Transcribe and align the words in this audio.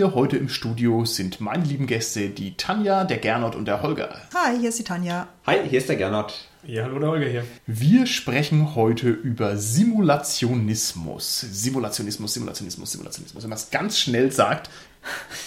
Mir 0.00 0.14
heute 0.14 0.38
im 0.38 0.48
Studio 0.48 1.04
sind 1.04 1.42
meine 1.42 1.62
lieben 1.62 1.86
Gäste, 1.86 2.30
die 2.30 2.56
Tanja, 2.56 3.04
der 3.04 3.18
Gernot 3.18 3.54
und 3.54 3.66
der 3.66 3.82
Holger. 3.82 4.08
Hi, 4.34 4.58
hier 4.58 4.70
ist 4.70 4.78
die 4.78 4.84
Tanja. 4.84 5.28
Hi, 5.46 5.58
hier 5.68 5.78
ist 5.78 5.90
der 5.90 5.96
Gernot. 5.96 6.48
Ja, 6.62 6.84
hallo, 6.84 6.98
der 6.98 7.10
Holger 7.10 7.26
hier. 7.26 7.44
Wir 7.66 8.06
sprechen 8.06 8.74
heute 8.74 9.10
über 9.10 9.58
Simulationismus. 9.58 11.40
Simulationismus, 11.40 12.32
Simulationismus, 12.32 12.92
Simulationismus. 12.92 13.42
Wenn 13.42 13.50
man 13.50 13.58
es 13.58 13.70
ganz 13.70 13.98
schnell 13.98 14.32
sagt, 14.32 14.70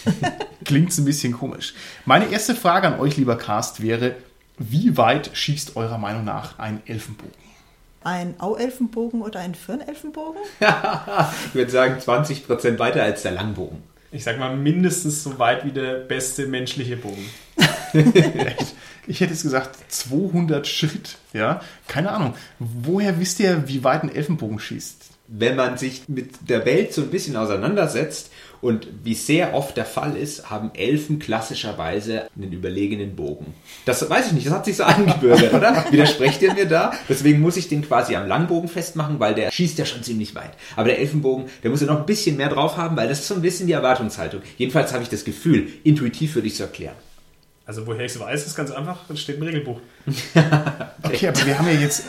klingt 0.66 0.92
es 0.92 1.00
ein 1.00 1.06
bisschen 1.06 1.34
komisch. 1.34 1.74
Meine 2.06 2.32
erste 2.32 2.54
Frage 2.54 2.86
an 2.86 3.00
euch, 3.00 3.18
lieber 3.18 3.40
Cast, 3.40 3.82
wäre, 3.82 4.18
wie 4.60 4.98
weit 4.98 5.32
schießt 5.34 5.76
eurer 5.78 5.98
Meinung 5.98 6.26
nach 6.26 6.60
ein 6.60 6.84
Elfenbogen? 6.86 7.34
Ein 8.04 8.40
Auelfenbogen 8.40 9.24
oder 9.24 9.40
ein 9.40 9.56
Firnelfenbogen? 9.56 10.44
ich 10.60 11.56
würde 11.56 11.72
sagen 11.72 12.00
20% 12.00 12.78
weiter 12.78 13.02
als 13.02 13.24
der 13.24 13.32
Langbogen. 13.32 13.82
Ich 14.14 14.24
sag 14.24 14.38
mal 14.38 14.56
mindestens 14.56 15.24
so 15.24 15.40
weit 15.40 15.66
wie 15.66 15.72
der 15.72 15.96
beste 15.96 16.46
menschliche 16.46 16.98
Bogen. 16.98 17.28
ich 19.08 19.22
hätte 19.22 19.32
jetzt 19.34 19.42
gesagt 19.42 19.76
200 19.92 20.68
Schritt. 20.68 21.18
Ja, 21.34 21.62
keine 21.88 22.12
Ahnung. 22.12 22.36
Woher 22.60 23.20
wisst 23.20 23.40
ihr, 23.40 23.68
wie 23.68 23.84
weit 23.84 24.04
ein 24.04 24.14
Elfenbogen 24.14 24.60
schießt? 24.60 25.06
Wenn 25.30 25.56
man 25.56 25.80
sich 25.80 26.08
mit 26.08 26.48
der 26.48 26.64
Welt 26.64 26.94
so 26.94 27.02
ein 27.02 27.10
bisschen 27.10 27.36
auseinandersetzt 27.36 28.30
und 28.64 28.88
wie 29.04 29.14
sehr 29.14 29.54
oft 29.54 29.76
der 29.76 29.86
Fall 29.86 30.16
ist, 30.16 30.50
haben 30.50 30.72
Elfen 30.74 31.20
klassischerweise 31.20 32.30
einen 32.36 32.54
überlegenen 32.54 33.14
Bogen. 33.16 33.54
Das 33.86 34.10
weiß 34.10 34.28
ich 34.28 34.32
nicht, 34.32 34.48
das 34.48 34.54
hat 34.54 34.66
sich 34.66 34.78
so 34.78 34.84
angebürgert, 34.86 35.54
oder? 35.54 35.86
Widersprecht 35.92 36.42
ihr 36.42 36.54
mir 36.54 36.66
da? 36.66 36.94
Deswegen 37.10 37.42
muss 37.42 37.58
ich 37.58 37.68
den 37.68 37.82
quasi 37.82 38.16
am 38.16 38.26
Langbogen 38.26 38.70
festmachen, 38.70 39.20
weil 39.20 39.36
der 39.36 39.52
schießt 39.52 39.78
ja 39.78 39.86
schon 39.86 40.02
ziemlich 40.02 40.34
weit. 40.34 40.52
Aber 40.78 40.88
der 40.88 41.00
Elfenbogen, 41.00 41.48
der 41.62 41.72
muss 41.72 41.82
ja 41.82 41.88
noch 41.88 42.00
ein 42.00 42.06
bisschen 42.06 42.38
mehr 42.38 42.50
drauf 42.50 42.78
haben, 42.78 42.96
weil 42.96 43.10
das 43.10 43.20
ist 43.20 43.28
so 43.28 43.36
ein 43.36 43.42
bisschen 43.42 43.68
die 43.68 43.74
Erwartungshaltung. 43.74 44.42
Jedenfalls 44.58 44.94
habe 44.94 45.04
ich 45.04 45.10
das 45.10 45.26
Gefühl, 45.26 45.68
intuitiv 45.84 46.36
würde 46.36 46.48
ich 46.48 46.54
es 46.54 46.60
erklären. 46.62 46.96
Also 47.66 47.88
woher 47.88 48.04
ich 48.04 48.12
es 48.12 48.20
weiß, 48.20 48.46
ist 48.46 48.58
ganz 48.58 48.72
einfach, 48.72 49.08
das 49.08 49.22
steht 49.22 49.38
im 49.38 49.44
Regelbuch. 49.44 49.80
okay, 51.04 51.30
aber 51.30 51.46
wir 51.46 51.58
haben 51.58 51.68
ja 51.68 51.74
jetzt 51.74 52.04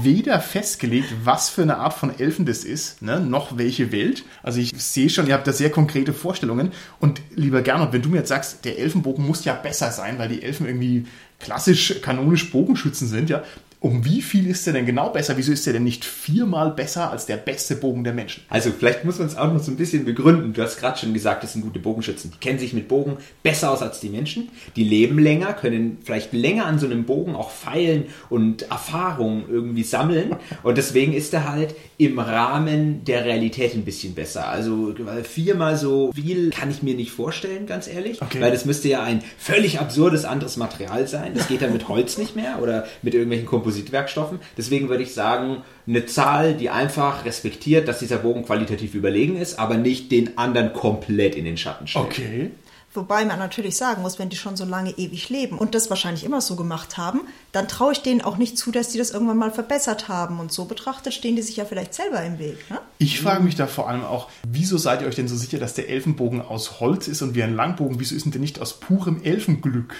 weder 0.00 0.38
festgelegt, 0.38 1.12
was 1.24 1.48
für 1.48 1.62
eine 1.62 1.78
Art 1.78 1.94
von 1.94 2.16
Elfen 2.16 2.46
das 2.46 2.62
ist, 2.62 3.02
ne, 3.02 3.18
noch 3.18 3.58
welche 3.58 3.90
Welt. 3.90 4.24
Also 4.44 4.60
ich 4.60 4.72
sehe 4.76 5.10
schon, 5.10 5.26
ihr 5.26 5.34
habt 5.34 5.48
da 5.48 5.52
sehr 5.52 5.70
konkrete 5.70 6.12
Vorstellungen. 6.12 6.70
Und 7.00 7.22
lieber 7.34 7.62
Gernot, 7.62 7.92
wenn 7.92 8.02
du 8.02 8.08
mir 8.08 8.18
jetzt 8.18 8.28
sagst, 8.28 8.64
der 8.64 8.78
Elfenbogen 8.78 9.26
muss 9.26 9.44
ja 9.44 9.54
besser 9.54 9.90
sein, 9.90 10.20
weil 10.20 10.28
die 10.28 10.44
Elfen 10.44 10.64
irgendwie 10.64 11.06
klassisch 11.40 12.00
kanonisch 12.00 12.52
Bogenschützen 12.52 13.08
sind, 13.08 13.30
ja, 13.30 13.42
um 13.84 14.02
wie 14.02 14.22
viel 14.22 14.46
ist 14.46 14.64
der 14.64 14.72
denn 14.72 14.86
genau 14.86 15.10
besser? 15.10 15.36
Wieso 15.36 15.52
ist 15.52 15.66
der 15.66 15.74
denn 15.74 15.84
nicht 15.84 16.06
viermal 16.06 16.70
besser 16.70 17.10
als 17.10 17.26
der 17.26 17.36
beste 17.36 17.76
Bogen 17.76 18.02
der 18.02 18.14
Menschen? 18.14 18.42
Also 18.48 18.70
vielleicht 18.70 19.04
muss 19.04 19.18
man 19.18 19.28
es 19.28 19.36
auch 19.36 19.52
noch 19.52 19.62
so 19.62 19.70
ein 19.70 19.76
bisschen 19.76 20.06
begründen. 20.06 20.54
Du 20.54 20.62
hast 20.62 20.80
gerade 20.80 20.98
schon 20.98 21.12
gesagt, 21.12 21.42
das 21.42 21.52
sind 21.52 21.60
gute 21.60 21.80
Bogenschützen. 21.80 22.30
Die 22.30 22.38
kennen 22.38 22.58
sich 22.58 22.72
mit 22.72 22.88
Bogen 22.88 23.18
besser 23.42 23.70
aus 23.70 23.82
als 23.82 24.00
die 24.00 24.08
Menschen. 24.08 24.48
Die 24.74 24.84
leben 24.84 25.18
länger, 25.18 25.52
können 25.52 25.98
vielleicht 26.02 26.32
länger 26.32 26.64
an 26.64 26.78
so 26.78 26.86
einem 26.86 27.04
Bogen 27.04 27.34
auch 27.34 27.50
feilen 27.50 28.06
und 28.30 28.62
Erfahrungen 28.70 29.44
irgendwie 29.50 29.82
sammeln. 29.82 30.34
Und 30.62 30.78
deswegen 30.78 31.12
ist 31.12 31.34
er 31.34 31.46
halt 31.46 31.74
im 31.96 32.18
Rahmen 32.18 33.04
der 33.04 33.24
Realität 33.24 33.74
ein 33.74 33.84
bisschen 33.84 34.14
besser. 34.14 34.48
Also 34.48 34.94
viermal 35.22 35.76
so 35.76 36.12
viel 36.12 36.50
kann 36.50 36.70
ich 36.70 36.82
mir 36.82 36.94
nicht 36.94 37.12
vorstellen, 37.12 37.66
ganz 37.66 37.86
ehrlich. 37.86 38.20
Okay. 38.20 38.40
Weil 38.40 38.50
das 38.50 38.64
müsste 38.64 38.88
ja 38.88 39.02
ein 39.02 39.22
völlig 39.38 39.80
absurdes 39.80 40.24
anderes 40.24 40.56
Material 40.56 41.06
sein. 41.06 41.32
Das 41.34 41.48
geht 41.48 41.62
dann 41.62 41.72
mit 41.72 41.88
Holz 41.88 42.18
nicht 42.18 42.34
mehr 42.34 42.60
oder 42.60 42.86
mit 43.02 43.14
irgendwelchen 43.14 43.46
Kompositwerkstoffen. 43.46 44.40
Deswegen 44.58 44.88
würde 44.88 45.04
ich 45.04 45.14
sagen, 45.14 45.62
eine 45.86 46.06
Zahl, 46.06 46.54
die 46.54 46.70
einfach 46.70 47.24
respektiert, 47.24 47.86
dass 47.86 48.00
dieser 48.00 48.18
Bogen 48.18 48.44
qualitativ 48.44 48.94
überlegen 48.94 49.36
ist, 49.36 49.58
aber 49.58 49.76
nicht 49.76 50.10
den 50.10 50.36
anderen 50.36 50.72
komplett 50.72 51.36
in 51.36 51.44
den 51.44 51.56
Schatten 51.56 51.86
stellt. 51.86 52.06
Okay. 52.06 52.50
Wobei 52.94 53.24
man 53.24 53.38
natürlich 53.38 53.76
sagen 53.76 54.02
muss, 54.02 54.18
wenn 54.18 54.28
die 54.28 54.36
schon 54.36 54.56
so 54.56 54.64
lange 54.64 54.92
ewig 54.92 55.28
leben 55.28 55.58
und 55.58 55.74
das 55.74 55.90
wahrscheinlich 55.90 56.24
immer 56.24 56.40
so 56.40 56.54
gemacht 56.54 56.96
haben, 56.96 57.22
dann 57.52 57.66
traue 57.66 57.92
ich 57.92 58.02
denen 58.02 58.22
auch 58.22 58.36
nicht 58.36 58.56
zu, 58.56 58.70
dass 58.70 58.90
die 58.90 58.98
das 58.98 59.10
irgendwann 59.10 59.36
mal 59.36 59.50
verbessert 59.50 60.08
haben. 60.08 60.38
Und 60.38 60.52
so 60.52 60.64
betrachtet 60.64 61.12
stehen 61.12 61.34
die 61.34 61.42
sich 61.42 61.56
ja 61.56 61.64
vielleicht 61.64 61.92
selber 61.92 62.22
im 62.22 62.38
Weg. 62.38 62.70
Ne? 62.70 62.78
Ich 62.98 63.20
frage 63.20 63.42
mich 63.42 63.56
da 63.56 63.66
vor 63.66 63.88
allem 63.88 64.04
auch, 64.04 64.28
wieso 64.46 64.78
seid 64.78 65.02
ihr 65.02 65.08
euch 65.08 65.16
denn 65.16 65.28
so 65.28 65.36
sicher, 65.36 65.58
dass 65.58 65.74
der 65.74 65.88
Elfenbogen 65.88 66.40
aus 66.40 66.80
Holz 66.80 67.08
ist 67.08 67.22
und 67.22 67.34
wie 67.34 67.42
ein 67.42 67.54
Langbogen? 67.54 67.98
Wieso 67.98 68.14
ist 68.14 68.24
denn 68.24 68.32
der 68.32 68.40
nicht 68.40 68.60
aus 68.60 68.78
purem 68.78 69.22
Elfenglück? 69.22 69.94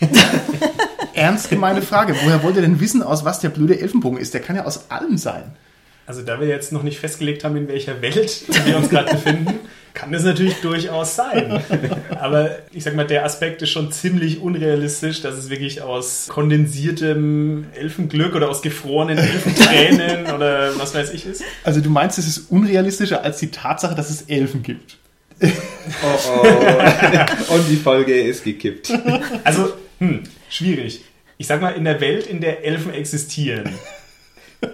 ernst 1.14 1.50
gemeine 1.50 1.82
Frage. 1.82 2.14
Woher 2.22 2.42
wollt 2.42 2.56
ihr 2.56 2.62
denn 2.62 2.80
wissen, 2.80 3.02
aus 3.02 3.24
was 3.24 3.40
der 3.40 3.50
blöde 3.50 3.78
Elfenbogen 3.78 4.18
ist? 4.18 4.34
Der 4.34 4.40
kann 4.40 4.56
ja 4.56 4.64
aus 4.64 4.90
allem 4.90 5.18
sein. 5.18 5.56
Also 6.06 6.22
da 6.22 6.40
wir 6.40 6.48
jetzt 6.48 6.72
noch 6.72 6.82
nicht 6.82 6.98
festgelegt 6.98 7.44
haben, 7.44 7.56
in 7.56 7.68
welcher 7.68 8.02
Welt 8.02 8.44
wir 8.66 8.76
uns 8.76 8.88
gerade 8.88 9.12
befinden, 9.12 9.60
kann 9.94 10.12
das 10.12 10.24
natürlich 10.24 10.54
durchaus 10.60 11.16
sein. 11.16 11.62
Aber 12.18 12.58
ich 12.72 12.84
sag 12.84 12.94
mal, 12.94 13.06
der 13.06 13.24
Aspekt 13.24 13.62
ist 13.62 13.70
schon 13.70 13.92
ziemlich 13.92 14.40
unrealistisch, 14.40 15.22
dass 15.22 15.34
es 15.34 15.50
wirklich 15.50 15.82
aus 15.82 16.28
kondensiertem 16.28 17.66
Elfenglück 17.74 18.34
oder 18.34 18.48
aus 18.48 18.62
gefrorenen 18.62 19.18
Elfentränen 19.18 20.26
oder 20.34 20.78
was 20.78 20.94
weiß 20.94 21.12
ich 21.12 21.26
ist. 21.26 21.42
Also 21.64 21.80
du 21.80 21.90
meinst, 21.90 22.18
es 22.18 22.26
ist 22.26 22.50
unrealistischer 22.50 23.22
als 23.22 23.38
die 23.38 23.50
Tatsache, 23.50 23.94
dass 23.94 24.10
es 24.10 24.22
Elfen 24.22 24.62
gibt. 24.62 24.98
Oh 25.42 25.48
oh. 26.26 26.46
Und 27.54 27.68
die 27.68 27.76
Folge 27.76 28.20
ist 28.20 28.44
gekippt. 28.44 28.92
Also, 29.42 29.72
hm, 29.98 30.22
schwierig. 30.48 31.02
Ich 31.38 31.48
sag 31.48 31.60
mal, 31.60 31.70
in 31.70 31.84
der 31.84 32.00
Welt, 32.00 32.26
in 32.26 32.40
der 32.40 32.64
Elfen 32.64 32.94
existieren, 32.94 33.68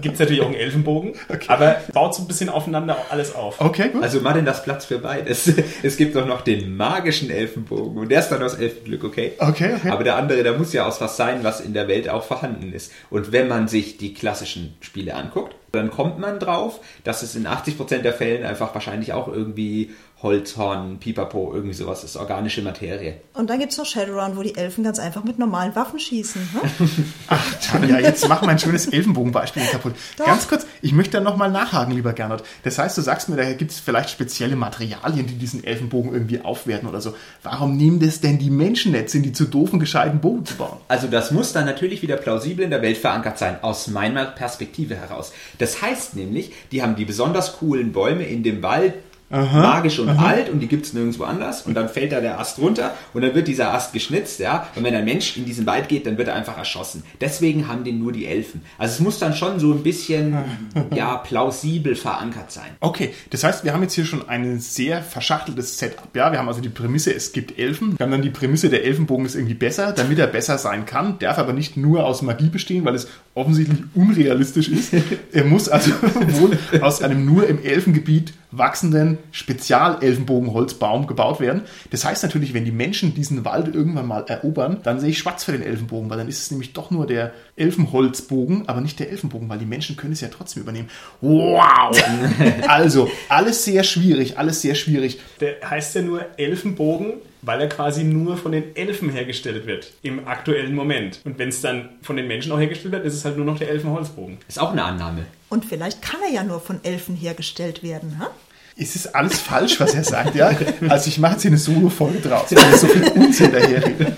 gibt 0.01 0.15
es 0.15 0.21
natürlich 0.21 0.43
auch 0.43 0.47
einen 0.47 0.55
Elfenbogen, 0.55 1.15
okay. 1.29 1.47
aber 1.49 1.77
baut 1.93 2.15
so 2.15 2.23
ein 2.23 2.29
bisschen 2.29 2.49
aufeinander 2.49 2.97
alles 3.11 3.35
auf. 3.35 3.61
Okay, 3.61 3.89
gut. 3.91 4.03
Also 4.03 4.21
Martin, 4.21 4.45
das 4.45 4.63
Platz 4.63 4.85
für 4.85 4.99
beides. 4.99 5.53
Es 5.83 5.97
gibt 5.97 6.17
doch 6.17 6.27
noch 6.27 6.41
den 6.41 6.77
magischen 6.77 7.31
Elfenbogen 7.31 7.99
und 7.99 8.11
der 8.11 8.21
ist 8.21 8.29
dann 8.29 8.43
aus 8.43 8.55
Elfenglück, 8.55 9.05
okay? 9.05 9.33
Okay, 9.39 9.75
okay. 9.77 9.91
Aber 9.91 10.05
der 10.05 10.17
andere, 10.17 10.43
der 10.43 10.55
muss 10.55 10.73
ja 10.73 10.87
aus 10.87 11.01
was 11.01 11.17
sein, 11.17 11.41
was 11.43 11.61
in 11.61 11.73
der 11.73 11.89
Welt 11.89 12.09
auch 12.09 12.25
vorhanden 12.25 12.73
ist. 12.73 12.93
Und 13.11 13.33
wenn 13.33 13.49
man 13.49 13.69
sich 13.69 13.97
die 13.97 14.15
klassischen 14.15 14.77
Spiele 14.81 15.15
anguckt, 15.15 15.55
dann 15.73 15.91
kommt 15.91 16.19
man 16.19 16.39
drauf, 16.39 16.81
dass 17.05 17.23
es 17.23 17.35
in 17.35 17.47
80% 17.47 17.99
der 17.99 18.13
Fällen 18.13 18.45
einfach 18.45 18.75
wahrscheinlich 18.75 19.13
auch 19.13 19.29
irgendwie 19.29 19.91
Holzhorn, 20.23 20.99
Pipapo, 20.99 21.53
irgendwie 21.55 21.75
sowas 21.75 22.03
ist, 22.03 22.17
organische 22.17 22.61
Materie. 22.63 23.21
Und 23.35 23.51
dann 23.51 23.61
gibt 23.61 23.71
es 23.71 23.79
noch 23.79 23.87
Shadowrun, 23.87 24.37
wo 24.37 24.43
die 24.43 24.57
Elfen 24.57 24.83
ganz 24.83 24.99
einfach 24.99 25.23
mit 25.23 25.39
normalen 25.39 25.77
Waffen 25.77 26.01
schießen. 26.01 26.43
Hm? 26.53 26.91
Ach, 27.29 27.55
Tanja, 27.61 28.01
jetzt 28.01 28.29
mach 28.29 28.43
mein 28.43 28.59
schönes 28.59 28.89
Elfenbogenbeispiel 28.89 29.63
kaputt. 29.71 29.95
Doch. 30.17 30.27
Ganz 30.27 30.49
kurz, 30.49 30.67
ich 30.83 30.93
möchte 30.93 31.19
da 31.19 31.21
nochmal 31.21 31.53
nachhaken, 31.53 31.95
lieber 31.95 32.15
Gernot. 32.15 32.43
Das 32.65 32.79
heißt, 32.79 32.99
du 32.99 33.03
sagst 33.03 33.29
mir, 33.29 33.37
da 33.37 33.53
gibt 33.53 33.71
es 33.71 33.79
vielleicht 33.79 34.11
spezielle 34.11 34.57
Materialien, 34.57 35.29
die 35.29 35.37
diesen 35.37 35.63
Elfenbogen 35.63 36.13
irgendwie 36.13 36.41
aufwerten 36.41 36.89
oder 36.89 37.01
so. 37.01 37.15
Warum 37.45 37.77
nehmen 37.77 38.01
das 38.01 38.21
denn 38.21 38.39
die 38.39 38.51
Menschen 38.51 38.93
nicht? 38.93 39.11
Sind 39.11 39.23
die 39.23 39.33
zu 39.33 39.45
doof, 39.45 39.71
einen 39.71 39.79
gescheiten 39.79 40.19
Bogen 40.19 40.45
zu 40.45 40.57
bauen? 40.57 40.79
Also 40.89 41.07
das 41.07 41.31
muss 41.31 41.53
dann 41.53 41.65
natürlich 41.65 42.03
wieder 42.03 42.17
plausibel 42.17 42.65
in 42.65 42.71
der 42.71 42.83
Welt 42.83 42.99
verankert 42.99 43.39
sein, 43.39 43.63
aus 43.63 43.87
meiner 43.87 44.25
Perspektive 44.25 44.97
heraus. 44.97 45.33
Das 45.59 45.83
heißt 45.83 46.17
nämlich, 46.17 46.53
die 46.73 46.83
haben 46.83 46.97
die 46.97 47.05
besonders 47.05 47.59
coolen 47.59 47.93
Bäume 47.93 48.25
in 48.25 48.43
dem 48.43 48.63
Wald, 48.63 48.95
Aha, 49.31 49.61
magisch 49.61 49.99
und 49.99 50.09
aha. 50.09 50.27
alt 50.27 50.49
und 50.49 50.61
die 50.61 50.69
gibt 50.69 50.87
es 50.87 50.95
nirgendwo 50.95 51.25
anders 51.25 51.63
und 51.63 51.75
dann 51.75 51.91
fällt 51.91 52.13
da 52.13 52.21
der 52.23 52.41
Ast 52.41 52.59
runter 52.59 52.95
und 53.13 53.21
dann 53.21 53.35
wird 53.35 53.47
dieser 53.47 53.75
Ast 53.75 53.93
geschnitzt, 53.93 54.41
ja. 54.41 54.69
Und 54.75 54.85
wenn 54.85 54.95
ein 54.95 55.05
Mensch 55.05 55.37
in 55.37 55.45
diesen 55.45 55.67
Wald 55.67 55.89
geht, 55.89 56.07
dann 56.07 56.17
wird 56.17 56.29
er 56.29 56.35
einfach 56.35 56.57
erschossen. 56.57 57.03
Deswegen 57.21 57.69
haben 57.69 57.85
den 57.85 57.99
nur 57.99 58.13
die 58.13 58.25
Elfen. 58.25 58.63
Also 58.79 58.95
es 58.95 59.01
muss 59.01 59.19
dann 59.19 59.35
schon 59.35 59.61
so 59.61 59.73
ein 59.73 59.83
bisschen, 59.83 60.35
ja, 60.95 61.17
plausibel 61.17 61.95
verankert 61.95 62.51
sein. 62.51 62.71
Okay, 62.81 63.13
das 63.29 63.45
heißt, 63.45 63.65
wir 63.65 63.75
haben 63.75 63.83
jetzt 63.83 63.93
hier 63.93 64.07
schon 64.07 64.27
ein 64.31 64.61
sehr 64.61 65.03
verschachteltes 65.03 65.79
Setup, 65.79 66.09
ja. 66.17 66.33
Wir 66.33 66.39
haben 66.39 66.49
also 66.49 66.63
die 66.63 66.71
Prämisse, 66.71 67.13
es 67.13 67.33
gibt 67.33 67.59
Elfen. 67.59 67.99
Wir 67.99 68.05
haben 68.05 68.13
dann 68.13 68.23
die 68.23 68.31
Prämisse, 68.31 68.71
der 68.71 68.85
Elfenbogen 68.87 69.27
ist 69.27 69.35
irgendwie 69.35 69.55
besser, 69.55 69.93
damit 69.93 70.19
er 70.19 70.27
besser 70.29 70.57
sein 70.57 70.87
kann, 70.87 71.19
darf 71.19 71.37
aber 71.37 71.53
nicht 71.53 71.77
nur 71.77 72.07
aus 72.07 72.23
Magie 72.23 72.49
bestehen, 72.49 72.87
weil 72.87 72.95
es 72.95 73.09
offensichtlich 73.39 73.81
unrealistisch 73.95 74.69
ist. 74.69 74.93
er 75.33 75.45
muss 75.45 75.69
also 75.69 75.93
wohl 76.41 76.59
aus 76.81 77.03
einem 77.03 77.25
nur 77.25 77.49
im 77.49 77.63
Elfengebiet 77.63 78.33
wachsenden 78.51 79.19
Spezial-Elfenbogenholzbaum 79.31 81.07
gebaut 81.07 81.41
werden. 81.41 81.63
Das 81.91 82.05
heißt 82.05 82.23
natürlich, 82.23 82.55
wenn 82.55 82.65
die 82.65 82.73
Menschen 82.73 83.15
diesen 83.15 83.45
Wald 83.45 83.75
irgendwann 83.75 84.07
mal 84.07 84.25
erobern, 84.27 84.79
dann 84.83 85.01
sehe 85.01 85.11
ich 85.11 85.19
schwarz 85.19 85.45
für 85.45 85.53
den 85.53 85.63
Elfenbogen, 85.63 86.09
weil 86.09 86.19
dann 86.19 86.29
ist 86.29 86.43
es 86.43 86.51
nämlich 86.51 86.73
doch 86.73 86.91
nur 86.91 87.07
der 87.07 87.33
Elfenholzbogen, 87.57 88.69
aber 88.69 88.81
nicht 88.81 88.99
der 89.01 89.11
Elfenbogen, 89.11 89.49
weil 89.49 89.59
die 89.59 89.67
Menschen 89.67 89.97
können 89.97 90.15
es 90.15 90.21
ja 90.21 90.29
trotzdem 90.29 90.63
übernehmen. 90.63 90.89
Wow! 91.21 91.97
also, 92.69 93.11
alles 93.29 93.65
sehr 93.65 93.85
schwierig, 93.85 94.39
alles 94.39 94.63
sehr 94.63 94.75
schwierig. 94.75 95.21
Der 95.41 95.57
heißt 95.69 95.95
ja 95.95 96.03
nur 96.03 96.27
Elfenbogen, 96.37 97.15
weil 97.43 97.61
er 97.61 97.69
quasi 97.69 98.05
nur 98.05 98.37
von 98.37 98.53
den 98.53 98.75
Elfen 98.77 99.11
hergestellt 99.11 99.67
wird 99.67 99.93
im 100.03 100.27
aktuellen 100.27 100.75
Moment. 100.75 101.21
Und 101.25 101.39
wenn 101.39 101.51
es 101.51 101.61
dann 101.61 101.91
von 102.03 102.17
den 102.17 102.27
Menschen 102.27 102.53
auch 102.53 102.59
hergestellt 102.59 102.93
wird, 102.93 103.05
ist 103.05 103.15
es 103.15 103.25
halt 103.25 103.37
nur 103.37 103.47
noch 103.47 103.59
der 103.59 103.71
Elfenholzbogen. 103.71 104.39
Ist 104.49 104.59
auch 104.59 104.73
eine 104.73 104.85
Annahme. 104.85 105.27
Und 105.49 105.65
vielleicht 105.65 106.03
kann 106.03 106.21
er 106.27 106.33
ja 106.33 106.43
nur 106.43 106.61
von 106.61 106.81
Elfen 106.83 107.15
hergestellt 107.17 107.83
werden. 107.83 108.19
Ha? 108.19 108.31
Es 108.77 108.95
ist 108.95 109.15
alles 109.15 109.41
falsch, 109.41 109.81
was 109.81 109.95
er 109.95 110.05
sagt, 110.05 110.37
ja? 110.37 110.53
Also 110.89 111.09
ich 111.09 111.19
mache 111.19 111.33
jetzt 111.33 111.43
hier 111.43 111.51
eine 111.51 111.59
Solo-Folge 111.59 112.21
draus, 112.21 112.55
weil 112.55 112.77
so 112.77 112.87
viel 112.87 113.09
Unsinn 113.09 113.53
daherredet. 113.53 114.15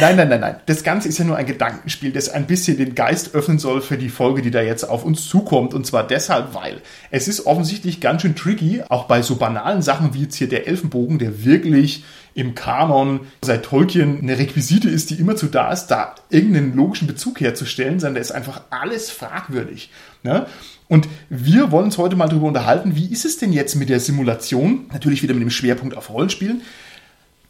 Nein, 0.00 0.16
nein, 0.16 0.28
nein, 0.28 0.40
nein. 0.40 0.56
Das 0.66 0.84
Ganze 0.84 1.08
ist 1.08 1.18
ja 1.18 1.24
nur 1.24 1.36
ein 1.36 1.46
Gedankenspiel, 1.46 2.12
das 2.12 2.28
ein 2.28 2.46
bisschen 2.46 2.76
den 2.76 2.94
Geist 2.94 3.34
öffnen 3.34 3.58
soll 3.58 3.80
für 3.80 3.98
die 3.98 4.10
Folge, 4.10 4.42
die 4.42 4.52
da 4.52 4.62
jetzt 4.62 4.84
auf 4.84 5.04
uns 5.04 5.26
zukommt. 5.26 5.74
Und 5.74 5.86
zwar 5.86 6.06
deshalb, 6.06 6.54
weil 6.54 6.82
es 7.10 7.26
ist 7.26 7.46
offensichtlich 7.46 8.00
ganz 8.00 8.22
schön 8.22 8.36
tricky, 8.36 8.82
auch 8.88 9.06
bei 9.06 9.22
so 9.22 9.36
banalen 9.36 9.82
Sachen 9.82 10.14
wie 10.14 10.22
jetzt 10.22 10.36
hier 10.36 10.48
der 10.48 10.68
Elfenbogen, 10.68 11.18
der 11.18 11.44
wirklich 11.44 12.04
im 12.34 12.54
Kanon 12.54 13.20
seit 13.42 13.64
Tolkien 13.64 14.20
eine 14.20 14.38
Requisite 14.38 14.88
ist, 14.88 15.10
die 15.10 15.16
immerzu 15.16 15.46
da 15.46 15.72
ist, 15.72 15.88
da 15.88 16.14
irgendeinen 16.30 16.76
logischen 16.76 17.08
Bezug 17.08 17.40
herzustellen, 17.40 17.98
sondern 17.98 18.14
da 18.14 18.20
ist 18.20 18.30
einfach 18.30 18.62
alles 18.70 19.10
fragwürdig. 19.10 19.90
Ne? 20.22 20.46
Und 20.86 21.08
wir 21.28 21.72
wollen 21.72 21.86
uns 21.86 21.98
heute 21.98 22.14
mal 22.14 22.28
darüber 22.28 22.46
unterhalten, 22.46 22.94
wie 22.94 23.10
ist 23.10 23.24
es 23.24 23.38
denn 23.38 23.52
jetzt 23.52 23.74
mit 23.74 23.88
der 23.88 23.98
Simulation? 23.98 24.86
Natürlich 24.92 25.24
wieder 25.24 25.34
mit 25.34 25.42
dem 25.42 25.50
Schwerpunkt 25.50 25.96
auf 25.96 26.10
Rollenspielen. 26.10 26.62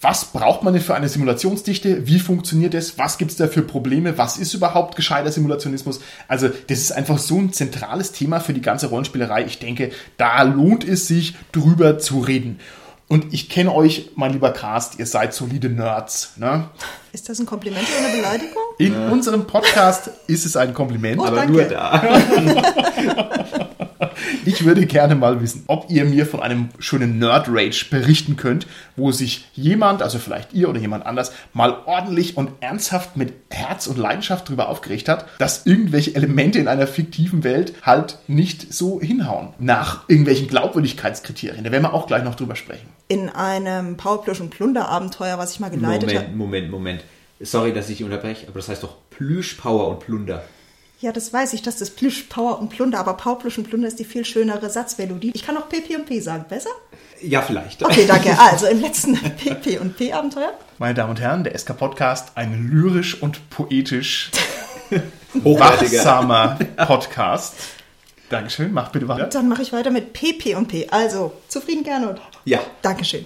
Was 0.00 0.26
braucht 0.26 0.62
man 0.62 0.74
denn 0.74 0.82
für 0.82 0.94
eine 0.94 1.08
Simulationsdichte? 1.08 2.06
Wie 2.06 2.20
funktioniert 2.20 2.72
es? 2.74 2.98
Was 2.98 3.18
gibt 3.18 3.32
es 3.32 3.36
da 3.36 3.48
für 3.48 3.62
Probleme? 3.62 4.16
Was 4.16 4.36
ist 4.36 4.54
überhaupt 4.54 4.94
gescheiter 4.94 5.32
Simulationismus? 5.32 6.00
Also 6.28 6.48
das 6.68 6.78
ist 6.78 6.92
einfach 6.92 7.18
so 7.18 7.38
ein 7.38 7.52
zentrales 7.52 8.12
Thema 8.12 8.38
für 8.38 8.52
die 8.52 8.60
ganze 8.60 8.86
Rollenspielerei. 8.86 9.44
Ich 9.44 9.58
denke, 9.58 9.90
da 10.16 10.42
lohnt 10.42 10.86
es 10.86 11.08
sich, 11.08 11.34
drüber 11.50 11.98
zu 11.98 12.20
reden. 12.20 12.60
Und 13.08 13.32
ich 13.32 13.48
kenne 13.48 13.74
euch, 13.74 14.10
mein 14.14 14.34
lieber 14.34 14.52
Cast, 14.52 14.98
ihr 15.00 15.06
seid 15.06 15.34
solide 15.34 15.70
Nerds. 15.70 16.34
Ne? 16.36 16.68
Ist 17.12 17.28
das 17.28 17.40
ein 17.40 17.46
Kompliment 17.46 17.88
oder 17.88 18.06
eine 18.06 18.16
Beleidigung? 18.18 18.62
In 18.78 18.94
unserem 19.10 19.46
Podcast 19.46 20.10
ist 20.28 20.46
es 20.46 20.56
ein 20.56 20.74
Kompliment. 20.74 21.18
Oh, 21.18 21.24
Aber 21.24 21.36
danke. 21.38 21.52
nur 21.52 21.64
da. 21.64 22.02
Ich 24.44 24.64
würde 24.64 24.86
gerne 24.86 25.14
mal 25.14 25.40
wissen, 25.42 25.64
ob 25.66 25.90
ihr 25.90 26.04
mir 26.04 26.26
von 26.26 26.40
einem 26.40 26.70
schönen 26.78 27.18
Nerd-Rage 27.18 27.86
berichten 27.90 28.36
könnt, 28.36 28.66
wo 28.96 29.12
sich 29.12 29.46
jemand, 29.54 30.02
also 30.02 30.18
vielleicht 30.18 30.52
ihr 30.52 30.68
oder 30.68 30.80
jemand 30.80 31.06
anders, 31.06 31.32
mal 31.52 31.76
ordentlich 31.86 32.36
und 32.36 32.50
ernsthaft 32.60 33.16
mit 33.16 33.32
Herz 33.50 33.86
und 33.86 33.98
Leidenschaft 33.98 34.48
darüber 34.48 34.68
aufgeregt 34.68 35.08
hat, 35.08 35.26
dass 35.38 35.66
irgendwelche 35.66 36.14
Elemente 36.14 36.58
in 36.58 36.68
einer 36.68 36.86
fiktiven 36.86 37.44
Welt 37.44 37.74
halt 37.82 38.18
nicht 38.26 38.72
so 38.72 39.00
hinhauen. 39.00 39.50
Nach 39.58 40.08
irgendwelchen 40.08 40.48
Glaubwürdigkeitskriterien. 40.48 41.64
Da 41.64 41.72
werden 41.72 41.82
wir 41.82 41.94
auch 41.94 42.06
gleich 42.06 42.24
noch 42.24 42.34
drüber 42.34 42.56
sprechen. 42.56 42.88
In 43.08 43.28
einem 43.28 43.96
Powerplüsch- 43.96 44.40
und 44.40 44.50
Plunder-Abenteuer, 44.50 45.38
was 45.38 45.52
ich 45.52 45.60
mal 45.60 45.70
geleitet 45.70 46.14
habe. 46.14 46.28
Moment, 46.28 46.70
Moment, 46.70 46.70
Moment. 46.70 47.04
Sorry, 47.40 47.72
dass 47.72 47.88
ich 47.88 48.02
unterbreche, 48.02 48.48
aber 48.48 48.58
das 48.58 48.68
heißt 48.68 48.82
doch 48.82 48.96
Plüsch, 49.10 49.54
Power 49.54 49.88
und 49.88 50.00
Plunder. 50.00 50.42
Ja, 51.00 51.12
das 51.12 51.32
weiß 51.32 51.52
ich, 51.52 51.62
dass 51.62 51.76
das 51.76 51.90
Plüsch, 51.90 52.24
Power 52.24 52.58
und 52.58 52.70
Plunder, 52.70 52.98
aber 52.98 53.14
Power, 53.14 53.38
Plüsch 53.38 53.56
und 53.56 53.68
Plunder 53.68 53.86
ist 53.86 54.00
die 54.00 54.04
viel 54.04 54.24
schönere 54.24 54.68
Satzmelodie. 54.68 55.30
Ich 55.32 55.44
kann 55.46 55.56
auch 55.56 55.68
PP 55.68 55.94
und 55.94 56.06
P 56.06 56.18
sagen, 56.18 56.44
besser? 56.48 56.70
Ja, 57.22 57.40
vielleicht. 57.40 57.84
Okay, 57.84 58.04
danke. 58.08 58.36
Also 58.36 58.66
im 58.66 58.80
letzten 58.80 59.14
PP 59.36 59.78
und 59.78 59.96
P-Abenteuer 59.96 60.52
Meine 60.78 60.94
Damen 60.94 61.10
und 61.10 61.20
Herren, 61.20 61.44
der 61.44 61.56
SK 61.56 61.76
Podcast, 61.78 62.32
ein 62.34 62.68
lyrisch 62.68 63.22
und 63.22 63.48
poetisch 63.48 64.32
Hochwertiger. 65.44 65.98
wachsamer 65.98 66.58
Podcast. 66.76 67.54
Dankeschön, 68.28 68.72
mach 68.72 68.90
bitte 68.90 69.06
weiter. 69.06 69.26
Dann 69.26 69.48
mache 69.48 69.62
ich 69.62 69.72
weiter 69.72 69.90
mit 69.90 70.12
PP 70.12 70.56
und 70.56 70.66
P. 70.66 70.88
Also, 70.90 71.32
zufrieden, 71.46 71.84
Gernot? 71.84 72.20
Ja. 72.44 72.58
Dankeschön. 72.82 73.24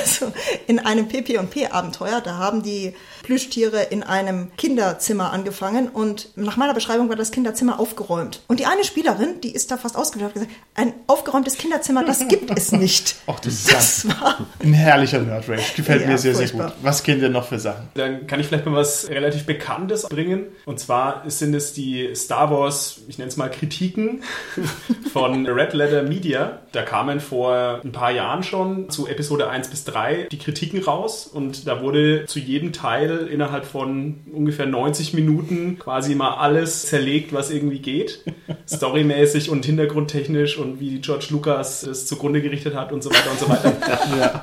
Also, 0.00 0.32
in 0.66 0.78
einem 0.78 1.08
PP 1.08 1.38
und 1.38 1.50
P-Abenteuer, 1.50 2.20
da 2.20 2.36
haben 2.38 2.62
die 2.62 2.94
Plüschtiere 3.22 3.82
in 3.82 4.02
einem 4.02 4.50
Kinderzimmer 4.56 5.32
angefangen 5.32 5.88
und 5.88 6.28
nach 6.36 6.56
meiner 6.56 6.74
Beschreibung 6.74 7.08
war 7.08 7.16
das 7.16 7.30
Kinderzimmer 7.30 7.78
aufgeräumt. 7.78 8.42
Und 8.48 8.58
die 8.60 8.66
eine 8.66 8.84
Spielerin, 8.84 9.40
die 9.42 9.54
ist 9.54 9.70
da 9.70 9.76
fast 9.76 9.96
hat 9.96 10.34
gesagt, 10.34 10.50
ein 10.74 10.92
aufgeräumtes 11.06 11.56
Kinderzimmer, 11.56 12.04
das 12.04 12.26
gibt 12.28 12.56
es 12.56 12.72
nicht. 12.72 13.16
Ach, 13.26 13.38
das 13.40 13.54
ist 13.54 13.72
das 13.72 14.08
war 14.08 14.38
Ein 14.62 14.72
herrlicher 14.72 15.20
Nerd 15.20 15.48
Rage. 15.48 15.62
Gefällt 15.76 16.02
Ja, 16.02 16.08
mir 16.08 16.18
sehr, 16.18 16.34
furchtbar. 16.34 16.68
sehr 16.68 16.76
gut. 16.76 16.84
Was 16.84 17.02
kennt 17.02 17.22
ihr 17.22 17.28
noch 17.28 17.46
für 17.46 17.58
Sachen? 17.58 17.88
Dann 17.94 18.26
kann 18.26 18.40
ich 18.40 18.46
vielleicht 18.46 18.66
mal 18.66 18.74
was 18.74 19.08
relativ 19.08 19.46
Bekanntes 19.46 20.08
bringen. 20.08 20.46
Und 20.64 20.80
zwar 20.80 21.22
sind 21.30 21.54
es 21.54 21.72
die 21.72 22.14
Star 22.14 22.50
Wars, 22.50 23.00
ich 23.08 23.18
nenne 23.18 23.28
es 23.28 23.36
mal 23.36 23.50
Kritiken 23.50 24.22
von 25.12 25.46
Red 25.46 25.74
Letter 25.74 26.02
Media. 26.02 26.60
Da 26.72 26.82
kamen 26.82 27.20
vor 27.20 27.80
ein 27.84 27.92
paar 27.92 28.10
Jahren 28.10 28.42
schon 28.42 28.90
zu 28.90 29.06
Episode 29.06 29.48
1 29.48 29.68
bis 29.68 29.81
3 29.84 30.28
die 30.30 30.38
Kritiken 30.38 30.82
raus. 30.82 31.26
Und 31.26 31.66
da 31.66 31.82
wurde 31.82 32.24
zu 32.26 32.38
jedem 32.38 32.72
Teil 32.72 33.28
innerhalb 33.32 33.64
von 33.64 34.20
ungefähr 34.32 34.66
90 34.66 35.14
Minuten 35.14 35.78
quasi 35.78 36.14
mal 36.14 36.34
alles 36.34 36.86
zerlegt, 36.86 37.32
was 37.32 37.50
irgendwie 37.50 37.80
geht. 37.80 38.24
Storymäßig 38.68 39.50
und 39.50 39.64
hintergrundtechnisch 39.64 40.58
und 40.58 40.80
wie 40.80 41.00
George 41.00 41.26
Lucas 41.30 41.82
es 41.82 42.06
zugrunde 42.06 42.42
gerichtet 42.42 42.74
hat 42.74 42.92
und 42.92 43.02
so 43.02 43.10
weiter 43.10 43.30
und 43.30 43.38
so 43.40 43.48
weiter. 43.48 44.42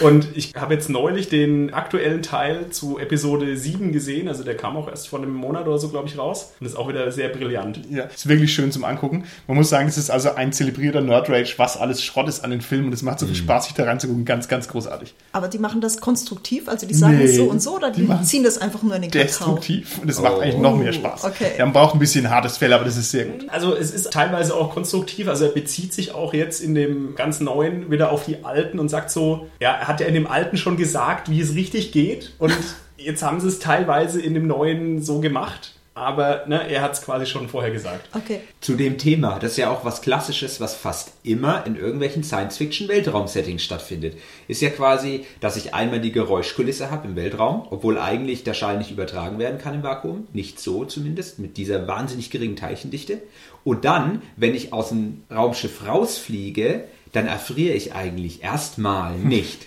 Und 0.00 0.28
ich 0.34 0.54
habe 0.56 0.74
jetzt 0.74 0.88
neulich 0.88 1.28
den 1.28 1.72
aktuellen 1.74 2.22
Teil 2.22 2.70
zu 2.70 2.98
Episode 2.98 3.56
7 3.56 3.92
gesehen, 3.92 4.28
also 4.28 4.44
der 4.44 4.56
kam 4.56 4.76
auch 4.76 4.88
erst 4.88 5.08
vor 5.08 5.18
einem 5.20 5.34
Monat 5.34 5.66
oder 5.66 5.78
so, 5.78 5.88
glaube 5.88 6.08
ich, 6.08 6.16
raus. 6.18 6.52
Und 6.60 6.66
ist 6.66 6.76
auch 6.76 6.88
wieder 6.88 7.10
sehr 7.12 7.28
brillant. 7.28 7.80
Ja, 7.90 8.04
ist 8.04 8.28
wirklich 8.28 8.52
schön 8.54 8.72
zum 8.72 8.84
Angucken. 8.84 9.24
Man 9.46 9.56
muss 9.56 9.68
sagen, 9.68 9.88
es 9.88 9.98
ist 9.98 10.10
also 10.10 10.34
ein 10.34 10.52
zelebrierter 10.52 11.00
Nerd 11.00 11.28
Rage, 11.28 11.54
was 11.58 11.76
alles 11.76 12.02
Schrott 12.02 12.28
ist 12.28 12.40
an 12.44 12.50
den 12.50 12.60
Filmen 12.60 12.86
und 12.86 12.92
es 12.94 13.02
macht 13.02 13.18
so 13.18 13.26
Mhm. 13.26 13.30
viel 13.30 13.38
Spaß, 13.38 13.64
sich 13.66 13.74
da 13.74 13.84
reinzugucken. 13.84 14.19
Ganz, 14.24 14.48
ganz 14.48 14.68
großartig. 14.68 15.14
Aber 15.32 15.48
die 15.48 15.58
machen 15.58 15.80
das 15.80 16.00
konstruktiv, 16.00 16.68
also 16.68 16.86
die 16.86 16.94
sagen 16.94 17.18
Nee, 17.18 17.24
es 17.24 17.36
so 17.36 17.44
und 17.44 17.60
so, 17.62 17.76
oder 17.76 17.90
die, 17.90 18.06
die 18.06 18.22
ziehen 18.22 18.44
das 18.44 18.58
einfach 18.58 18.82
nur 18.82 18.94
in 18.96 19.02
den 19.02 19.10
Kakao? 19.10 19.26
Destruktiv. 19.26 19.98
Und 20.02 20.08
es 20.08 20.20
macht 20.20 20.40
eigentlich 20.40 20.58
noch 20.58 20.76
mehr 20.76 20.92
Spaß. 20.92 21.24
okay. 21.24 21.52
Ja, 21.58 21.64
man 21.64 21.72
braucht 21.72 21.94
ein 21.94 21.98
bisschen 21.98 22.30
hartes 22.30 22.56
Fell, 22.56 22.72
aber 22.72 22.84
das 22.84 22.96
ist 22.96 23.10
sehr 23.10 23.26
gut. 23.26 23.48
Also 23.48 23.74
es 23.74 23.90
ist 23.90 24.12
teilweise 24.12 24.54
auch 24.54 24.72
konstruktiv, 24.72 25.28
also 25.28 25.44
er 25.44 25.52
bezieht 25.52 25.92
sich 25.92 26.14
auch 26.14 26.34
jetzt 26.34 26.60
in 26.60 26.74
dem 26.74 27.14
ganz 27.14 27.40
neuen 27.40 27.90
wieder 27.90 28.10
auf 28.12 28.24
die 28.24 28.44
alten 28.44 28.78
und 28.78 28.88
sagt 28.88 29.10
so, 29.10 29.48
ja, 29.60 29.72
er 29.72 29.88
hat 29.88 30.00
ja 30.00 30.06
in 30.06 30.14
dem 30.14 30.26
alten 30.26 30.56
schon 30.56 30.76
gesagt, 30.76 31.30
wie 31.30 31.40
es 31.40 31.54
richtig 31.54 31.92
geht 31.92 32.32
und 32.38 32.52
jetzt 32.96 33.22
haben 33.22 33.40
sie 33.40 33.48
es 33.48 33.58
teilweise 33.58 34.20
in 34.20 34.34
dem 34.34 34.46
neuen 34.46 35.02
so 35.02 35.20
gemacht, 35.20 35.74
aber 36.00 36.46
ne, 36.46 36.68
er 36.68 36.82
hat 36.82 36.94
es 36.94 37.02
quasi 37.02 37.26
schon 37.26 37.48
vorher 37.48 37.70
gesagt. 37.70 38.08
Okay. 38.16 38.40
Zu 38.60 38.74
dem 38.74 38.98
Thema, 38.98 39.38
das 39.38 39.52
ist 39.52 39.58
ja 39.58 39.70
auch 39.70 39.84
was 39.84 40.02
Klassisches, 40.02 40.60
was 40.60 40.74
fast 40.74 41.12
immer 41.22 41.66
in 41.66 41.76
irgendwelchen 41.76 42.24
Science-Fiction-Weltraum-Settings 42.24 43.62
stattfindet. 43.62 44.16
Ist 44.48 44.62
ja 44.62 44.70
quasi, 44.70 45.26
dass 45.40 45.56
ich 45.56 45.74
einmal 45.74 46.00
die 46.00 46.12
Geräuschkulisse 46.12 46.90
habe 46.90 47.08
im 47.08 47.16
Weltraum, 47.16 47.66
obwohl 47.70 47.98
eigentlich 47.98 48.44
der 48.44 48.54
Schall 48.54 48.78
nicht 48.78 48.90
übertragen 48.90 49.38
werden 49.38 49.58
kann 49.58 49.74
im 49.74 49.82
Vakuum. 49.82 50.26
Nicht 50.32 50.60
so 50.60 50.84
zumindest, 50.84 51.38
mit 51.38 51.56
dieser 51.56 51.86
wahnsinnig 51.86 52.30
geringen 52.30 52.56
Teilchendichte. 52.56 53.20
Und 53.62 53.84
dann, 53.84 54.22
wenn 54.36 54.54
ich 54.54 54.72
aus 54.72 54.88
dem 54.88 55.22
Raumschiff 55.30 55.86
rausfliege, 55.86 56.84
dann 57.12 57.26
erfriere 57.26 57.74
ich 57.74 57.94
eigentlich 57.94 58.42
erstmal 58.42 59.14
nicht. 59.18 59.66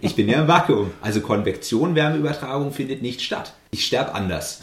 ich 0.00 0.14
bin 0.14 0.28
ja 0.28 0.40
im 0.42 0.48
Vakuum. 0.48 0.92
Also 1.00 1.20
Konvektion, 1.20 1.94
Wärmeübertragung 1.94 2.72
findet 2.72 3.02
nicht 3.02 3.22
statt. 3.22 3.54
Ich 3.70 3.86
sterbe 3.86 4.14
anders. 4.14 4.60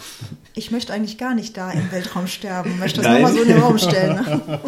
Ich 0.56 0.72
möchte 0.72 0.94
eigentlich 0.94 1.18
gar 1.18 1.36
nicht 1.36 1.58
da 1.58 1.72
im 1.72 1.92
Weltraum 1.92 2.28
sterben. 2.28 2.80
Möchte 2.80 3.02
das 3.02 3.12
nochmal 3.12 3.34
so 3.34 3.42
in 3.42 3.48
den 3.48 3.60
Raum 3.62 3.78
stellen. 3.78 4.42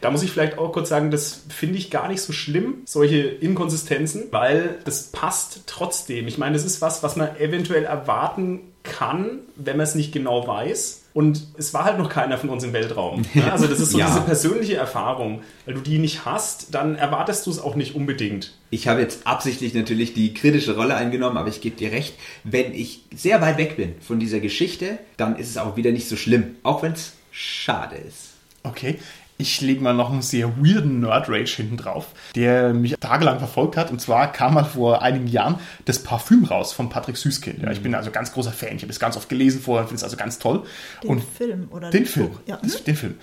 Da 0.00 0.10
muss 0.10 0.22
ich 0.22 0.30
vielleicht 0.30 0.58
auch 0.58 0.72
kurz 0.72 0.88
sagen, 0.88 1.10
das 1.10 1.40
finde 1.48 1.78
ich 1.78 1.90
gar 1.90 2.08
nicht 2.08 2.20
so 2.20 2.32
schlimm, 2.32 2.82
solche 2.84 3.18
Inkonsistenzen, 3.18 4.24
weil 4.30 4.78
das 4.84 5.10
passt 5.10 5.62
trotzdem. 5.66 6.28
Ich 6.28 6.38
meine, 6.38 6.52
das 6.54 6.64
ist 6.64 6.80
was, 6.80 7.02
was 7.02 7.16
man 7.16 7.36
eventuell 7.36 7.84
erwarten 7.84 8.60
kann, 8.84 9.40
wenn 9.56 9.76
man 9.76 9.84
es 9.84 9.96
nicht 9.96 10.12
genau 10.12 10.46
weiß. 10.46 11.02
Und 11.18 11.42
es 11.58 11.74
war 11.74 11.82
halt 11.84 11.98
noch 11.98 12.08
keiner 12.08 12.38
von 12.38 12.48
uns 12.48 12.62
im 12.62 12.72
Weltraum. 12.72 13.22
Ja, 13.34 13.48
Also 13.50 13.66
das 13.66 13.80
ist 13.80 13.90
so 13.90 13.98
Ja. 13.98 14.06
diese 14.06 14.20
persönliche 14.20 14.76
Erfahrung. 14.76 15.42
Weil 15.66 15.74
du 15.74 15.80
die 15.80 15.98
nicht 15.98 16.24
hast, 16.24 16.76
dann 16.76 16.94
erwartest 16.94 17.44
du 17.44 17.50
es 17.50 17.58
auch 17.58 17.74
nicht 17.74 17.96
unbedingt. 17.96 18.52
Ich 18.70 18.86
habe 18.86 19.00
jetzt 19.00 19.26
absichtlich 19.26 19.74
natürlich 19.74 20.14
die 20.14 20.32
kritische 20.32 20.76
Rolle 20.76 20.94
eingenommen, 20.94 21.36
aber 21.36 21.48
ich 21.48 21.60
gebe 21.60 21.74
dir 21.74 21.90
recht, 21.90 22.14
wenn 22.44 22.72
ich 22.72 23.00
sehr 23.12 23.40
weit 23.40 23.58
weg 23.58 23.76
bin 23.76 23.94
von 24.00 24.20
dieser 24.20 24.38
Geschichte, 24.38 25.00
dann 25.16 25.34
ist 25.34 25.50
es 25.50 25.56
auch 25.56 25.74
wieder 25.76 25.90
nicht 25.90 26.08
so 26.08 26.14
schlimm, 26.14 26.54
auch 26.62 26.84
wenn 26.84 26.92
es 26.92 27.14
schade 27.32 27.96
ist. 27.96 28.34
Okay. 28.62 29.00
Ich 29.40 29.60
lege 29.60 29.80
mal 29.80 29.94
noch 29.94 30.10
einen 30.10 30.20
sehr 30.20 30.56
weirden 30.58 30.98
Nerd 30.98 31.28
Rage 31.28 31.56
hinten 31.58 31.76
drauf, 31.76 32.06
der 32.34 32.74
mich 32.74 32.96
tagelang 32.98 33.38
verfolgt 33.38 33.76
hat. 33.76 33.92
Und 33.92 34.00
zwar 34.00 34.32
kam 34.32 34.54
mal 34.54 34.64
vor 34.64 35.00
einigen 35.00 35.28
Jahren 35.28 35.60
das 35.84 36.02
Parfüm 36.02 36.44
raus 36.44 36.72
von 36.72 36.88
Patrick 36.88 37.16
Süßkind. 37.16 37.62
Ja, 37.62 37.70
ich 37.70 37.80
bin 37.80 37.94
also 37.94 38.10
ganz 38.10 38.32
großer 38.32 38.50
Fan. 38.50 38.74
Ich 38.74 38.82
habe 38.82 38.90
es 38.90 38.98
ganz 38.98 39.16
oft 39.16 39.28
gelesen 39.28 39.60
vorher, 39.60 39.86
finde 39.86 39.98
es 39.98 40.04
also 40.04 40.16
ganz 40.16 40.40
toll. 40.40 40.64
Den 41.04 41.10
und 41.10 41.22
Film 41.22 41.68
oder 41.70 41.90
den 41.90 42.02
das 42.02 42.12
Film. 42.12 42.30
Buch, 42.30 42.40
ja. 42.46 42.58
Das, 42.60 42.82
den 42.82 42.96
Film. 42.96 43.14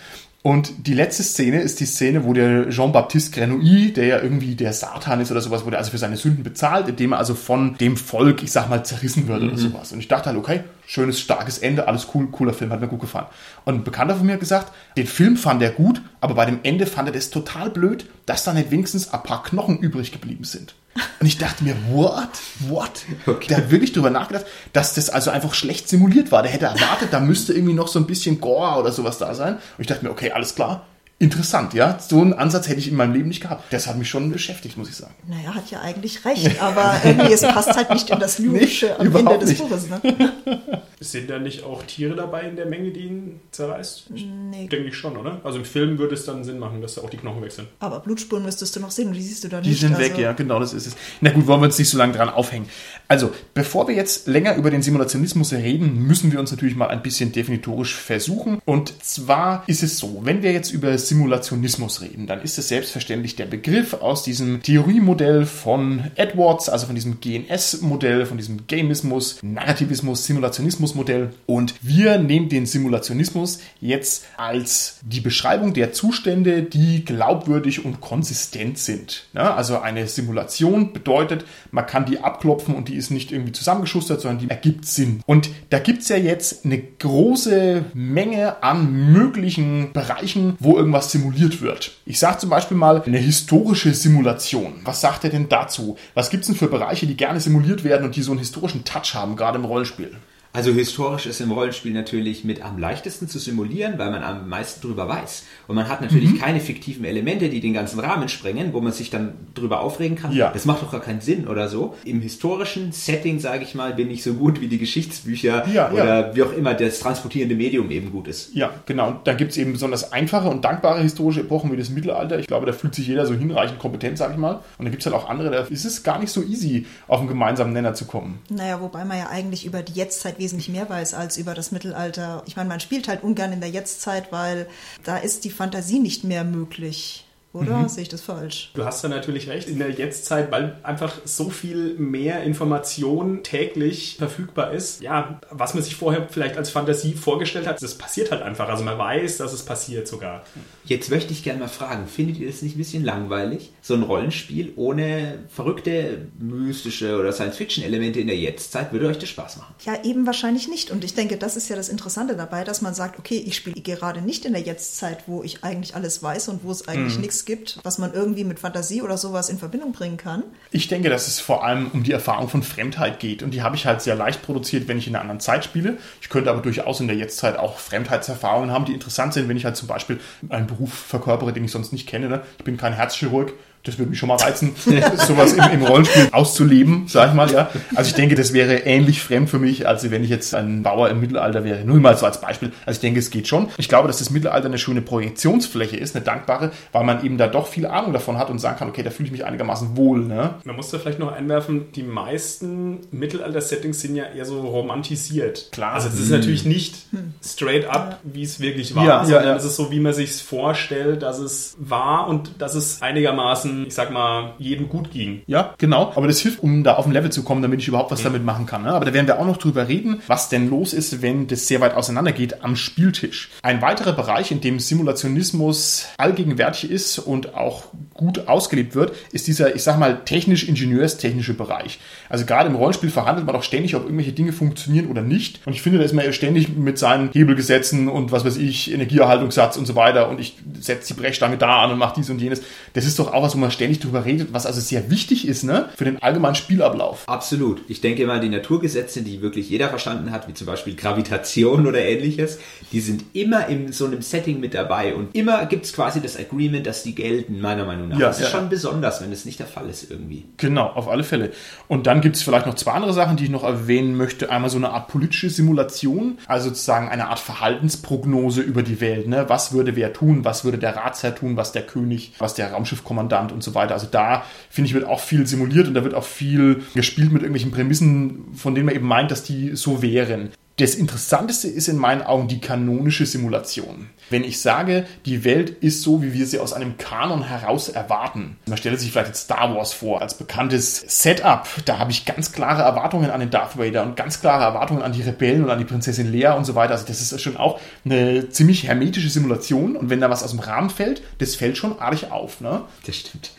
Und 0.45 0.85
die 0.85 0.93
letzte 0.93 1.23
Szene 1.23 1.61
ist 1.61 1.79
die 1.79 1.87
Szene, 1.87 2.23
wo 2.23 2.31
der 2.31 2.69
Jean-Baptiste 2.69 3.31
Grenouille, 3.31 3.91
der 3.93 4.05
ja 4.05 4.21
irgendwie 4.21 4.53
der 4.53 4.73
Satan 4.73 5.19
ist 5.19 5.31
oder 5.31 5.41
sowas, 5.41 5.65
wurde 5.65 5.79
also 5.79 5.89
für 5.89 5.97
seine 5.97 6.17
Sünden 6.17 6.43
bezahlt, 6.43 6.87
indem 6.87 7.13
er 7.13 7.17
also 7.17 7.33
von 7.33 7.75
dem 7.79 7.97
Volk, 7.97 8.43
ich 8.43 8.51
sag 8.51 8.69
mal, 8.69 8.85
zerrissen 8.85 9.27
wird 9.27 9.41
oder 9.41 9.57
sowas. 9.57 9.91
Und 9.91 9.97
ich 9.97 10.07
dachte 10.07 10.27
halt, 10.27 10.37
okay, 10.37 10.61
schönes, 10.85 11.19
starkes 11.19 11.57
Ende, 11.57 11.87
alles 11.87 12.09
cool, 12.13 12.27
cooler 12.27 12.53
Film, 12.53 12.69
hat 12.69 12.79
mir 12.79 12.87
gut 12.87 12.99
gefallen. 12.99 13.25
Und 13.63 13.73
ein 13.73 13.83
Bekannter 13.83 14.17
von 14.17 14.27
mir 14.27 14.33
hat 14.33 14.39
gesagt, 14.39 14.71
den 14.97 15.07
Film 15.07 15.35
fand 15.35 15.63
er 15.63 15.71
gut, 15.71 16.03
aber 16.21 16.35
bei 16.35 16.45
dem 16.45 16.59
Ende 16.61 16.85
fand 16.85 17.09
er 17.09 17.13
das 17.15 17.31
total 17.31 17.71
blöd, 17.71 18.07
dass 18.27 18.43
da 18.43 18.53
nicht 18.53 18.69
wenigstens 18.69 19.11
ein 19.11 19.23
paar 19.23 19.41
Knochen 19.41 19.79
übrig 19.79 20.11
geblieben 20.11 20.43
sind. 20.43 20.75
Und 21.19 21.27
ich 21.27 21.37
dachte 21.37 21.63
mir, 21.63 21.75
what? 21.89 22.29
What? 22.67 23.03
Okay. 23.25 23.47
Der 23.47 23.57
hat 23.57 23.71
wirklich 23.71 23.91
drüber 23.91 24.09
nachgedacht, 24.09 24.45
dass 24.71 24.93
das 24.93 25.09
also 25.09 25.29
einfach 25.29 25.53
schlecht 25.53 25.89
simuliert 25.89 26.31
war. 26.31 26.41
Der 26.41 26.51
hätte 26.51 26.65
erwartet, 26.65 27.09
da 27.11 27.19
müsste 27.19 27.53
irgendwie 27.53 27.73
noch 27.73 27.87
so 27.87 27.99
ein 27.99 28.07
bisschen 28.07 28.39
Gore 28.39 28.79
oder 28.79 28.91
sowas 28.91 29.17
da 29.17 29.33
sein. 29.35 29.55
Und 29.55 29.61
ich 29.79 29.87
dachte 29.87 30.05
mir, 30.05 30.11
okay, 30.11 30.31
alles 30.31 30.55
klar. 30.55 30.85
Interessant, 31.17 31.73
ja. 31.73 31.97
So 31.99 32.19
einen 32.21 32.33
Ansatz 32.33 32.67
hätte 32.67 32.79
ich 32.79 32.89
in 32.89 32.95
meinem 32.97 33.13
Leben 33.13 33.29
nicht 33.29 33.39
gehabt. 33.41 33.71
Das 33.71 33.87
hat 33.87 33.97
mich 33.97 34.09
schon 34.09 34.31
beschäftigt, 34.33 34.77
muss 34.77 34.89
ich 34.89 34.95
sagen. 34.95 35.13
Naja, 35.27 35.53
hat 35.55 35.71
ja 35.71 35.79
eigentlich 35.79 36.25
recht, 36.25 36.61
aber 36.61 36.99
irgendwie, 37.05 37.31
es 37.31 37.41
passt 37.41 37.73
halt 37.73 37.89
nicht 37.91 38.09
in 38.09 38.19
das 38.19 38.37
Lyrische 38.39 38.87
Nee, 38.99 39.07
am 39.07 39.15
Ende 39.15 39.39
des 39.39 39.49
nicht. 39.49 39.61
Buches. 39.61 39.87
Ne? 39.89 40.01
Sind 40.99 41.29
da 41.29 41.39
nicht 41.39 41.63
auch 41.63 41.83
Tiere 41.83 42.15
dabei 42.15 42.41
in 42.41 42.55
der 42.55 42.65
Menge, 42.65 42.91
die 42.91 43.01
ihn 43.01 43.39
zerreißt? 43.51 44.09
Nee. 44.11 44.67
Denke 44.67 44.87
ich 44.89 44.95
schon, 44.97 45.15
oder? 45.17 45.39
Also 45.43 45.59
im 45.59 45.65
Film 45.65 45.97
würde 45.99 46.15
es 46.15 46.25
dann 46.25 46.43
Sinn 46.43 46.57
machen, 46.59 46.81
dass 46.81 46.95
da 46.95 47.01
auch 47.01 47.09
die 47.09 47.17
Knochen 47.17 47.41
wechseln. 47.43 47.67
Aber 47.79 47.99
Blutspuren 47.99 48.43
müsstest 48.43 48.75
du 48.75 48.79
noch 48.79 48.91
sehen 48.91 49.09
und 49.09 49.13
die 49.13 49.21
siehst 49.21 49.43
du 49.43 49.47
da 49.49 49.61
Die 49.61 49.69
nicht. 49.69 49.81
sind 49.81 49.93
also, 49.95 50.03
weg, 50.03 50.17
ja, 50.17 50.31
genau, 50.33 50.59
das 50.59 50.73
ist 50.73 50.87
es. 50.87 50.95
Na 51.21 51.31
gut, 51.31 51.47
wollen 51.47 51.61
wir 51.61 51.65
uns 51.67 51.77
nicht 51.77 51.89
so 51.89 51.97
lange 51.97 52.13
dran 52.13 52.29
aufhängen. 52.29 52.67
Also, 53.07 53.31
bevor 53.53 53.87
wir 53.87 53.95
jetzt 53.95 54.27
länger 54.27 54.55
über 54.55 54.71
den 54.71 54.81
Simulationismus 54.81 55.53
reden, 55.53 56.07
müssen 56.07 56.31
wir 56.31 56.39
uns 56.39 56.51
natürlich 56.51 56.75
mal 56.75 56.87
ein 56.87 57.03
bisschen 57.03 57.31
definitorisch 57.31 57.93
versuchen. 57.95 58.59
Und 58.65 59.03
zwar 59.03 59.63
ist 59.67 59.83
es 59.83 59.97
so, 59.99 60.21
wenn 60.23 60.41
wir 60.43 60.51
jetzt 60.53 60.71
über 60.71 60.97
Simulationismus 61.07 62.01
reden, 62.01 62.27
dann 62.27 62.41
ist 62.41 62.57
es 62.57 62.67
selbstverständlich 62.67 63.35
der 63.35 63.45
Begriff 63.45 63.93
aus 63.93 64.23
diesem 64.23 64.61
Theoriemodell 64.61 65.45
von 65.45 66.11
Edwards, 66.15 66.69
also 66.69 66.87
von 66.87 66.95
diesem 66.95 67.19
GNS-Modell, 67.19 68.25
von 68.25 68.37
diesem 68.37 68.67
Gamismus, 68.67 69.39
Narrativismus, 69.41 70.25
Simulationismus-Modell. 70.25 71.29
Und 71.45 71.75
wir 71.81 72.17
nehmen 72.17 72.49
den 72.49 72.65
Simulationismus 72.65 73.59
jetzt 73.79 74.25
als 74.37 74.99
die 75.03 75.21
Beschreibung 75.21 75.73
der 75.73 75.93
Zustände, 75.93 76.63
die 76.63 77.05
glaubwürdig 77.05 77.85
und 77.85 78.01
konsistent 78.01 78.77
sind. 78.77 79.27
Ja, 79.33 79.55
also 79.55 79.79
eine 79.79 80.07
Simulation 80.07 80.93
bedeutet, 80.93 81.45
man 81.71 81.85
kann 81.85 82.05
die 82.05 82.19
abklopfen 82.19 82.75
und 82.75 82.87
die 82.87 82.95
ist 82.95 83.11
nicht 83.11 83.31
irgendwie 83.31 83.51
zusammengeschustert, 83.51 84.21
sondern 84.21 84.39
die 84.39 84.49
ergibt 84.49 84.85
Sinn. 84.85 85.21
Und 85.25 85.49
da 85.69 85.79
gibt 85.79 86.01
es 86.01 86.09
ja 86.09 86.17
jetzt 86.17 86.65
eine 86.65 86.79
große 86.79 87.85
Menge 87.93 88.63
an 88.63 89.11
möglichen 89.11 89.91
Bereichen, 89.93 90.55
wo 90.59 90.77
irgendwas 90.77 90.94
simuliert 91.01 91.61
wird. 91.61 91.91
Ich 92.05 92.19
sage 92.19 92.39
zum 92.39 92.49
Beispiel 92.49 92.77
mal 92.77 93.01
eine 93.01 93.17
historische 93.17 93.93
Simulation. 93.93 94.81
Was 94.83 95.01
sagt 95.01 95.23
er 95.23 95.29
denn 95.29 95.49
dazu? 95.49 95.97
Was 96.13 96.29
gibt 96.29 96.41
es 96.41 96.47
denn 96.47 96.55
für 96.55 96.67
Bereiche, 96.67 97.07
die 97.07 97.17
gerne 97.17 97.39
simuliert 97.39 97.83
werden 97.83 98.05
und 98.05 98.15
die 98.15 98.21
so 98.21 98.31
einen 98.31 98.39
historischen 98.39 98.83
Touch 98.83 99.13
haben, 99.13 99.35
gerade 99.35 99.57
im 99.57 99.65
Rollenspiel? 99.65 100.15
Also 100.55 100.71
historisch 100.71 101.25
ist 101.25 101.41
im 101.41 101.51
Rollenspiel 101.51 101.91
natürlich 101.91 102.43
mit 102.45 102.63
am 102.63 102.77
leichtesten 102.79 103.27
zu 103.27 103.39
simulieren, 103.39 103.97
weil 103.97 104.09
man 104.11 104.23
am 104.23 104.47
meisten 104.47 104.81
drüber 104.81 105.07
weiß. 105.07 105.43
Und 105.67 105.75
man 105.75 105.89
hat 105.89 106.01
natürlich 106.01 106.31
Mhm. 106.31 106.39
keine 106.39 106.59
fiktiven 106.59 107.03
Elemente, 107.05 107.49
die 107.49 107.59
den 107.59 107.73
ganzen 107.73 107.99
Rahmen 107.99 108.29
sprengen, 108.29 108.71
wo 108.73 108.79
man 108.81 108.91
sich 108.93 109.09
dann 109.09 109.33
drüber 109.53 109.81
aufregen 109.81 110.15
kann. 110.17 110.31
Ja. 110.33 110.51
Das 110.51 110.65
macht 110.65 110.81
doch 110.81 110.91
gar 110.91 111.01
keinen 111.01 111.21
Sinn 111.21 111.47
oder 111.47 111.67
so. 111.67 111.95
Im 112.05 112.21
historischen 112.21 112.91
Setting, 112.91 113.39
sage 113.39 113.63
ich 113.63 113.75
mal, 113.75 113.93
bin 113.93 114.09
ich 114.09 114.23
so 114.23 114.33
gut 114.35 114.61
wie 114.61 114.67
die 114.67 114.77
Geschichtsbücher 114.77 115.67
Ja, 115.73 115.91
oder 115.91 116.35
wie 116.35 116.43
auch 116.43 116.53
immer 116.53 116.73
das 116.73 116.99
transportierende 116.99 117.55
Medium 117.55 117.91
eben 117.91 118.11
gut 118.11 118.27
ist. 118.27 118.55
Ja, 118.55 118.71
genau. 118.85 119.07
Und 119.09 119.27
da 119.27 119.33
gibt 119.33 119.51
es 119.51 119.57
eben 119.57 119.73
besonders 119.73 120.11
einfache 120.13 120.47
und 120.47 120.63
dankbare 120.63 121.01
historische 121.01 121.41
Epochen 121.41 121.71
wie 121.71 121.77
das 121.77 121.89
Mittelalter. 121.89 122.39
Ich 122.39 122.47
glaube, 122.47 122.65
da 122.65 122.71
fühlt 122.71 122.95
sich 122.95 123.07
jeder 123.07 123.25
so 123.25 123.33
hinreichend 123.33 123.79
kompetent, 123.79 124.17
sag 124.17 124.31
ich 124.31 124.37
mal. 124.37 124.59
Und 124.77 124.85
da 124.85 124.89
gibt 124.89 125.01
es 125.01 125.05
halt 125.05 125.15
auch 125.15 125.29
andere, 125.29 125.51
da 125.51 125.59
ist 125.63 125.83
es 125.85 126.03
gar 126.03 126.19
nicht 126.19 126.31
so 126.31 126.41
easy, 126.43 126.85
auf 127.07 127.19
einen 127.19 127.27
gemeinsamen 127.27 127.73
Nenner 127.73 127.93
zu 127.93 128.05
kommen. 128.05 128.39
Naja, 128.49 128.79
wobei 128.81 129.03
man 129.05 129.17
ja 129.17 129.27
eigentlich 129.29 129.65
über 129.65 129.81
die 129.81 129.93
Jetztzeit 129.93 130.39
wesentlich 130.45 130.69
mehr 130.69 130.87
weiß 130.87 131.15
als 131.15 131.37
über 131.37 131.55
das 131.55 131.71
Mittelalter. 131.71 132.43
Ich 132.45 132.55
meine, 132.55 132.69
man 132.69 132.79
spielt 132.79 133.07
halt 133.07 133.23
ungern 133.23 133.51
in 133.51 133.61
der 133.61 133.69
Jetztzeit, 133.71 134.31
weil 134.31 134.67
da 135.03 135.17
ist 135.17 135.43
die 135.43 135.49
Fantasie 135.49 135.97
nicht 135.97 136.23
mehr 136.23 136.43
möglich. 136.43 137.24
Oder 137.55 137.79
Mhm. 137.79 137.87
sehe 137.89 138.03
ich 138.03 138.09
das 138.09 138.21
falsch? 138.21 138.71
Du 138.73 138.83
hast 138.83 139.01
da 139.03 139.07
natürlich 139.07 139.47
recht. 139.49 139.69
In 139.69 139.79
der 139.79 139.89
Jetztzeit, 139.91 140.51
weil 140.51 140.75
einfach 140.83 141.13
so 141.23 141.49
viel 141.49 141.95
mehr 141.97 142.43
Information 142.43 143.43
täglich 143.43 144.17
verfügbar 144.17 144.73
ist. 144.73 145.01
Ja, 145.01 145.39
was 145.51 145.73
man 145.73 145.81
sich 145.81 145.95
vorher 145.95 146.27
vielleicht 146.29 146.57
als 146.57 146.69
Fantasie 146.69 147.13
vorgestellt 147.13 147.65
hat, 147.65 147.81
das 147.81 147.95
passiert 147.97 148.31
halt 148.31 148.41
einfach. 148.41 148.67
Also 148.67 148.83
man 148.83 148.97
weiß, 148.97 149.37
dass 149.37 149.53
es 149.53 149.63
passiert 149.63 150.07
sogar. 150.07 150.43
Jetzt 150.83 151.09
möchte 151.09 151.31
ich 151.31 151.43
gerne 151.43 151.59
mal 151.61 151.67
fragen, 151.69 152.07
findet 152.07 152.37
ihr 152.37 152.47
das 152.47 152.61
nicht 152.61 152.75
ein 152.75 152.77
bisschen 152.77 153.03
langweilig? 153.05 153.71
So 153.81 153.93
ein 153.93 154.03
Rollenspiel 154.03 154.73
ohne 154.75 155.39
verrückte, 155.47 156.27
mystische 156.37 157.17
oder 157.17 157.31
Science-Fiction-Elemente 157.31 158.19
in 158.19 158.27
der 158.27 158.37
Jetztzeit, 158.37 158.91
würde 158.91 159.07
euch 159.07 159.17
das 159.19 159.29
Spaß 159.29 159.57
machen? 159.57 159.73
Ja, 159.85 160.03
eben 160.03 160.25
wahrscheinlich 160.25 160.67
nicht. 160.67 160.91
Und 160.91 161.03
ich 161.03 161.13
denke, 161.13 161.37
das 161.37 161.55
ist 161.55 161.69
ja 161.69 161.75
das 161.75 161.89
Interessante 161.89 162.35
dabei, 162.35 162.63
dass 162.65 162.81
man 162.81 162.93
sagt, 162.93 163.17
okay, 163.17 163.41
ich 163.45 163.55
spiele 163.55 163.79
gerade 163.81 164.21
nicht 164.21 164.45
in 164.45 164.53
der 164.53 164.61
Jetztzeit, 164.61 165.23
wo 165.27 165.41
ich 165.43 165.63
eigentlich 165.63 165.95
alles 165.95 166.21
weiß 166.21 166.49
und 166.49 166.63
wo 166.63 166.71
es 166.71 166.83
Mhm. 166.83 166.89
eigentlich 166.89 167.19
gibt, 167.45 167.79
was 167.83 167.97
man 167.97 168.13
irgendwie 168.13 168.43
mit 168.43 168.59
Fantasie 168.59 169.01
oder 169.01 169.17
sowas 169.17 169.49
in 169.49 169.57
Verbindung 169.57 169.91
bringen 169.91 170.17
kann. 170.17 170.43
Ich 170.71 170.87
denke, 170.87 171.09
dass 171.09 171.27
es 171.27 171.39
vor 171.39 171.63
allem 171.63 171.91
um 171.91 172.03
die 172.03 172.11
Erfahrung 172.11 172.49
von 172.49 172.63
Fremdheit 172.63 173.19
geht. 173.19 173.43
Und 173.43 173.51
die 173.51 173.61
habe 173.61 173.75
ich 173.75 173.85
halt 173.85 174.01
sehr 174.01 174.15
leicht 174.15 174.41
produziert, 174.41 174.87
wenn 174.87 174.97
ich 174.97 175.07
in 175.07 175.15
einer 175.15 175.21
anderen 175.21 175.39
Zeit 175.39 175.63
spiele. 175.63 175.97
Ich 176.21 176.29
könnte 176.29 176.49
aber 176.49 176.61
durchaus 176.61 176.99
in 176.99 177.07
der 177.07 177.15
Jetztzeit 177.15 177.57
auch 177.57 177.77
Fremdheitserfahrungen 177.77 178.71
haben, 178.71 178.85
die 178.85 178.93
interessant 178.93 179.33
sind, 179.33 179.47
wenn 179.47 179.57
ich 179.57 179.65
halt 179.65 179.77
zum 179.77 179.87
Beispiel 179.87 180.19
einen 180.49 180.67
Beruf 180.67 180.93
verkörpere, 180.93 181.53
den 181.53 181.65
ich 181.65 181.71
sonst 181.71 181.91
nicht 181.91 182.07
kenne. 182.07 182.29
Ne? 182.29 182.41
Ich 182.57 182.65
bin 182.65 182.77
kein 182.77 182.93
Herzchirurg. 182.93 183.53
Das 183.85 183.97
würde 183.97 184.09
mich 184.09 184.19
schon 184.19 184.27
mal 184.27 184.35
reizen, 184.35 184.75
sowas 185.27 185.53
im, 185.53 185.63
im 185.71 185.83
Rollenspiel 185.83 186.29
auszuleben, 186.31 187.05
sag 187.07 187.29
ich 187.29 187.33
mal, 187.35 187.51
ja. 187.51 187.69
Also 187.95 188.09
ich 188.09 188.15
denke, 188.15 188.35
das 188.35 188.53
wäre 188.53 188.79
ähnlich 188.79 189.21
fremd 189.21 189.49
für 189.49 189.59
mich, 189.59 189.87
als 189.87 190.09
wenn 190.11 190.23
ich 190.23 190.29
jetzt 190.29 190.53
ein 190.53 190.83
Bauer 190.83 191.09
im 191.09 191.19
Mittelalter 191.19 191.63
wäre. 191.63 191.85
Nur 191.85 191.97
mal 191.99 192.17
so 192.17 192.25
als 192.25 192.41
Beispiel. 192.41 192.71
Also 192.85 192.97
ich 192.97 193.01
denke, 193.01 193.19
es 193.19 193.29
geht 193.29 193.47
schon. 193.47 193.69
Ich 193.77 193.89
glaube, 193.89 194.07
dass 194.07 194.19
das 194.19 194.29
Mittelalter 194.29 194.67
eine 194.67 194.77
schöne 194.77 195.01
Projektionsfläche 195.01 195.97
ist, 195.97 196.15
eine 196.15 196.25
dankbare, 196.25 196.71
weil 196.91 197.03
man 197.03 197.23
eben 197.23 197.37
da 197.37 197.47
doch 197.47 197.67
viel 197.67 197.85
Ahnung 197.85 198.13
davon 198.13 198.37
hat 198.37 198.49
und 198.49 198.59
sagen 198.59 198.77
kann, 198.77 198.89
okay, 198.89 199.03
da 199.03 199.09
fühle 199.09 199.27
ich 199.27 199.31
mich 199.31 199.45
einigermaßen 199.45 199.95
wohl, 199.97 200.19
ne? 200.19 200.55
Man 200.63 200.75
muss 200.75 200.89
da 200.89 200.99
vielleicht 200.99 201.19
noch 201.19 201.31
einwerfen, 201.31 201.91
die 201.93 202.03
meisten 202.03 202.99
Mittelalter-Settings 203.11 204.01
sind 204.01 204.15
ja 204.15 204.25
eher 204.25 204.45
so 204.45 204.61
romantisiert. 204.61 205.69
Klar. 205.71 205.93
Also 205.93 206.09
das 206.09 206.19
ist 206.19 206.29
natürlich 206.29 206.65
nicht 206.65 206.95
straight 207.43 207.85
up, 207.85 208.19
wie 208.23 208.43
es 208.43 208.59
wirklich 208.59 208.95
war, 208.95 209.05
Ja, 209.05 209.09
ja, 209.19 209.25
sondern 209.25 209.45
ja. 209.45 209.55
es 209.55 209.65
ist 209.65 209.75
so, 209.75 209.91
wie 209.91 209.99
man 209.99 210.13
sich 210.13 210.31
vorstellt, 210.43 211.21
dass 211.21 211.39
es 211.39 211.75
war 211.79 212.27
und 212.27 212.51
dass 212.59 212.75
es 212.75 213.01
einigermaßen, 213.01 213.74
ich 213.87 213.93
sag 213.93 214.11
mal, 214.11 214.53
jedem 214.59 214.89
gut 214.89 215.11
ging. 215.11 215.41
Ja, 215.47 215.73
genau. 215.77 216.11
Aber 216.15 216.27
das 216.27 216.39
hilft, 216.39 216.61
um 216.63 216.83
da 216.83 216.95
auf 216.95 217.05
ein 217.05 217.11
Level 217.11 217.31
zu 217.31 217.43
kommen, 217.43 217.61
damit 217.61 217.81
ich 217.81 217.87
überhaupt 217.87 218.11
was 218.11 218.23
damit 218.23 218.43
machen 218.43 218.65
kann. 218.65 218.83
Ne? 218.83 218.93
Aber 218.93 219.05
da 219.05 219.13
werden 219.13 219.27
wir 219.27 219.39
auch 219.39 219.45
noch 219.45 219.57
drüber 219.57 219.87
reden, 219.87 220.21
was 220.27 220.49
denn 220.49 220.69
los 220.69 220.93
ist, 220.93 221.21
wenn 221.21 221.47
das 221.47 221.67
sehr 221.67 221.81
weit 221.81 221.95
auseinander 221.95 222.31
geht 222.31 222.63
am 222.63 222.75
Spieltisch. 222.75 223.49
Ein 223.61 223.81
weiterer 223.81 224.13
Bereich, 224.13 224.51
in 224.51 224.61
dem 224.61 224.79
Simulationismus 224.79 226.07
allgegenwärtig 226.17 226.89
ist 226.89 227.19
und 227.19 227.55
auch 227.55 227.85
gut 228.13 228.47
ausgelebt 228.47 228.95
wird, 228.95 229.13
ist 229.31 229.47
dieser, 229.47 229.75
ich 229.75 229.83
sag 229.83 229.99
mal, 229.99 230.21
technisch-ingenieurstechnische 230.23 231.53
Bereich. 231.53 231.99
Also 232.29 232.45
gerade 232.45 232.69
im 232.69 232.75
Rollenspiel 232.75 233.09
verhandelt 233.09 233.45
man 233.45 233.55
doch 233.55 233.63
ständig, 233.63 233.95
ob 233.95 234.03
irgendwelche 234.03 234.33
Dinge 234.33 234.53
funktionieren 234.53 235.07
oder 235.07 235.21
nicht. 235.21 235.65
Und 235.65 235.73
ich 235.73 235.81
finde, 235.81 235.99
da 235.99 236.05
ist 236.05 236.13
man 236.13 236.25
ja 236.25 236.31
ständig 236.31 236.69
mit 236.75 236.97
seinen 236.97 237.29
Hebelgesetzen 237.31 238.07
und 238.07 238.31
was 238.31 238.45
weiß 238.45 238.57
ich, 238.57 238.93
Energieerhaltungssatz 238.93 239.77
und 239.77 239.85
so 239.85 239.95
weiter 239.95 240.29
und 240.29 240.39
ich 240.39 240.55
setze 240.79 241.13
die 241.13 241.19
Brechstange 241.19 241.57
da 241.57 241.83
an 241.83 241.91
und 241.91 241.97
mache 241.97 242.15
dies 242.17 242.29
und 242.29 242.39
jenes. 242.41 242.61
Das 242.93 243.05
ist 243.05 243.19
doch 243.19 243.33
auch 243.33 243.43
was, 243.43 243.55
wo 243.55 243.59
man 243.59 243.64
ständig 243.71 243.99
drüber 243.99 244.25
redet, 244.25 244.53
was 244.53 244.65
also 244.65 244.81
sehr 244.81 245.09
wichtig 245.09 245.47
ist, 245.47 245.63
ne, 245.63 245.89
für 245.95 246.05
den 246.05 246.21
allgemeinen 246.21 246.55
Spielablauf. 246.55 247.27
Absolut. 247.27 247.81
Ich 247.87 248.01
denke 248.01 248.25
mal, 248.25 248.39
die 248.39 248.49
Naturgesetze, 248.49 249.21
die 249.21 249.41
wirklich 249.41 249.69
jeder 249.69 249.89
verstanden 249.89 250.31
hat, 250.31 250.47
wie 250.47 250.53
zum 250.53 250.67
Beispiel 250.67 250.95
Gravitation 250.95 251.87
oder 251.87 251.99
ähnliches, 251.99 252.59
die 252.91 252.99
sind 252.99 253.23
immer 253.33 253.67
in 253.67 253.91
so 253.91 254.05
einem 254.05 254.21
Setting 254.21 254.59
mit 254.59 254.73
dabei 254.73 255.15
und 255.15 255.35
immer 255.35 255.65
gibt 255.65 255.85
es 255.85 255.93
quasi 255.93 256.21
das 256.21 256.37
Agreement, 256.37 256.85
dass 256.85 257.03
die 257.03 257.15
gelten, 257.15 257.61
meiner 257.61 257.85
Meinung 257.85 258.09
nach. 258.09 258.19
Ja, 258.19 258.27
das 258.27 258.39
ist 258.39 258.51
ja. 258.51 258.59
schon 258.59 258.69
besonders, 258.69 259.21
wenn 259.21 259.31
es 259.31 259.45
nicht 259.45 259.59
der 259.59 259.67
Fall 259.67 259.89
ist 259.89 260.09
irgendwie. 260.09 260.45
Genau, 260.57 260.87
auf 260.87 261.07
alle 261.07 261.23
Fälle. 261.23 261.51
Und 261.87 262.07
dann 262.07 262.21
gibt 262.21 262.35
es 262.35 262.43
vielleicht 262.43 262.65
noch 262.65 262.75
zwei 262.75 262.91
andere 262.93 263.13
Sachen, 263.13 263.37
die 263.37 263.45
ich 263.45 263.49
noch 263.49 263.63
erwähnen 263.63 264.15
möchte. 264.15 264.49
Einmal 264.49 264.69
so 264.69 264.77
eine 264.77 264.89
Art 264.89 265.07
politische 265.07 265.49
Simulation, 265.49 266.37
also 266.47 266.69
sozusagen 266.69 267.09
eine 267.09 267.29
Art 267.29 267.39
Verhaltensprognose 267.39 268.61
über 268.61 268.83
die 268.83 269.01
Welt. 269.01 269.27
Ne? 269.27 269.45
Was 269.47 269.73
würde 269.73 269.95
wer 269.95 270.13
tun, 270.13 270.45
was 270.45 270.63
würde 270.63 270.77
der 270.77 270.95
Ratsherr 270.95 271.35
tun, 271.35 271.57
was 271.57 271.71
der 271.71 271.83
König, 271.83 272.33
was 272.39 272.53
der 272.53 272.71
Raumschiffkommandant 272.71 273.44
und 273.51 273.63
so 273.63 273.75
weiter. 273.75 273.93
Also 273.93 274.07
da, 274.09 274.43
finde 274.69 274.87
ich, 274.87 274.93
wird 274.93 275.05
auch 275.05 275.19
viel 275.19 275.47
simuliert 275.47 275.87
und 275.87 275.93
da 275.93 276.03
wird 276.03 276.13
auch 276.13 276.23
viel 276.23 276.83
gespielt 276.93 277.31
mit 277.31 277.41
irgendwelchen 277.41 277.71
Prämissen, 277.71 278.53
von 278.53 278.75
denen 278.75 278.87
man 278.87 278.95
eben 278.95 279.07
meint, 279.07 279.31
dass 279.31 279.43
die 279.43 279.75
so 279.75 280.01
wären. 280.01 280.51
Das 280.77 280.95
Interessanteste 280.95 281.69
ist 281.69 281.87
in 281.87 281.95
meinen 281.95 282.21
Augen 282.21 282.49
die 282.49 282.59
kanonische 282.59 283.25
Simulation. 283.25 284.09
Wenn 284.29 284.43
ich 284.43 284.59
sage, 284.59 285.05
die 285.25 285.45
Welt 285.45 285.69
ist 285.69 286.01
so, 286.01 286.21
wie 286.21 286.33
wir 286.33 286.45
sie 286.45 286.59
aus 286.59 286.73
einem 286.73 286.97
Kanon 286.97 287.43
heraus 287.43 287.87
erwarten. 287.87 288.57
Man 288.65 288.77
stelle 288.77 288.97
sich 288.97 289.11
vielleicht 289.11 289.29
jetzt 289.29 289.43
Star 289.43 289.73
Wars 289.73 289.93
vor 289.93 290.21
als 290.21 290.33
bekanntes 290.33 290.97
Setup. 291.07 291.65
Da 291.85 291.97
habe 291.97 292.11
ich 292.11 292.25
ganz 292.25 292.51
klare 292.51 292.81
Erwartungen 292.81 293.29
an 293.29 293.39
den 293.39 293.51
Darth 293.51 293.77
Vader 293.77 294.03
und 294.03 294.17
ganz 294.17 294.41
klare 294.41 294.65
Erwartungen 294.65 295.01
an 295.01 295.13
die 295.13 295.21
Rebellen 295.21 295.63
und 295.63 295.69
an 295.69 295.79
die 295.79 295.85
Prinzessin 295.85 296.29
Leia 296.33 296.55
und 296.55 296.65
so 296.65 296.75
weiter. 296.75 296.91
Also 296.91 297.05
das 297.05 297.21
ist 297.21 297.41
schon 297.41 297.55
auch 297.55 297.79
eine 298.03 298.49
ziemlich 298.49 298.85
hermetische 298.85 299.29
Simulation. 299.29 299.95
Und 299.95 300.09
wenn 300.09 300.19
da 300.19 300.29
was 300.29 300.43
aus 300.43 300.51
dem 300.51 300.59
Rahmen 300.59 300.89
fällt, 300.89 301.21
das 301.37 301.55
fällt 301.55 301.77
schon 301.77 301.99
arg 301.99 302.31
auf. 302.31 302.59
Ne? 302.59 302.81
Das 303.05 303.15
stimmt. 303.15 303.51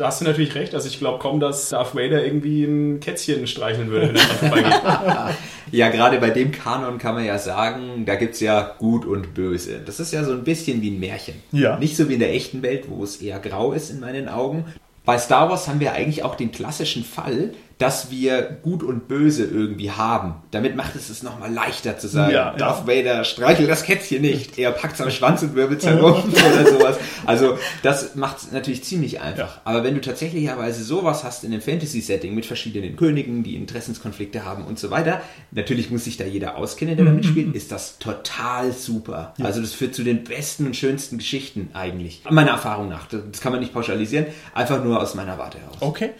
Da 0.00 0.06
hast 0.06 0.22
du 0.22 0.24
natürlich 0.24 0.54
recht. 0.54 0.74
Also 0.74 0.88
ich 0.88 0.98
glaube 0.98 1.18
kaum, 1.18 1.40
dass 1.40 1.68
Darth 1.68 1.94
Vader 1.94 2.24
irgendwie 2.24 2.64
ein 2.64 3.00
Kätzchen 3.00 3.46
streicheln 3.46 3.90
würde, 3.90 4.08
wenn 4.08 4.16
er 4.16 4.22
vorbeigeht. 4.22 4.72
Ja, 5.72 5.88
gerade 5.90 6.18
bei 6.18 6.30
dem 6.30 6.50
Kanon 6.50 6.98
kann 6.98 7.14
man 7.14 7.24
ja 7.24 7.38
sagen, 7.38 8.04
da 8.04 8.16
gibt's 8.16 8.40
ja 8.40 8.74
Gut 8.78 9.04
und 9.04 9.34
Böse. 9.34 9.78
Das 9.84 10.00
ist 10.00 10.12
ja 10.12 10.24
so 10.24 10.32
ein 10.32 10.42
bisschen 10.42 10.80
wie 10.80 10.90
ein 10.90 10.98
Märchen. 10.98 11.34
Ja. 11.52 11.78
Nicht 11.78 11.96
so 11.96 12.08
wie 12.08 12.14
in 12.14 12.18
der 12.18 12.34
echten 12.34 12.62
Welt, 12.62 12.86
wo 12.88 13.04
es 13.04 13.18
eher 13.18 13.38
grau 13.38 13.72
ist 13.72 13.90
in 13.90 14.00
meinen 14.00 14.28
Augen. 14.28 14.64
Bei 15.04 15.18
Star 15.18 15.50
Wars 15.50 15.68
haben 15.68 15.78
wir 15.78 15.92
eigentlich 15.92 16.24
auch 16.24 16.34
den 16.34 16.50
klassischen 16.50 17.04
Fall, 17.04 17.52
dass 17.80 18.10
wir 18.10 18.42
Gut 18.62 18.82
und 18.82 19.08
Böse 19.08 19.44
irgendwie 19.44 19.90
haben. 19.90 20.34
Damit 20.50 20.76
macht 20.76 20.96
es 20.96 21.08
es 21.08 21.22
nochmal 21.22 21.50
leichter 21.50 21.98
zu 21.98 22.08
sagen, 22.08 22.32
Ja, 22.32 22.52
Darth 22.54 22.86
Vader 22.86 23.24
streichelt 23.24 23.70
das 23.70 23.84
Kätzchen 23.84 24.20
nicht. 24.20 24.58
Er 24.58 24.70
packt 24.70 25.00
am 25.00 25.10
Schwanz 25.10 25.42
und 25.42 25.54
wirbelt 25.54 25.84
herum 25.84 26.22
oder 26.52 26.70
sowas. 26.70 26.98
Also 27.24 27.56
das 27.82 28.14
macht 28.16 28.36
es 28.36 28.52
natürlich 28.52 28.84
ziemlich 28.84 29.22
einfach. 29.22 29.56
Ja. 29.56 29.62
Aber 29.64 29.82
wenn 29.82 29.94
du 29.94 30.02
tatsächlicherweise 30.02 30.84
sowas 30.84 31.24
hast 31.24 31.42
in 31.42 31.52
einem 31.52 31.62
Fantasy-Setting 31.62 32.34
mit 32.34 32.44
verschiedenen 32.44 32.96
Königen, 32.96 33.42
die 33.42 33.56
Interessenskonflikte 33.56 34.44
haben 34.44 34.66
und 34.66 34.78
so 34.78 34.90
weiter, 34.90 35.22
natürlich 35.50 35.90
muss 35.90 36.04
sich 36.04 36.18
da 36.18 36.24
jeder 36.24 36.58
auskennen, 36.58 36.98
der 36.98 37.06
damit 37.06 37.24
spielt, 37.24 37.54
ist 37.54 37.72
das 37.72 37.98
total 37.98 38.72
super. 38.72 39.32
Also 39.42 39.62
das 39.62 39.72
führt 39.72 39.94
zu 39.94 40.04
den 40.04 40.24
besten 40.24 40.66
und 40.66 40.76
schönsten 40.76 41.16
Geschichten 41.16 41.70
eigentlich. 41.72 42.22
Meiner 42.28 42.50
Erfahrung 42.50 42.90
nach. 42.90 43.06
Das 43.06 43.40
kann 43.40 43.52
man 43.52 43.60
nicht 43.62 43.72
pauschalisieren, 43.72 44.26
einfach 44.52 44.84
nur 44.84 45.00
aus 45.00 45.14
meiner 45.14 45.38
Warte 45.38 45.58
heraus. 45.58 45.78
Okay. 45.80 46.10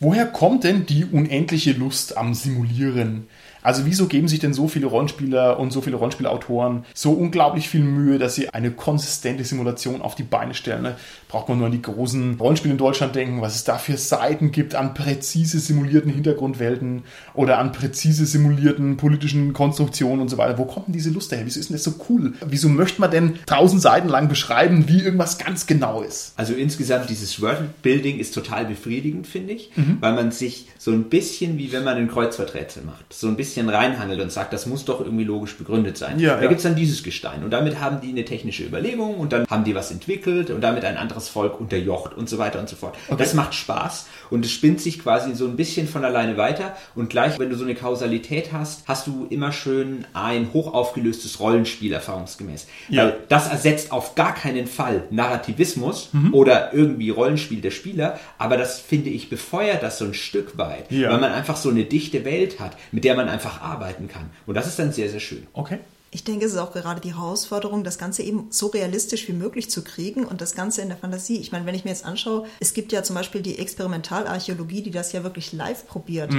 Woher 0.00 0.26
kommt 0.26 0.62
denn 0.64 0.86
die 0.86 1.04
unendliche 1.04 1.72
Lust 1.72 2.16
am 2.16 2.34
Simulieren? 2.34 3.26
Also 3.62 3.86
wieso 3.86 4.06
geben 4.06 4.28
sich 4.28 4.38
denn 4.38 4.54
so 4.54 4.68
viele 4.68 4.86
Rollenspieler 4.86 5.58
und 5.58 5.72
so 5.72 5.80
viele 5.80 5.96
Rollenspielautoren 5.96 6.84
so 6.94 7.12
unglaublich 7.12 7.68
viel 7.68 7.82
Mühe, 7.82 8.18
dass 8.18 8.34
sie 8.34 8.48
eine 8.50 8.70
konsistente 8.70 9.44
Simulation 9.44 10.02
auf 10.02 10.14
die 10.14 10.22
Beine 10.22 10.54
stellen? 10.54 10.82
Ne? 10.82 10.96
Braucht 11.28 11.48
man 11.48 11.58
nur 11.58 11.66
an 11.66 11.72
die 11.72 11.82
großen 11.82 12.36
Rollenspiele 12.38 12.72
in 12.72 12.78
Deutschland 12.78 13.14
denken, 13.14 13.42
was 13.42 13.54
es 13.54 13.64
da 13.64 13.78
für 13.78 13.96
Seiten 13.96 14.52
gibt 14.52 14.74
an 14.74 14.94
präzise 14.94 15.58
simulierten 15.58 16.10
Hintergrundwelten 16.10 17.02
oder 17.34 17.58
an 17.58 17.72
präzise 17.72 18.26
simulierten 18.26 18.96
politischen 18.96 19.52
Konstruktionen 19.52 20.20
und 20.20 20.28
so 20.28 20.38
weiter. 20.38 20.58
Wo 20.58 20.64
kommt 20.64 20.88
denn 20.88 20.94
diese 20.94 21.10
Lust 21.10 21.32
her? 21.32 21.40
Wieso 21.44 21.60
ist 21.60 21.70
denn 21.70 21.76
das 21.76 21.84
so 21.84 21.94
cool? 22.08 22.34
Wieso 22.46 22.68
möchte 22.68 23.00
man 23.00 23.10
denn 23.10 23.38
tausend 23.46 23.82
Seiten 23.82 24.08
lang 24.08 24.28
beschreiben, 24.28 24.88
wie 24.88 25.00
irgendwas 25.00 25.38
ganz 25.38 25.66
genau 25.66 26.02
ist? 26.02 26.32
Also 26.36 26.54
insgesamt 26.54 27.10
dieses 27.10 27.40
Worldbuilding 27.40 28.18
ist 28.18 28.34
total 28.34 28.64
befriedigend, 28.66 29.26
finde 29.26 29.52
ich, 29.52 29.70
weil 30.00 30.14
man 30.14 30.30
sich 30.30 30.68
so 30.78 30.92
ein 30.92 31.04
bisschen 31.04 31.58
wie 31.58 31.72
wenn 31.72 31.84
man 31.84 31.96
ein 31.96 32.08
Kreuzworträtsel 32.08 32.84
macht, 32.84 33.12
so 33.12 33.28
ein 33.28 33.36
bisschen 33.36 33.57
reinhandelt 33.66 34.20
und 34.20 34.30
sagt, 34.30 34.52
das 34.52 34.66
muss 34.66 34.84
doch 34.84 35.00
irgendwie 35.00 35.24
logisch 35.24 35.56
begründet 35.56 35.96
sein. 35.96 36.18
Ja, 36.18 36.36
da 36.36 36.42
ja. 36.42 36.48
gibt's 36.48 36.64
dann 36.64 36.76
dieses 36.76 37.02
Gestein 37.02 37.42
und 37.42 37.50
damit 37.50 37.80
haben 37.80 38.00
die 38.00 38.10
eine 38.10 38.24
technische 38.24 38.64
Überlegung 38.64 39.16
und 39.16 39.32
dann 39.32 39.46
haben 39.46 39.64
die 39.64 39.74
was 39.74 39.90
entwickelt 39.90 40.50
und 40.50 40.60
damit 40.60 40.84
ein 40.84 40.98
anderes 40.98 41.28
Volk 41.28 41.58
unterjocht 41.58 42.14
und 42.14 42.28
so 42.28 42.38
weiter 42.38 42.60
und 42.60 42.68
so 42.68 42.76
fort. 42.76 42.96
Das 43.16 43.32
macht 43.32 43.54
Spaß 43.54 44.06
und 44.30 44.44
es 44.44 44.50
spinnt 44.50 44.80
sich 44.80 44.98
quasi 44.98 45.34
so 45.34 45.46
ein 45.46 45.56
bisschen 45.56 45.88
von 45.88 46.04
alleine 46.04 46.36
weiter 46.36 46.76
und 46.94 47.08
gleich, 47.08 47.38
wenn 47.38 47.48
du 47.48 47.56
so 47.56 47.64
eine 47.64 47.74
Kausalität 47.74 48.52
hast, 48.52 48.86
hast 48.86 49.06
du 49.06 49.26
immer 49.30 49.52
schön 49.52 50.04
ein 50.12 50.52
hochaufgelöstes 50.52 51.40
Rollenspiel 51.40 51.92
erfahrungsgemäß. 51.92 52.66
Ja. 52.88 53.04
Weil 53.04 53.16
das 53.28 53.48
ersetzt 53.48 53.92
auf 53.92 54.14
gar 54.14 54.34
keinen 54.34 54.66
Fall 54.66 55.04
Narrativismus 55.10 56.10
oder 56.32 56.74
irgendwie 56.74 57.10
Rollenspiel 57.10 57.60
der 57.60 57.70
Spieler, 57.70 58.18
aber 58.36 58.56
das 58.56 58.78
finde 58.80 59.10
ich 59.10 59.30
befeuert 59.30 59.82
das 59.82 59.98
so 59.98 60.04
ein 60.04 60.14
Stück 60.14 60.58
weit, 60.58 60.90
weil 60.90 61.20
man 61.20 61.32
einfach 61.32 61.56
so 61.56 61.70
eine 61.70 61.84
dichte 61.84 62.24
Welt 62.24 62.60
hat, 62.60 62.76
mit 62.92 63.04
der 63.04 63.14
man 63.14 63.28
einfach 63.28 63.37
arbeiten 63.60 64.08
kann. 64.08 64.30
Und 64.46 64.54
das 64.54 64.66
ist 64.66 64.78
dann 64.78 64.92
sehr, 64.92 65.08
sehr 65.08 65.20
schön. 65.20 65.46
Okay. 65.52 65.78
Ich 66.10 66.24
denke, 66.24 66.46
es 66.46 66.52
ist 66.52 66.58
auch 66.58 66.72
gerade 66.72 67.00
die 67.00 67.14
Herausforderung, 67.14 67.84
das 67.84 67.98
Ganze 67.98 68.22
eben 68.22 68.46
so 68.50 68.68
realistisch 68.68 69.28
wie 69.28 69.32
möglich 69.32 69.70
zu 69.70 69.82
kriegen 69.82 70.24
und 70.24 70.40
das 70.40 70.54
Ganze 70.54 70.80
in 70.82 70.88
der 70.88 70.96
Fantasie. 70.96 71.36
Ich 71.36 71.52
meine, 71.52 71.66
wenn 71.66 71.74
ich 71.74 71.84
mir 71.84 71.90
jetzt 71.90 72.04
anschaue, 72.04 72.46
es 72.60 72.74
gibt 72.74 72.92
ja 72.92 73.02
zum 73.02 73.14
Beispiel 73.14 73.42
die 73.42 73.58
Experimentalarchäologie, 73.58 74.82
die 74.82 74.90
das 74.90 75.12
ja 75.12 75.22
wirklich 75.22 75.52
live 75.52 75.86
probiert. 75.86 76.32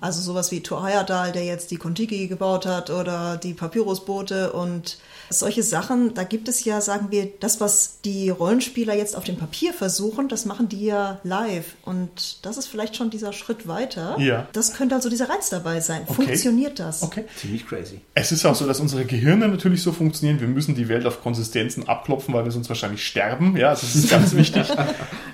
Also 0.00 0.20
sowas 0.20 0.50
wie 0.50 0.62
Thor 0.62 0.84
Heyerdahl, 0.84 1.32
der 1.32 1.44
jetzt 1.44 1.70
die 1.70 1.76
Kontiki 1.76 2.26
gebaut 2.26 2.66
hat 2.66 2.90
oder 2.90 3.36
die 3.36 3.54
Papyrusboote 3.54 4.52
und 4.52 4.98
solche 5.30 5.62
Sachen. 5.62 6.14
Da 6.14 6.24
gibt 6.24 6.48
es 6.48 6.64
ja, 6.64 6.80
sagen 6.80 7.06
wir, 7.10 7.30
das, 7.40 7.60
was 7.60 8.00
die 8.04 8.30
Rollenspieler 8.30 8.94
jetzt 8.94 9.16
auf 9.16 9.24
dem 9.24 9.36
Papier 9.36 9.72
versuchen, 9.72 10.28
das 10.28 10.44
machen 10.44 10.68
die 10.68 10.84
ja 10.84 11.20
live. 11.24 11.74
Und 11.84 12.44
das 12.44 12.58
ist 12.58 12.66
vielleicht 12.66 12.96
schon 12.96 13.10
dieser 13.10 13.32
Schritt 13.32 13.66
weiter. 13.66 14.18
Ja. 14.18 14.46
Das 14.52 14.74
könnte 14.74 14.94
also 14.94 15.08
dieser 15.08 15.28
Reiz 15.28 15.48
dabei 15.48 15.80
sein. 15.80 16.02
Okay. 16.06 16.14
Funktioniert 16.14 16.78
das? 16.78 17.02
Okay. 17.02 17.24
Ziemlich 17.36 17.66
crazy. 17.66 18.00
Es 18.14 18.30
ist 18.32 18.44
auch 18.44 18.54
so, 18.54 18.66
dass 18.66 18.80
unsere 18.80 19.05
Gehirne 19.06 19.48
natürlich 19.48 19.82
so 19.82 19.92
funktionieren. 19.92 20.40
Wir 20.40 20.48
müssen 20.48 20.74
die 20.74 20.88
Welt 20.88 21.06
auf 21.06 21.22
Konsistenzen 21.22 21.88
abklopfen, 21.88 22.34
weil 22.34 22.44
wir 22.44 22.50
sonst 22.50 22.68
wahrscheinlich 22.68 23.06
sterben. 23.06 23.56
Ja, 23.56 23.70
also 23.70 23.86
das 23.86 23.94
ist 23.94 24.10
ganz 24.10 24.34
wichtig. 24.36 24.66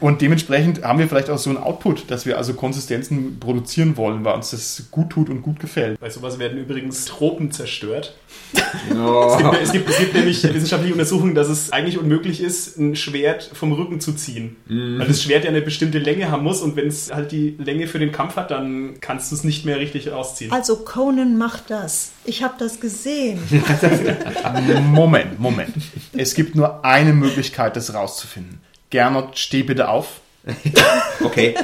Und 0.01 0.21
dementsprechend 0.21 0.83
haben 0.83 0.99
wir 0.99 1.09
vielleicht 1.09 1.31
auch 1.31 1.39
so 1.39 1.51
einen 1.51 1.59
Output, 1.59 2.11
dass 2.11 2.27
wir 2.27 2.39
also 2.39 2.55
Konsistenzen 2.55 3.39
produzieren 3.41 3.97
wollen, 3.97 4.25
weil 4.25 4.35
uns 4.35 4.51
das 4.51 4.85
gut 4.91 5.11
tut 5.11 5.29
und 5.29 5.43
gut 5.43 5.61
gefällt. 5.61 5.99
Bei 6.01 6.11
sowas 6.11 6.39
werden 6.39 6.59
übrigens 6.59 7.05
Tropen 7.05 7.51
zerstört. 7.51 8.15
Oh. 8.95 9.39
Es 9.63 9.73
gibt, 9.73 9.89
es 9.89 9.99
gibt 9.99 10.15
nämlich 10.15 10.43
wissenschaftliche 10.43 10.93
Untersuchungen, 10.95 11.35
dass 11.35 11.49
es 11.49 11.73
eigentlich 11.73 11.99
unmöglich 11.99 12.41
ist, 12.41 12.79
ein 12.79 12.97
Schwert 12.97 13.51
vom 13.53 13.73
Rücken 13.73 14.01
zu 14.01 14.13
ziehen. 14.13 14.57
Weil 14.67 15.07
das 15.07 15.23
Schwert 15.23 15.45
ja 15.45 15.51
eine 15.51 15.63
bestimmte 15.63 15.99
Länge 15.99 16.31
haben 16.31 16.43
muss 16.43 16.63
und 16.63 16.75
wenn 16.77 16.89
es 16.89 17.13
halt 17.13 17.33
die 17.33 17.57
Länge 17.59 17.87
für 17.87 17.99
den 17.99 18.13
Kampf 18.13 18.37
hat, 18.37 18.51
dann 18.51 18.95
kannst 19.01 19.31
du 19.31 19.37
es 19.37 19.45
nicht 19.45 19.65
mehr 19.65 19.79
richtig 19.79 20.11
rausziehen. 20.11 20.53
Also 20.53 20.77
Conan 20.77 21.39
macht 21.39 21.71
das. 21.71 22.13
Ich 22.25 22.43
habe 22.43 22.55
das 22.59 22.81
gesehen. 22.81 23.39
Moment, 24.83 25.39
Moment. 25.41 25.75
Es 26.13 26.35
gibt 26.35 26.55
nur 26.55 26.85
eine 26.85 27.13
Möglichkeit, 27.13 27.77
das 27.77 27.93
rauszufinden. 27.95 28.61
Gernot, 28.91 29.39
steh 29.39 29.63
bitte 29.63 29.89
auf. 29.89 30.21
Okay. 31.25 31.55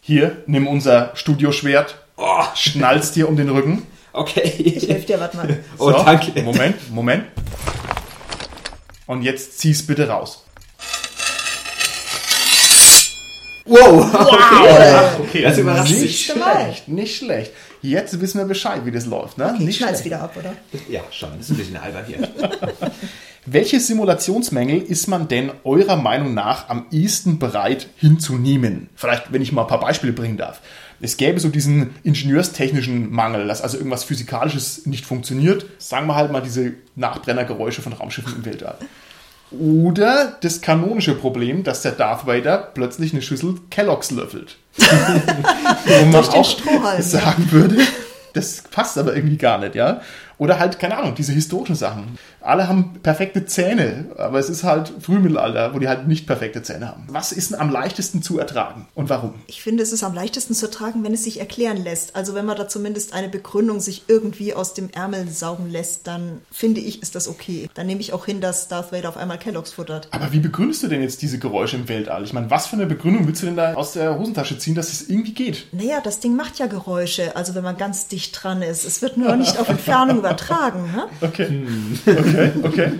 Hier, 0.00 0.42
nimm 0.46 0.66
unser 0.66 1.10
Studioschwert, 1.14 1.98
Oh, 2.16 2.42
schnallst 2.54 3.14
dir 3.14 3.28
um 3.28 3.36
den 3.36 3.48
Rücken. 3.50 3.86
okay. 4.12 4.40
Ich 4.42 4.88
helfe 4.88 5.06
dir, 5.06 5.20
warte 5.20 5.36
mal. 5.36 5.58
Oh, 5.78 5.90
danke. 5.92 6.42
Moment, 6.42 6.90
Moment. 6.90 7.24
Und 9.06 9.22
jetzt 9.22 9.58
zieh's 9.60 9.86
bitte 9.86 10.08
raus. 10.08 10.44
Wow. 13.66 14.12
Wow! 14.12 15.20
Okay, 15.20 15.42
Das 15.42 15.58
überrascht 15.58 15.92
Nicht 15.92 16.24
schlecht, 16.32 16.88
nicht 16.88 17.18
schlecht. 17.18 17.52
Jetzt 17.82 18.20
wissen 18.20 18.38
wir 18.38 18.44
Bescheid, 18.44 18.84
wie 18.84 18.90
das 18.90 19.06
läuft. 19.06 19.38
Ne? 19.38 19.52
Okay, 19.54 19.64
nicht 19.64 19.78
schlecht. 19.78 20.04
wieder 20.04 20.22
ab, 20.22 20.36
oder? 20.36 20.54
Ja, 20.88 21.00
schon. 21.10 21.30
Das 21.38 21.48
ist 21.48 21.50
ein 21.50 21.56
bisschen 21.58 21.76
albern 21.76 22.04
hier. 22.06 22.28
Welche 23.46 23.80
Simulationsmängel 23.80 24.82
ist 24.82 25.06
man 25.06 25.28
denn 25.28 25.52
eurer 25.64 25.96
Meinung 25.96 26.34
nach 26.34 26.68
am 26.68 26.86
ehesten 26.90 27.38
bereit 27.38 27.88
hinzunehmen? 27.96 28.90
Vielleicht, 28.94 29.32
wenn 29.32 29.40
ich 29.40 29.52
mal 29.52 29.62
ein 29.62 29.68
paar 29.68 29.80
Beispiele 29.80 30.12
bringen 30.12 30.36
darf. 30.36 30.60
Es 31.00 31.16
gäbe 31.16 31.38
so 31.38 31.48
diesen 31.48 31.94
ingenieurstechnischen 32.02 33.10
Mangel, 33.10 33.46
dass 33.46 33.62
also 33.62 33.78
irgendwas 33.78 34.04
Physikalisches 34.04 34.84
nicht 34.86 35.06
funktioniert. 35.06 35.64
Sagen 35.78 36.08
wir 36.08 36.16
halt 36.16 36.32
mal 36.32 36.42
diese 36.42 36.74
Nachbrennergeräusche 36.96 37.82
von 37.82 37.92
Raumschiffen 37.92 38.34
im 38.36 38.44
Weltall. 38.44 38.76
Oder 39.50 40.36
das 40.42 40.60
kanonische 40.60 41.14
Problem, 41.14 41.64
dass 41.64 41.82
der 41.82 41.92
Darth 41.92 42.26
Vader 42.26 42.58
plötzlich 42.74 43.12
eine 43.12 43.22
Schüssel 43.22 43.54
Kelloggs 43.70 44.10
löffelt. 44.10 44.58
Wo 44.76 46.04
man 46.06 46.24
auch 46.24 47.00
sagen 47.00 47.50
würde, 47.50 47.78
das 48.34 48.62
passt 48.70 48.98
aber 48.98 49.16
irgendwie 49.16 49.38
gar 49.38 49.58
nicht, 49.58 49.74
ja. 49.74 50.00
Oder 50.38 50.58
halt, 50.58 50.78
keine 50.78 50.96
Ahnung, 50.96 51.14
diese 51.14 51.32
historischen 51.32 51.74
Sachen. 51.74 52.18
Alle 52.40 52.68
haben 52.68 52.94
perfekte 53.02 53.44
Zähne, 53.44 54.06
aber 54.16 54.38
es 54.38 54.48
ist 54.48 54.62
halt 54.62 54.92
Frühmittelalter, 55.00 55.74
wo 55.74 55.80
die 55.80 55.88
halt 55.88 56.06
nicht 56.06 56.26
perfekte 56.26 56.62
Zähne 56.62 56.88
haben. 56.88 57.04
Was 57.08 57.32
ist 57.32 57.50
denn 57.50 57.58
am 57.58 57.70
leichtesten 57.70 58.22
zu 58.22 58.38
ertragen 58.38 58.86
und 58.94 59.10
warum? 59.10 59.34
Ich 59.48 59.62
finde, 59.62 59.82
es 59.82 59.92
ist 59.92 60.04
am 60.04 60.14
leichtesten 60.14 60.54
zu 60.54 60.70
tragen, 60.70 61.02
wenn 61.02 61.12
es 61.12 61.24
sich 61.24 61.40
erklären 61.40 61.76
lässt. 61.76 62.14
Also 62.14 62.34
wenn 62.34 62.46
man 62.46 62.56
da 62.56 62.68
zumindest 62.68 63.12
eine 63.12 63.28
Begründung 63.28 63.80
sich 63.80 64.04
irgendwie 64.06 64.54
aus 64.54 64.74
dem 64.74 64.90
Ärmel 64.90 65.28
saugen 65.28 65.70
lässt, 65.70 66.06
dann 66.06 66.40
finde 66.50 66.80
ich, 66.80 67.02
ist 67.02 67.16
das 67.16 67.26
okay. 67.26 67.68
Dann 67.74 67.86
nehme 67.86 68.00
ich 68.00 68.12
auch 68.12 68.24
hin, 68.24 68.40
dass 68.40 68.68
Darth 68.68 68.92
Vader 68.92 69.08
auf 69.08 69.16
einmal 69.16 69.38
Kelloggs 69.38 69.72
futtert. 69.72 70.08
Aber 70.12 70.32
wie 70.32 70.40
begründest 70.40 70.84
du 70.84 70.88
denn 70.88 71.02
jetzt 71.02 71.20
diese 71.22 71.38
Geräusche 71.38 71.76
im 71.76 71.88
Weltall? 71.88 72.22
Ich 72.22 72.32
meine, 72.32 72.50
was 72.50 72.68
für 72.68 72.76
eine 72.76 72.86
Begründung 72.86 73.26
willst 73.26 73.42
du 73.42 73.46
denn 73.46 73.56
da 73.56 73.74
aus 73.74 73.92
der 73.92 74.16
Hosentasche 74.18 74.58
ziehen, 74.58 74.76
dass 74.76 74.92
es 74.92 75.08
irgendwie 75.08 75.34
geht? 75.34 75.66
Naja, 75.72 76.00
das 76.02 76.20
Ding 76.20 76.36
macht 76.36 76.58
ja 76.58 76.66
Geräusche, 76.66 77.34
also 77.34 77.54
wenn 77.56 77.64
man 77.64 77.76
ganz 77.76 78.06
dicht 78.06 78.38
dran 78.40 78.62
ist. 78.62 78.84
Es 78.84 79.02
wird 79.02 79.16
nur 79.16 79.34
nicht 79.36 79.58
auf 79.58 79.68
Entfernung 79.68 80.22
übertragen. 80.28 80.92
Ne? 80.94 81.06
Okay, 81.20 81.62
okay, 82.06 82.50
okay. 82.62 82.92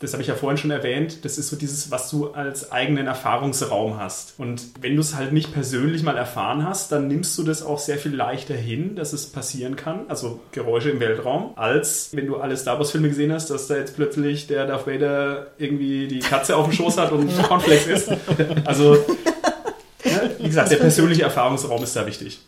Das 0.00 0.12
habe 0.12 0.22
ich 0.22 0.28
ja 0.28 0.34
vorhin 0.34 0.58
schon 0.58 0.70
erwähnt. 0.70 1.24
Das 1.24 1.38
ist 1.38 1.48
so 1.48 1.56
dieses, 1.56 1.90
was 1.90 2.10
du 2.10 2.32
als 2.32 2.72
eigenen 2.72 3.06
Erfahrungsraum 3.06 3.98
hast. 3.98 4.34
Und 4.38 4.62
wenn 4.80 4.94
du 4.94 5.00
es 5.00 5.14
halt 5.14 5.32
nicht 5.32 5.52
persönlich 5.52 6.02
mal 6.02 6.16
erfahren 6.16 6.66
hast, 6.66 6.92
dann 6.92 7.08
nimmst 7.08 7.36
du 7.38 7.42
das 7.42 7.62
auch 7.62 7.78
sehr 7.78 7.98
viel 7.98 8.14
leichter 8.14 8.54
hin, 8.54 8.96
dass 8.96 9.12
es 9.12 9.26
passieren 9.26 9.76
kann. 9.76 10.00
Also 10.08 10.40
Geräusche 10.52 10.90
im 10.90 11.00
Weltraum, 11.00 11.52
als 11.56 12.10
wenn 12.12 12.26
du 12.26 12.36
alle 12.36 12.56
Star 12.56 12.78
Wars 12.78 12.90
Filme 12.90 13.08
gesehen 13.08 13.32
hast, 13.32 13.50
dass 13.50 13.66
da 13.66 13.76
jetzt 13.76 13.96
plötzlich 13.96 14.46
der 14.46 14.66
Darth 14.66 14.86
Vader 14.86 15.48
irgendwie 15.58 16.08
die 16.08 16.20
Katze 16.20 16.56
auf 16.56 16.66
dem 16.66 16.72
Schoß 16.72 16.98
hat 16.98 17.12
und 17.12 17.30
Cornflakes 17.42 17.86
isst. 17.86 18.12
Also, 18.64 18.94
ja, 20.04 20.20
wie 20.38 20.44
gesagt, 20.44 20.70
der 20.70 20.76
persönliche 20.76 21.22
Erfahrungsraum 21.22 21.82
ist 21.82 21.94
da 21.96 22.06
wichtig. 22.06 22.40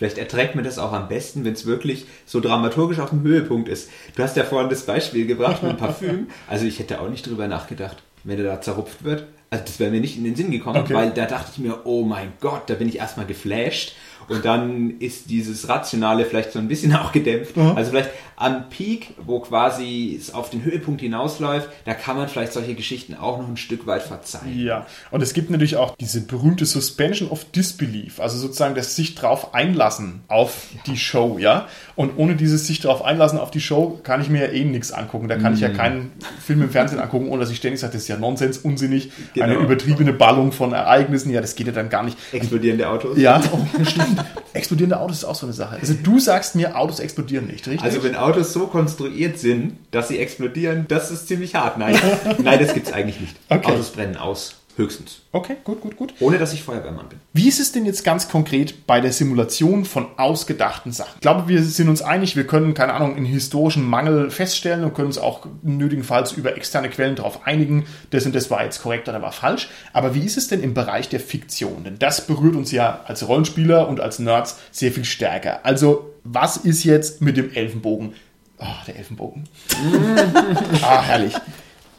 Vielleicht 0.00 0.16
erträgt 0.16 0.54
man 0.54 0.64
das 0.64 0.78
auch 0.78 0.94
am 0.94 1.08
besten, 1.08 1.44
wenn 1.44 1.52
es 1.52 1.66
wirklich 1.66 2.06
so 2.24 2.40
dramaturgisch 2.40 3.00
auf 3.00 3.10
dem 3.10 3.20
Höhepunkt 3.22 3.68
ist. 3.68 3.90
Du 4.16 4.22
hast 4.22 4.34
ja 4.34 4.44
vorhin 4.44 4.70
das 4.70 4.86
Beispiel 4.86 5.26
gebracht 5.26 5.62
mit 5.62 5.72
dem 5.72 5.76
Parfüm. 5.76 6.28
Also 6.48 6.64
ich 6.64 6.78
hätte 6.78 7.02
auch 7.02 7.10
nicht 7.10 7.26
drüber 7.26 7.48
nachgedacht. 7.48 7.98
wenn 8.24 8.38
er 8.38 8.44
da 8.44 8.60
zerrupft 8.62 9.04
wird. 9.04 9.24
Also 9.50 9.64
das 9.66 9.78
wäre 9.78 9.90
mir 9.90 10.00
nicht 10.00 10.16
in 10.16 10.24
den 10.24 10.36
Sinn 10.36 10.50
gekommen, 10.50 10.80
Okay. 10.80 10.94
weil 10.94 11.10
da 11.10 11.26
dachte 11.26 11.50
ich 11.52 11.58
mir, 11.58 11.80
oh 11.84 12.02
mein 12.04 12.32
Gott, 12.40 12.62
da 12.68 12.74
bin 12.74 12.88
ich 12.88 12.96
erstmal 12.96 13.26
geflasht. 13.26 13.92
Und 14.28 14.44
dann 14.44 14.98
ist 15.00 15.28
dieses 15.30 15.68
Rationale 15.68 16.24
vielleicht 16.24 16.52
so 16.52 16.58
ein 16.58 16.68
bisschen 16.68 16.94
auch 16.96 17.12
gedämpft. 17.12 17.56
Also 17.58 17.90
vielleicht 17.90 18.10
am 18.36 18.70
Peak, 18.70 19.14
wo 19.26 19.40
quasi 19.40 20.16
es 20.18 20.32
auf 20.32 20.48
den 20.48 20.64
Höhepunkt 20.64 21.02
hinausläuft, 21.02 21.68
da 21.84 21.92
kann 21.92 22.16
man 22.16 22.26
vielleicht 22.26 22.54
solche 22.54 22.74
Geschichten 22.74 23.14
auch 23.14 23.38
noch 23.38 23.46
ein 23.46 23.58
Stück 23.58 23.86
weit 23.86 24.02
verzeihen. 24.02 24.58
Ja, 24.58 24.86
und 25.10 25.20
es 25.22 25.34
gibt 25.34 25.50
natürlich 25.50 25.76
auch 25.76 25.94
diese 26.00 26.22
berühmte 26.22 26.64
Suspension 26.64 27.28
of 27.28 27.44
Disbelief, 27.50 28.18
also 28.18 28.38
sozusagen 28.38 28.74
das 28.74 28.96
sich 28.96 29.14
drauf 29.14 29.52
einlassen 29.52 30.22
auf 30.28 30.68
die 30.86 30.96
Show, 30.96 31.36
ja. 31.38 31.66
Und 31.96 32.16
ohne 32.16 32.34
dieses 32.34 32.66
sich 32.66 32.80
drauf 32.80 33.04
einlassen 33.04 33.38
auf 33.38 33.50
die 33.50 33.60
Show 33.60 34.00
kann 34.04 34.22
ich 34.22 34.30
mir 34.30 34.46
ja 34.46 34.52
eh 34.52 34.64
nichts 34.64 34.90
angucken. 34.90 35.28
Da 35.28 35.36
kann 35.36 35.52
ich 35.52 35.60
ja 35.60 35.68
keinen 35.68 36.12
Film 36.42 36.62
im 36.62 36.70
Fernsehen 36.70 36.98
angucken, 36.98 37.28
ohne 37.28 37.40
dass 37.40 37.50
ich 37.50 37.58
ständig 37.58 37.80
sage, 37.80 37.92
das 37.92 38.02
ist 38.02 38.08
ja 38.08 38.16
Nonsens, 38.16 38.56
unsinnig, 38.56 39.10
eine 39.38 39.52
Genau. 39.54 39.64
übertriebene 39.66 40.14
Ballung 40.14 40.52
von 40.52 40.72
Ereignissen, 40.72 41.30
ja, 41.30 41.42
das 41.42 41.56
geht 41.56 41.66
ja 41.66 41.74
dann 41.74 41.90
gar 41.90 42.04
nicht. 42.04 42.16
Explodierende 42.32 42.88
Autos. 42.88 43.18
Ja, 43.18 43.42
oh, 43.52 43.84
stimmt. 43.84 44.09
Explodierende 44.52 44.98
Autos 45.00 45.18
ist 45.18 45.24
auch 45.24 45.34
so 45.34 45.46
eine 45.46 45.52
Sache. 45.52 45.76
Also 45.80 45.94
du 45.94 46.18
sagst 46.18 46.54
mir, 46.54 46.76
Autos 46.76 47.00
explodieren 47.00 47.46
nicht, 47.46 47.66
richtig? 47.66 47.82
Also 47.82 48.02
wenn 48.02 48.16
Autos 48.16 48.52
so 48.52 48.66
konstruiert 48.66 49.38
sind, 49.38 49.76
dass 49.90 50.08
sie 50.08 50.18
explodieren, 50.18 50.86
das 50.88 51.10
ist 51.10 51.28
ziemlich 51.28 51.54
hart. 51.54 51.78
Nein, 51.78 51.98
nein, 52.42 52.58
das 52.58 52.74
gibt's 52.74 52.92
eigentlich 52.92 53.20
nicht. 53.20 53.36
Okay. 53.48 53.72
Autos 53.72 53.90
brennen 53.90 54.16
aus, 54.16 54.56
höchstens. 54.80 55.20
okay, 55.32 55.56
gut, 55.64 55.80
gut, 55.80 55.96
gut. 55.96 56.14
Ohne 56.20 56.38
dass 56.38 56.52
ich 56.52 56.62
Feuerwehrmann 56.62 57.08
bin. 57.08 57.20
Wie 57.32 57.48
ist 57.48 57.60
es 57.60 57.72
denn 57.72 57.86
jetzt 57.86 58.04
ganz 58.04 58.28
konkret 58.28 58.86
bei 58.86 59.00
der 59.00 59.12
Simulation 59.12 59.84
von 59.84 60.06
ausgedachten 60.16 60.92
Sachen? 60.92 61.12
Ich 61.14 61.20
glaube, 61.20 61.48
wir 61.48 61.62
sind 61.62 61.88
uns 61.88 62.02
einig, 62.02 62.36
wir 62.36 62.46
können, 62.46 62.74
keine 62.74 62.94
Ahnung, 62.94 63.16
einen 63.16 63.26
historischen 63.26 63.84
Mangel 63.84 64.30
feststellen 64.30 64.84
und 64.84 64.94
können 64.94 65.06
uns 65.06 65.18
auch 65.18 65.46
nötigenfalls 65.62 66.32
über 66.32 66.56
externe 66.56 66.90
Quellen 66.90 67.16
darauf 67.16 67.46
einigen, 67.46 67.86
das 68.10 68.26
und 68.26 68.34
das 68.34 68.50
war 68.50 68.64
jetzt 68.64 68.82
korrekt 68.82 69.08
oder 69.08 69.22
war 69.22 69.32
falsch. 69.32 69.68
Aber 69.92 70.14
wie 70.14 70.24
ist 70.24 70.36
es 70.36 70.48
denn 70.48 70.62
im 70.62 70.74
Bereich 70.74 71.08
der 71.08 71.20
Fiktion? 71.20 71.84
Denn 71.84 71.98
das 71.98 72.26
berührt 72.26 72.56
uns 72.56 72.72
ja 72.72 73.00
als 73.06 73.26
Rollenspieler 73.26 73.88
und 73.88 74.00
als 74.00 74.18
Nerds 74.18 74.58
sehr 74.70 74.92
viel 74.92 75.04
stärker. 75.04 75.60
Also, 75.64 76.10
was 76.24 76.56
ist 76.56 76.84
jetzt 76.84 77.22
mit 77.22 77.36
dem 77.36 77.52
Elfenbogen? 77.52 78.14
Ah, 78.58 78.82
der 78.86 78.96
Elfenbogen. 78.96 79.48
ah, 80.82 81.02
herrlich. 81.02 81.34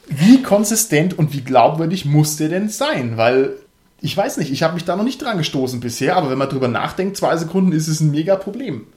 Wie 0.07 0.41
konsistent 0.41 1.17
und 1.17 1.33
wie 1.33 1.41
glaubwürdig 1.41 2.05
muss 2.05 2.37
der 2.37 2.49
denn 2.49 2.69
sein? 2.69 3.17
Weil 3.17 3.53
ich 4.01 4.17
weiß 4.17 4.37
nicht, 4.37 4.51
ich 4.51 4.63
habe 4.63 4.73
mich 4.73 4.83
da 4.83 4.95
noch 4.95 5.03
nicht 5.03 5.21
dran 5.21 5.37
gestoßen 5.37 5.79
bisher, 5.79 6.17
aber 6.17 6.31
wenn 6.31 6.37
man 6.37 6.49
drüber 6.49 6.67
nachdenkt, 6.67 7.17
zwei 7.17 7.37
Sekunden 7.37 7.71
ist 7.71 7.87
es 7.87 8.01
ein 8.01 8.11
mega 8.11 8.35
Problem. 8.35 8.87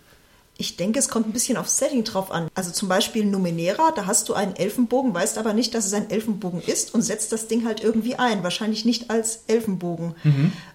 Ich 0.56 0.76
denke, 0.76 0.98
es 0.98 1.08
kommt 1.08 1.26
ein 1.26 1.32
bisschen 1.32 1.56
aufs 1.56 1.78
Setting 1.78 2.04
drauf 2.04 2.30
an. 2.30 2.48
Also 2.54 2.70
zum 2.70 2.88
Beispiel 2.88 3.24
Numenera, 3.24 3.92
da 3.94 4.06
hast 4.06 4.28
du 4.28 4.34
einen 4.34 4.54
Elfenbogen, 4.54 5.12
weißt 5.12 5.38
aber 5.38 5.52
nicht, 5.52 5.74
dass 5.74 5.86
es 5.86 5.94
ein 5.94 6.10
Elfenbogen 6.10 6.62
ist 6.62 6.94
und 6.94 7.02
setzt 7.02 7.32
das 7.32 7.48
Ding 7.48 7.66
halt 7.66 7.82
irgendwie 7.82 8.16
ein. 8.16 8.42
Wahrscheinlich 8.42 8.84
nicht 8.84 9.10
als 9.10 9.40
Elfenbogen. 9.48 10.14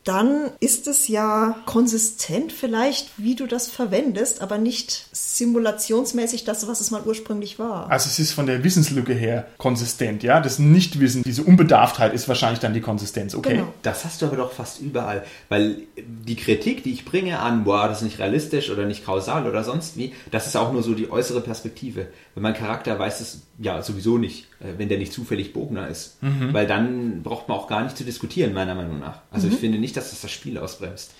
Dann 0.03 0.51
ist 0.59 0.87
es 0.87 1.07
ja 1.07 1.55
konsistent 1.65 2.51
vielleicht, 2.51 3.11
wie 3.17 3.35
du 3.35 3.45
das 3.45 3.67
verwendest, 3.67 4.41
aber 4.41 4.57
nicht 4.57 5.07
simulationsmäßig 5.11 6.43
das, 6.43 6.67
was 6.67 6.81
es 6.81 6.91
mal 6.91 7.03
ursprünglich 7.05 7.59
war. 7.59 7.89
Also 7.89 8.09
es 8.09 8.19
ist 8.19 8.31
von 8.33 8.47
der 8.47 8.63
Wissenslücke 8.63 9.13
her 9.13 9.47
konsistent, 9.57 10.23
ja. 10.23 10.41
Das 10.41 10.59
Nichtwissen, 10.59 11.23
diese 11.23 11.43
Unbedarftheit 11.43 12.13
ist 12.13 12.27
wahrscheinlich 12.27 12.59
dann 12.59 12.73
die 12.73 12.81
Konsistenz, 12.81 13.35
okay? 13.35 13.57
Genau. 13.57 13.73
Das 13.81 14.03
hast 14.03 14.21
du 14.21 14.25
aber 14.25 14.37
doch 14.37 14.51
fast 14.51 14.81
überall, 14.81 15.23
weil 15.47 15.83
die 15.97 16.35
Kritik, 16.35 16.83
die 16.83 16.91
ich 16.91 17.05
bringe 17.05 17.39
an, 17.39 17.63
boah, 17.63 17.87
das 17.87 17.99
ist 17.99 18.03
nicht 18.03 18.19
realistisch 18.19 18.69
oder 18.69 18.85
nicht 18.85 19.05
kausal 19.05 19.47
oder 19.47 19.63
sonst 19.69 19.97
wie, 19.97 20.13
das 20.31 20.47
ist 20.47 20.55
auch 20.55 20.73
nur 20.73 20.83
so 20.83 20.93
die 20.93 21.11
äußere 21.11 21.41
Perspektive. 21.41 22.07
Wenn 22.33 22.43
mein 22.43 22.53
Charakter 22.53 22.97
weiß 22.97 23.21
es 23.21 23.47
ja 23.57 23.81
sowieso 23.81 24.17
nicht, 24.17 24.47
äh, 24.59 24.77
wenn 24.77 24.89
der 24.89 24.97
nicht 24.97 25.13
zufällig 25.13 25.53
Bogner 25.53 25.87
ist, 25.87 26.17
weil 26.51 26.67
dann 26.67 27.23
braucht 27.23 27.47
man 27.47 27.57
auch 27.57 27.67
gar 27.67 27.83
nicht 27.83 27.97
zu 27.97 28.03
diskutieren, 28.03 28.53
meiner 28.53 28.75
Meinung 28.75 28.99
nach. 28.99 29.21
Also 29.31 29.47
ich 29.47 29.55
finde 29.55 29.77
nicht, 29.77 29.95
dass 29.95 30.09
das 30.09 30.21
das 30.21 30.31
Spiel 30.31 30.57
ausbremst. 30.57 31.11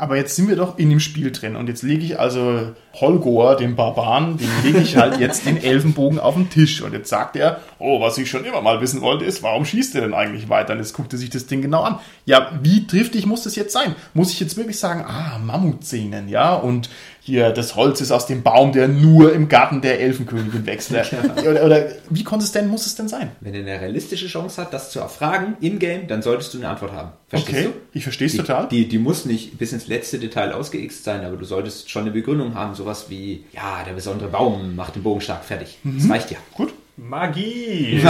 Aber 0.00 0.16
jetzt 0.16 0.36
sind 0.36 0.48
wir 0.48 0.54
doch 0.54 0.78
in 0.78 0.90
dem 0.90 1.00
Spiel 1.00 1.32
drin 1.32 1.56
und 1.56 1.68
jetzt 1.68 1.82
lege 1.82 2.04
ich 2.04 2.20
also 2.20 2.72
Holgor, 2.94 3.56
dem 3.56 3.74
Barbaren, 3.74 4.36
dem 4.36 4.48
lege 4.62 4.78
ich 4.78 4.96
halt 4.96 5.18
jetzt 5.18 5.44
den 5.44 5.60
Elfenbogen 5.60 6.20
auf 6.20 6.34
den 6.34 6.48
Tisch 6.50 6.82
und 6.82 6.92
jetzt 6.92 7.08
sagt 7.08 7.34
er, 7.34 7.60
oh, 7.80 8.00
was 8.00 8.16
ich 8.16 8.30
schon 8.30 8.44
immer 8.44 8.62
mal 8.62 8.80
wissen 8.80 9.00
wollte, 9.00 9.24
ist, 9.24 9.42
warum 9.42 9.64
schießt 9.64 9.96
er 9.96 10.02
denn 10.02 10.14
eigentlich 10.14 10.48
weiter? 10.48 10.74
Und 10.74 10.78
jetzt 10.78 10.92
guckt 10.92 11.12
er 11.12 11.18
sich 11.18 11.30
das 11.30 11.46
Ding 11.46 11.62
genau 11.62 11.82
an. 11.82 11.98
Ja, 12.26 12.52
wie 12.62 12.86
triftig 12.86 13.26
muss 13.26 13.42
das 13.42 13.56
jetzt 13.56 13.72
sein? 13.72 13.96
Muss 14.14 14.32
ich 14.32 14.38
jetzt 14.38 14.56
wirklich 14.56 14.78
sagen, 14.78 15.04
ah, 15.04 15.38
Mammutzähnen, 15.38 16.28
ja, 16.28 16.54
und 16.54 16.88
hier, 17.28 17.50
das 17.50 17.76
Holz 17.76 18.00
ist 18.00 18.10
aus 18.10 18.26
dem 18.26 18.42
Baum, 18.42 18.72
der 18.72 18.88
nur 18.88 19.32
im 19.32 19.48
Garten 19.48 19.80
der 19.80 20.00
Elfenkönigin 20.00 20.66
wächst. 20.66 20.90
Oder, 21.48 21.64
oder 21.64 21.86
wie 22.10 22.24
konsistent 22.24 22.68
muss 22.68 22.86
es 22.86 22.94
denn 22.96 23.06
sein? 23.08 23.30
Wenn 23.40 23.54
er 23.54 23.60
eine 23.60 23.80
realistische 23.80 24.26
Chance 24.26 24.60
hat, 24.60 24.72
das 24.72 24.90
zu 24.90 24.98
erfragen, 25.00 25.56
in-game, 25.60 26.08
dann 26.08 26.22
solltest 26.22 26.54
du 26.54 26.58
eine 26.58 26.68
Antwort 26.68 26.92
haben. 26.92 27.12
Verstehst 27.28 27.58
Okay, 27.58 27.68
du? 27.68 27.98
ich 27.98 28.02
verstehe 28.02 28.26
es 28.26 28.36
total. 28.36 28.68
Die, 28.68 28.88
die 28.88 28.98
muss 28.98 29.26
nicht 29.26 29.58
bis 29.58 29.72
ins 29.72 29.86
letzte 29.86 30.18
Detail 30.18 30.52
ausgeixt 30.52 31.04
sein, 31.04 31.24
aber 31.24 31.36
du 31.36 31.44
solltest 31.44 31.90
schon 31.90 32.02
eine 32.02 32.10
Begründung 32.10 32.54
haben, 32.54 32.74
sowas 32.74 33.06
wie, 33.08 33.44
ja, 33.52 33.84
der 33.86 33.92
besondere 33.92 34.30
Baum 34.30 34.74
macht 34.74 34.96
den 34.96 35.02
Bogen 35.02 35.20
stark 35.20 35.44
fertig. 35.44 35.78
Mhm. 35.82 35.98
Das 36.00 36.10
reicht 36.10 36.30
ja. 36.30 36.38
Gut. 36.54 36.72
Magie! 36.98 38.02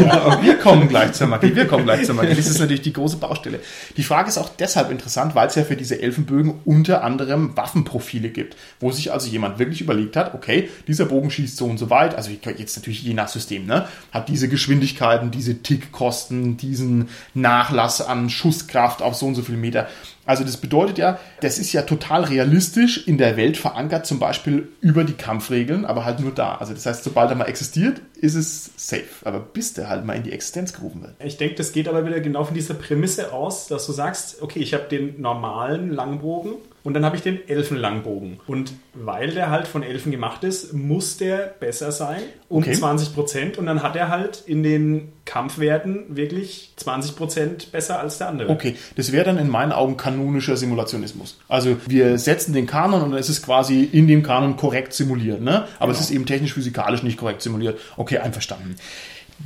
Ja, 0.00 0.42
wir 0.42 0.58
kommen 0.58 0.88
gleich 0.88 1.12
zur 1.12 1.26
Magie. 1.26 1.54
Wir 1.54 1.66
kommen 1.66 1.84
gleich 1.84 2.04
zur 2.04 2.14
Magie. 2.14 2.34
Das 2.34 2.46
ist 2.46 2.58
natürlich 2.58 2.82
die 2.82 2.92
große 2.92 3.16
Baustelle. 3.16 3.60
Die 3.96 4.02
Frage 4.02 4.28
ist 4.28 4.38
auch 4.38 4.48
deshalb 4.48 4.90
interessant, 4.90 5.34
weil 5.34 5.46
es 5.46 5.54
ja 5.54 5.64
für 5.64 5.76
diese 5.76 6.00
Elfenbögen 6.00 6.54
unter 6.64 7.04
anderem 7.04 7.56
Waffenprofile 7.56 8.30
gibt, 8.30 8.56
wo 8.80 8.90
sich 8.90 9.12
also 9.12 9.28
jemand 9.28 9.58
wirklich 9.58 9.80
überlegt 9.80 10.16
hat, 10.16 10.34
okay, 10.34 10.68
dieser 10.86 11.06
Bogen 11.06 11.30
schießt 11.30 11.56
so 11.56 11.66
und 11.66 11.78
so 11.78 11.90
weit, 11.90 12.14
also 12.14 12.30
jetzt 12.30 12.76
natürlich 12.76 13.02
je 13.02 13.14
nach 13.14 13.28
System, 13.28 13.66
ne, 13.66 13.86
hat 14.10 14.28
diese 14.28 14.48
Geschwindigkeiten, 14.48 15.30
diese 15.30 15.62
Tickkosten, 15.62 16.56
diesen 16.56 17.08
Nachlass 17.34 18.00
an 18.00 18.30
Schusskraft 18.30 19.02
auf 19.02 19.14
so 19.14 19.26
und 19.26 19.34
so 19.34 19.42
viele 19.42 19.58
Meter. 19.58 19.88
Also 20.26 20.44
das 20.44 20.58
bedeutet 20.58 20.98
ja, 20.98 21.18
das 21.40 21.58
ist 21.58 21.72
ja 21.72 21.82
total 21.82 22.24
realistisch 22.24 23.06
in 23.06 23.18
der 23.18 23.36
Welt 23.36 23.56
verankert, 23.56 24.06
zum 24.06 24.18
Beispiel 24.18 24.68
über 24.80 25.04
die 25.04 25.14
Kampfregeln, 25.14 25.84
aber 25.84 26.04
halt 26.04 26.20
nur 26.20 26.32
da. 26.32 26.56
Also 26.56 26.74
das 26.74 26.86
heißt, 26.86 27.04
sobald 27.04 27.30
er 27.30 27.36
mal 27.36 27.46
existiert, 27.46 28.00
ist 28.14 28.34
es 28.34 28.70
safe. 28.76 29.06
Aber 29.24 29.40
bis 29.40 29.72
der 29.72 29.88
halt 29.88 30.04
mal 30.04 30.14
in 30.14 30.22
die 30.22 30.32
Existenz 30.32 30.72
gerufen 30.72 31.02
wird. 31.02 31.14
Ich 31.24 31.36
denke, 31.36 31.56
das 31.56 31.72
geht 31.72 31.88
aber 31.88 32.04
wieder 32.06 32.20
genau 32.20 32.44
von 32.44 32.54
dieser 32.54 32.74
Prämisse 32.74 33.32
aus, 33.32 33.66
dass 33.66 33.86
du 33.86 33.92
sagst, 33.92 34.42
okay, 34.42 34.60
ich 34.60 34.74
habe 34.74 34.84
den 34.84 35.20
normalen 35.20 35.90
Langbogen 35.90 36.52
und 36.82 36.94
dann 36.94 37.04
habe 37.04 37.16
ich 37.16 37.22
den 37.22 37.46
Elfenlangbogen. 37.48 38.40
Und 38.46 38.72
weil 38.94 39.30
der 39.30 39.50
halt 39.50 39.68
von 39.68 39.82
Elfen 39.82 40.10
gemacht 40.10 40.44
ist, 40.44 40.72
muss 40.72 41.18
der 41.18 41.54
besser 41.60 41.92
sein 41.92 42.22
um 42.48 42.62
Okay. 42.62 42.72
20 42.72 43.14
Prozent. 43.14 43.58
Und 43.58 43.66
dann 43.66 43.82
hat 43.82 43.96
er 43.96 44.08
halt 44.08 44.42
in 44.46 44.62
den 44.62 45.12
Kampfwerten 45.24 46.16
wirklich 46.16 46.72
20 46.76 47.16
Prozent 47.16 47.72
besser 47.72 48.00
als 48.00 48.18
der 48.18 48.28
andere. 48.28 48.50
Okay, 48.50 48.76
das 48.96 49.12
wäre 49.12 49.24
dann 49.24 49.38
in 49.38 49.48
meinen 49.48 49.72
Augen 49.72 49.96
kanonischer 49.96 50.56
Simulationismus. 50.56 51.38
Also 51.48 51.76
wir 51.86 52.18
setzen 52.18 52.52
den 52.52 52.66
Kanon 52.66 53.02
und 53.02 53.10
dann 53.10 53.20
ist 53.20 53.28
es 53.28 53.42
quasi 53.42 53.84
in 53.84 54.08
dem 54.08 54.22
Kanon 54.22 54.56
korrekt 54.56 54.92
simuliert, 54.92 55.40
ne? 55.40 55.66
Aber 55.78 55.92
es 55.92 56.00
ist 56.00 56.10
eben 56.10 56.26
technisch-physikalisch 56.26 57.02
nicht 57.02 57.18
korrekt 57.18 57.42
simuliert. 57.42 57.78
Okay, 57.96 58.18
einverstanden. 58.18 58.76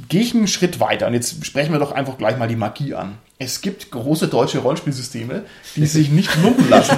Gehe 0.08 0.22
ich 0.22 0.34
einen 0.34 0.48
Schritt 0.48 0.80
weiter 0.80 1.06
und 1.06 1.14
jetzt 1.14 1.44
sprechen 1.46 1.72
wir 1.72 1.78
doch 1.78 1.92
einfach 1.92 2.18
gleich 2.18 2.36
mal 2.36 2.48
die 2.48 2.56
Magie 2.56 2.94
an. 2.94 3.18
Es 3.38 3.60
gibt 3.60 3.90
große 3.90 4.28
deutsche 4.28 4.58
Rollenspielsysteme, 4.60 5.42
die 5.74 5.86
sich 5.86 6.08
nicht 6.08 6.30
lumpen 6.40 6.70
lassen, 6.70 6.96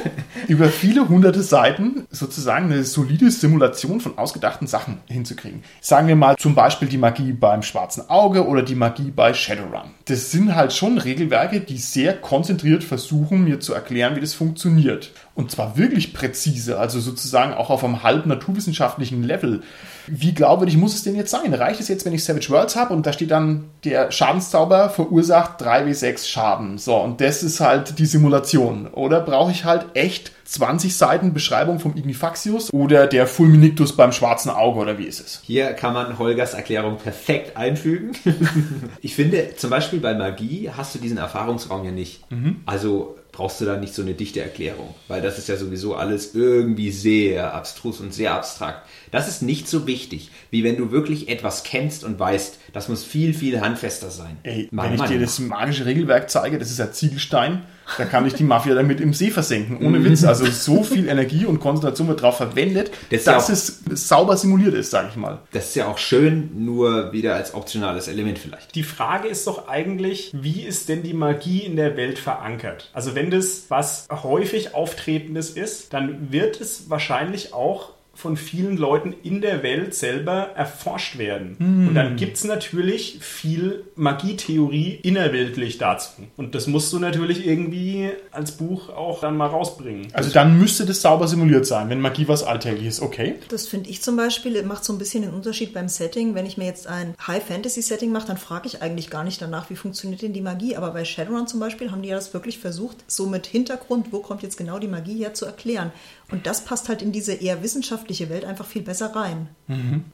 über 0.48 0.68
viele 0.68 1.08
hunderte 1.08 1.42
Seiten 1.42 2.06
sozusagen 2.10 2.66
eine 2.66 2.84
solide 2.84 3.30
Simulation 3.30 4.00
von 4.00 4.18
ausgedachten 4.18 4.66
Sachen 4.66 4.98
hinzukriegen. 5.06 5.62
Sagen 5.80 6.08
wir 6.08 6.16
mal 6.16 6.36
zum 6.36 6.54
Beispiel 6.54 6.88
die 6.88 6.98
Magie 6.98 7.32
beim 7.32 7.62
schwarzen 7.62 8.08
Auge 8.10 8.46
oder 8.46 8.62
die 8.62 8.74
Magie 8.74 9.10
bei 9.10 9.32
Shadowrun. 9.32 9.94
Das 10.08 10.30
sind 10.30 10.54
halt 10.54 10.72
schon 10.72 10.96
Regelwerke, 10.96 11.60
die 11.60 11.76
sehr 11.76 12.14
konzentriert 12.14 12.82
versuchen, 12.82 13.44
mir 13.44 13.60
zu 13.60 13.74
erklären, 13.74 14.16
wie 14.16 14.22
das 14.22 14.32
funktioniert. 14.32 15.10
Und 15.34 15.50
zwar 15.50 15.76
wirklich 15.76 16.14
präzise, 16.14 16.78
also 16.78 16.98
sozusagen 16.98 17.52
auch 17.52 17.68
auf 17.68 17.84
einem 17.84 18.02
halb 18.02 18.24
naturwissenschaftlichen 18.24 19.22
Level. 19.22 19.60
Wie 20.06 20.32
glaubwürdig 20.32 20.78
muss 20.78 20.94
es 20.94 21.02
denn 21.02 21.14
jetzt 21.14 21.30
sein? 21.30 21.52
Reicht 21.52 21.80
es 21.80 21.88
jetzt, 21.88 22.06
wenn 22.06 22.14
ich 22.14 22.24
Savage 22.24 22.48
Worlds 22.48 22.74
habe 22.74 22.94
und 22.94 23.04
da 23.04 23.12
steht 23.12 23.30
dann, 23.30 23.64
der 23.84 24.10
Schadenszauber 24.10 24.88
verursacht 24.88 25.60
3w6 25.60 26.26
Schaden. 26.26 26.78
So, 26.78 26.96
und 26.96 27.20
das 27.20 27.42
ist 27.42 27.60
halt 27.60 27.98
die 27.98 28.06
Simulation. 28.06 28.86
Oder 28.86 29.20
brauche 29.20 29.50
ich 29.50 29.66
halt 29.66 29.88
echt 29.92 30.32
20 30.48 30.96
Seiten 30.96 31.34
Beschreibung 31.34 31.78
vom 31.78 31.94
Ignifaxius 31.94 32.72
oder 32.72 33.06
der 33.06 33.26
Fulminictus 33.26 33.94
beim 33.94 34.12
schwarzen 34.12 34.50
Auge 34.50 34.80
oder 34.80 34.98
wie 34.98 35.04
ist 35.04 35.20
es? 35.20 35.42
Hier 35.44 35.74
kann 35.74 35.92
man 35.92 36.18
Holgers 36.18 36.54
Erklärung 36.54 36.96
perfekt 36.96 37.58
einfügen. 37.58 38.12
ich 39.02 39.14
finde, 39.14 39.56
zum 39.56 39.68
Beispiel 39.68 40.00
bei 40.00 40.14
Magie 40.14 40.70
hast 40.74 40.94
du 40.94 41.00
diesen 41.00 41.18
Erfahrungsraum 41.18 41.84
ja 41.84 41.90
nicht. 41.90 42.24
Also 42.64 43.18
brauchst 43.30 43.60
du 43.60 43.66
da 43.66 43.76
nicht 43.76 43.92
so 43.94 44.00
eine 44.00 44.14
dichte 44.14 44.40
Erklärung, 44.40 44.94
weil 45.06 45.20
das 45.20 45.36
ist 45.38 45.48
ja 45.48 45.56
sowieso 45.56 45.94
alles 45.94 46.34
irgendwie 46.34 46.92
sehr 46.92 47.52
abstrus 47.54 48.00
und 48.00 48.14
sehr 48.14 48.32
abstrakt. 48.32 48.88
Das 49.10 49.28
ist 49.28 49.42
nicht 49.42 49.68
so 49.68 49.86
wichtig, 49.86 50.30
wie 50.50 50.64
wenn 50.64 50.78
du 50.78 50.90
wirklich 50.90 51.28
etwas 51.28 51.62
kennst 51.62 52.04
und 52.04 52.18
weißt, 52.18 52.58
das 52.72 52.88
muss 52.88 53.04
viel, 53.04 53.34
viel 53.34 53.60
handfester 53.60 54.10
sein. 54.10 54.38
Ey, 54.44 54.68
Meiner 54.70 54.88
wenn 54.88 54.94
ich 54.94 55.00
dir 55.02 55.06
Meinung 55.08 55.20
das 55.20 55.38
magische 55.40 55.84
Regelwerk 55.84 56.30
zeige, 56.30 56.58
das 56.58 56.70
ist 56.70 56.78
ja 56.78 56.90
Ziegelstein, 56.90 57.64
da 57.96 58.04
kann 58.04 58.26
ich 58.26 58.34
die 58.34 58.44
Mafia 58.44 58.74
damit 58.74 59.00
im 59.00 59.14
See 59.14 59.30
versenken. 59.30 59.84
Ohne 59.84 60.04
Witz. 60.04 60.24
Also 60.24 60.46
so 60.46 60.82
viel 60.82 61.08
Energie 61.08 61.46
und 61.46 61.60
Konzentration 61.60 62.08
wird 62.08 62.22
drauf 62.22 62.36
verwendet, 62.36 62.90
Das 63.10 63.24
dass 63.24 63.48
ja 63.48 63.54
es 63.54 63.80
sauber 64.08 64.36
simuliert 64.36 64.74
ist, 64.74 64.90
sage 64.90 65.08
ich 65.10 65.16
mal. 65.16 65.38
Das 65.52 65.68
ist 65.68 65.76
ja 65.76 65.86
auch 65.88 65.98
schön, 65.98 66.64
nur 66.64 67.12
wieder 67.12 67.34
als 67.34 67.54
optionales 67.54 68.08
Element 68.08 68.38
vielleicht. 68.38 68.74
Die 68.74 68.82
Frage 68.82 69.28
ist 69.28 69.46
doch 69.46 69.68
eigentlich, 69.68 70.32
wie 70.34 70.62
ist 70.62 70.88
denn 70.88 71.02
die 71.02 71.14
Magie 71.14 71.60
in 71.60 71.76
der 71.76 71.96
Welt 71.96 72.18
verankert? 72.18 72.90
Also 72.92 73.14
wenn 73.14 73.30
das 73.30 73.66
was 73.68 74.06
häufig 74.10 74.74
auftretendes 74.74 75.50
ist, 75.50 75.92
dann 75.92 76.32
wird 76.32 76.60
es 76.60 76.90
wahrscheinlich 76.90 77.52
auch 77.52 77.97
von 78.18 78.36
vielen 78.36 78.76
Leuten 78.76 79.14
in 79.22 79.40
der 79.40 79.62
Welt 79.62 79.94
selber 79.94 80.50
erforscht 80.56 81.18
werden. 81.18 81.54
Und 81.60 81.94
dann 81.94 82.16
gibt 82.16 82.36
es 82.36 82.42
natürlich 82.42 83.18
viel 83.20 83.84
Magietheorie 83.94 84.98
innerweltlich 85.04 85.78
dazu. 85.78 86.10
Und 86.36 86.56
das 86.56 86.66
musst 86.66 86.92
du 86.92 86.98
natürlich 86.98 87.46
irgendwie 87.46 88.10
als 88.32 88.50
Buch 88.50 88.88
auch 88.88 89.20
dann 89.20 89.36
mal 89.36 89.46
rausbringen. 89.46 90.08
Also 90.14 90.30
dann 90.30 90.58
müsste 90.58 90.84
das 90.84 91.00
sauber 91.00 91.28
simuliert 91.28 91.64
sein, 91.64 91.90
wenn 91.90 92.00
Magie 92.00 92.26
was 92.26 92.42
Alltägliches. 92.42 93.00
Okay. 93.00 93.36
Das 93.50 93.68
finde 93.68 93.88
ich 93.88 94.02
zum 94.02 94.16
Beispiel, 94.16 94.60
macht 94.64 94.84
so 94.84 94.92
ein 94.92 94.98
bisschen 94.98 95.22
den 95.22 95.32
Unterschied 95.32 95.72
beim 95.72 95.88
Setting. 95.88 96.34
Wenn 96.34 96.44
ich 96.44 96.58
mir 96.58 96.66
jetzt 96.66 96.88
ein 96.88 97.14
High-Fantasy-Setting 97.24 98.10
mache, 98.10 98.26
dann 98.26 98.36
frage 98.36 98.66
ich 98.66 98.82
eigentlich 98.82 99.10
gar 99.10 99.22
nicht 99.22 99.40
danach, 99.40 99.70
wie 99.70 99.76
funktioniert 99.76 100.22
denn 100.22 100.32
die 100.32 100.40
Magie. 100.40 100.74
Aber 100.74 100.90
bei 100.90 101.04
Shadowrun 101.04 101.46
zum 101.46 101.60
Beispiel 101.60 101.92
haben 101.92 102.02
die 102.02 102.08
ja 102.08 102.16
das 102.16 102.34
wirklich 102.34 102.58
versucht, 102.58 102.96
so 103.06 103.26
mit 103.26 103.46
Hintergrund, 103.46 104.08
wo 104.10 104.18
kommt 104.18 104.42
jetzt 104.42 104.56
genau 104.56 104.80
die 104.80 104.88
Magie 104.88 105.18
her, 105.18 105.34
zu 105.34 105.46
erklären. 105.46 105.92
Und 106.30 106.46
das 106.46 106.64
passt 106.64 106.90
halt 106.90 107.00
in 107.00 107.10
diese 107.10 107.32
eher 107.32 107.62
wissenschaftliche 107.62 108.28
Welt 108.28 108.44
einfach 108.44 108.66
viel 108.66 108.82
besser 108.82 109.16
rein. 109.16 109.48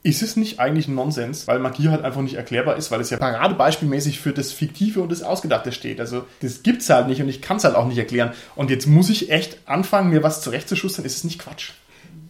Ist 0.01 0.21
es 0.21 0.37
nicht 0.37 0.59
eigentlich 0.61 0.87
Nonsens, 0.87 1.45
weil 1.47 1.59
Magie 1.59 1.89
halt 1.89 2.03
einfach 2.03 2.21
nicht 2.21 2.35
erklärbar 2.35 2.77
ist, 2.77 2.89
weil 2.89 3.01
es 3.01 3.09
ja 3.09 3.17
paradebeispielmäßig 3.17 4.19
für 4.19 4.31
das 4.31 4.53
Fiktive 4.53 5.01
und 5.01 5.11
das 5.11 5.23
Ausgedachte 5.23 5.73
steht. 5.73 5.99
Also 5.99 6.25
das 6.41 6.63
gibt's 6.63 6.89
halt 6.89 7.07
nicht 7.07 7.21
und 7.21 7.27
ich 7.27 7.41
kann 7.41 7.57
es 7.57 7.65
halt 7.65 7.75
auch 7.75 7.87
nicht 7.87 7.97
erklären. 7.97 8.31
Und 8.55 8.69
jetzt 8.69 8.87
muss 8.87 9.09
ich 9.09 9.29
echt 9.29 9.57
anfangen, 9.65 10.09
mir 10.09 10.23
was 10.23 10.41
zurechtzuschustern. 10.41 11.03
Ist 11.03 11.17
es 11.17 11.23
nicht 11.25 11.39
Quatsch? 11.39 11.71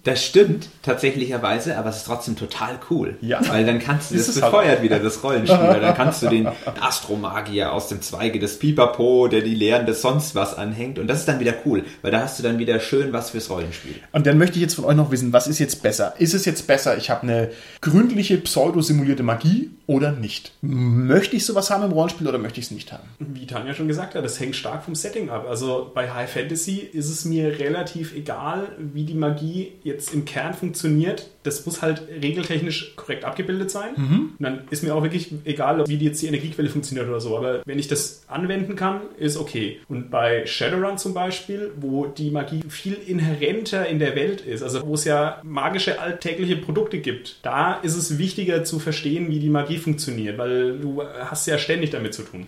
Das 0.05 0.23
stimmt 0.23 0.69
tatsächlicherweise, 0.83 1.77
aber 1.77 1.89
es 1.89 1.97
ist 1.97 2.05
trotzdem 2.05 2.35
total 2.35 2.79
cool. 2.91 3.17
Ja. 3.21 3.41
Weil 3.49 3.65
dann 3.65 3.79
kannst 3.79 4.11
du, 4.11 4.15
das 4.15 4.27
es 4.27 4.39
halt. 4.39 4.51
befeuert 4.51 4.83
wieder 4.83 4.99
das 4.99 5.23
Rollenspiel. 5.23 5.59
weil 5.59 5.81
dann 5.81 5.95
kannst 5.95 6.21
du 6.21 6.29
den 6.29 6.47
Astromagier 6.79 7.73
aus 7.73 7.87
dem 7.87 8.03
Zweige 8.03 8.37
des 8.37 8.59
Pipapo, 8.59 9.27
der 9.27 9.41
die 9.41 9.55
Lehren 9.55 9.87
des 9.87 10.03
sonst 10.03 10.35
was 10.35 10.55
anhängt. 10.55 10.99
Und 10.99 11.07
das 11.07 11.21
ist 11.21 11.27
dann 11.27 11.39
wieder 11.39 11.55
cool, 11.65 11.85
weil 12.03 12.11
da 12.11 12.21
hast 12.21 12.37
du 12.37 12.43
dann 12.43 12.59
wieder 12.59 12.79
schön 12.79 13.13
was 13.13 13.31
fürs 13.31 13.49
Rollenspiel. 13.49 13.95
Und 14.11 14.27
dann 14.27 14.37
möchte 14.37 14.57
ich 14.57 14.61
jetzt 14.61 14.75
von 14.75 14.85
euch 14.85 14.95
noch 14.95 15.09
wissen, 15.09 15.33
was 15.33 15.47
ist 15.47 15.57
jetzt 15.57 15.81
besser? 15.81 16.13
Ist 16.19 16.35
es 16.35 16.45
jetzt 16.45 16.67
besser, 16.67 16.97
ich 16.97 17.09
habe 17.09 17.23
eine 17.23 17.49
gründliche 17.81 18.37
pseudosimulierte 18.37 19.23
Magie 19.23 19.71
oder 19.87 20.11
nicht? 20.11 20.53
Möchte 20.61 21.35
ich 21.35 21.47
sowas 21.47 21.71
haben 21.71 21.83
im 21.83 21.91
Rollenspiel 21.91 22.27
oder 22.27 22.37
möchte 22.37 22.59
ich 22.59 22.67
es 22.67 22.71
nicht 22.71 22.91
haben? 22.91 23.07
Wie 23.17 23.47
Tanja 23.47 23.73
schon 23.73 23.87
gesagt 23.87 24.13
hat, 24.13 24.23
das 24.23 24.39
hängt 24.39 24.55
stark 24.55 24.83
vom 24.83 24.93
Setting 24.93 25.31
ab. 25.31 25.47
Also 25.49 25.91
bei 25.95 26.11
High 26.11 26.31
Fantasy 26.31 26.77
ist 26.77 27.09
es 27.09 27.25
mir 27.25 27.57
relativ 27.57 28.15
egal, 28.15 28.67
wie 28.77 29.03
die 29.03 29.15
Magie 29.15 29.73
jetzt 29.83 29.94
im 30.13 30.25
Kern 30.25 30.53
funktioniert. 30.53 31.29
Das 31.45 31.65
muss 31.65 31.81
halt 31.81 32.03
regeltechnisch 32.21 32.95
korrekt 32.95 33.23
abgebildet 33.23 33.71
sein. 33.71 33.95
Und 33.95 34.35
dann 34.39 34.61
ist 34.69 34.83
mir 34.83 34.95
auch 34.95 35.03
wirklich 35.03 35.33
egal, 35.45 35.87
wie 35.87 35.97
die 35.97 36.05
jetzt 36.05 36.21
die 36.21 36.27
Energiequelle 36.27 36.69
funktioniert 36.69 37.07
oder 37.07 37.19
so. 37.19 37.37
Aber 37.37 37.61
wenn 37.65 37.79
ich 37.79 37.87
das 37.87 38.23
anwenden 38.27 38.75
kann, 38.75 39.01
ist 39.17 39.37
okay. 39.37 39.79
Und 39.87 40.09
bei 40.11 40.45
Shadowrun 40.45 40.97
zum 40.97 41.13
Beispiel, 41.13 41.71
wo 41.79 42.05
die 42.05 42.31
Magie 42.31 42.61
viel 42.67 42.93
inhärenter 42.93 43.87
in 43.87 43.99
der 43.99 44.15
Welt 44.15 44.41
ist, 44.41 44.63
also 44.63 44.85
wo 44.85 44.95
es 44.95 45.05
ja 45.05 45.39
magische 45.43 45.99
alltägliche 45.99 46.55
Produkte 46.57 46.99
gibt, 46.99 47.37
da 47.43 47.73
ist 47.75 47.95
es 47.95 48.17
wichtiger 48.17 48.63
zu 48.63 48.79
verstehen, 48.79 49.29
wie 49.29 49.39
die 49.39 49.49
Magie 49.49 49.77
funktioniert, 49.77 50.37
weil 50.37 50.77
du 50.79 51.01
hast 51.03 51.47
ja 51.47 51.57
ständig 51.57 51.91
damit 51.91 52.13
zu 52.13 52.23
tun. 52.23 52.47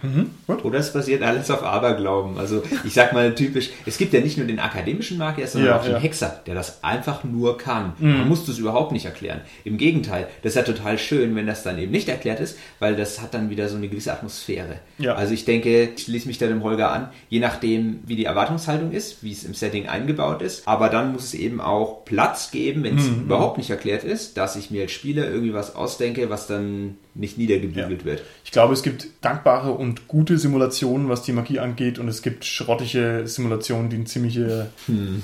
Oder 0.63 0.79
es 0.79 0.93
basiert 0.93 1.23
alles 1.23 1.51
auf 1.51 1.63
Aberglauben. 1.63 2.37
Also 2.37 2.63
ich 2.83 2.93
sag 2.93 3.13
mal 3.13 3.35
typisch, 3.35 3.69
es 3.85 3.97
gibt 3.97 4.13
ja 4.13 4.21
nicht 4.21 4.37
nur 4.37 4.47
den 4.47 4.59
akademischen 4.59 5.17
Magier, 5.17 5.47
sondern 5.47 5.69
Ja, 5.69 5.77
auch 5.79 5.83
den 5.83 5.93
ja. 5.93 5.99
Hexer, 5.99 6.41
der 6.45 6.55
das 6.55 6.83
einfach 6.83 7.23
nur 7.23 7.57
kann. 7.57 7.93
Man 7.99 8.27
muss 8.27 8.45
das 8.45 8.57
überhaupt 8.57 8.86
nicht 8.91 9.05
erklären. 9.05 9.41
Im 9.63 9.77
Gegenteil, 9.77 10.27
das 10.43 10.51
ist 10.51 10.55
ja 10.55 10.63
total 10.63 10.97
schön, 10.97 11.35
wenn 11.35 11.47
das 11.47 11.63
dann 11.63 11.77
eben 11.77 11.91
nicht 11.91 12.09
erklärt 12.09 12.39
ist, 12.39 12.57
weil 12.79 12.95
das 12.95 13.21
hat 13.21 13.33
dann 13.33 13.49
wieder 13.49 13.69
so 13.69 13.77
eine 13.77 13.87
gewisse 13.87 14.11
Atmosphäre. 14.11 14.79
Ja. 14.97 15.15
Also 15.15 15.33
ich 15.33 15.45
denke, 15.45 15.89
ich 15.95 16.03
schließe 16.03 16.27
mich 16.27 16.37
da 16.37 16.47
dem 16.47 16.63
Holger 16.63 16.91
an, 16.91 17.09
je 17.29 17.39
nachdem, 17.39 17.99
wie 18.05 18.15
die 18.15 18.25
Erwartungshaltung 18.25 18.91
ist, 18.91 19.23
wie 19.23 19.31
es 19.31 19.43
im 19.43 19.53
Setting 19.53 19.87
eingebaut 19.87 20.41
ist. 20.41 20.67
Aber 20.67 20.89
dann 20.89 21.13
muss 21.13 21.23
es 21.23 21.33
eben 21.33 21.61
auch 21.61 22.05
Platz 22.05 22.51
geben, 22.51 22.83
wenn 22.83 22.97
es 22.97 23.07
überhaupt 23.07 23.57
nicht 23.57 23.69
erklärt 23.69 24.03
ist, 24.03 24.37
dass 24.37 24.55
ich 24.55 24.71
mir 24.71 24.83
als 24.83 24.91
Spieler 24.91 25.27
irgendwie 25.27 25.53
was 25.53 25.75
ausdenke, 25.75 26.29
was 26.29 26.47
dann 26.47 26.95
nicht 27.17 27.37
niedergebügelt 27.37 28.05
wird. 28.05 28.21
Ich 28.45 28.51
glaube, 28.51 28.73
es 28.73 28.83
gibt 28.83 29.07
dankbare 29.21 29.71
und 29.71 30.07
gute 30.07 30.37
Simulationen, 30.37 31.09
was 31.09 31.23
die 31.23 31.33
Magie 31.33 31.59
angeht, 31.59 31.99
und 31.99 32.07
es 32.07 32.21
gibt 32.21 32.45
schrottige 32.45 33.23
Simulationen, 33.25 33.89
die 33.89 33.97
ein 33.97 34.05
ziemlicher 34.05 34.67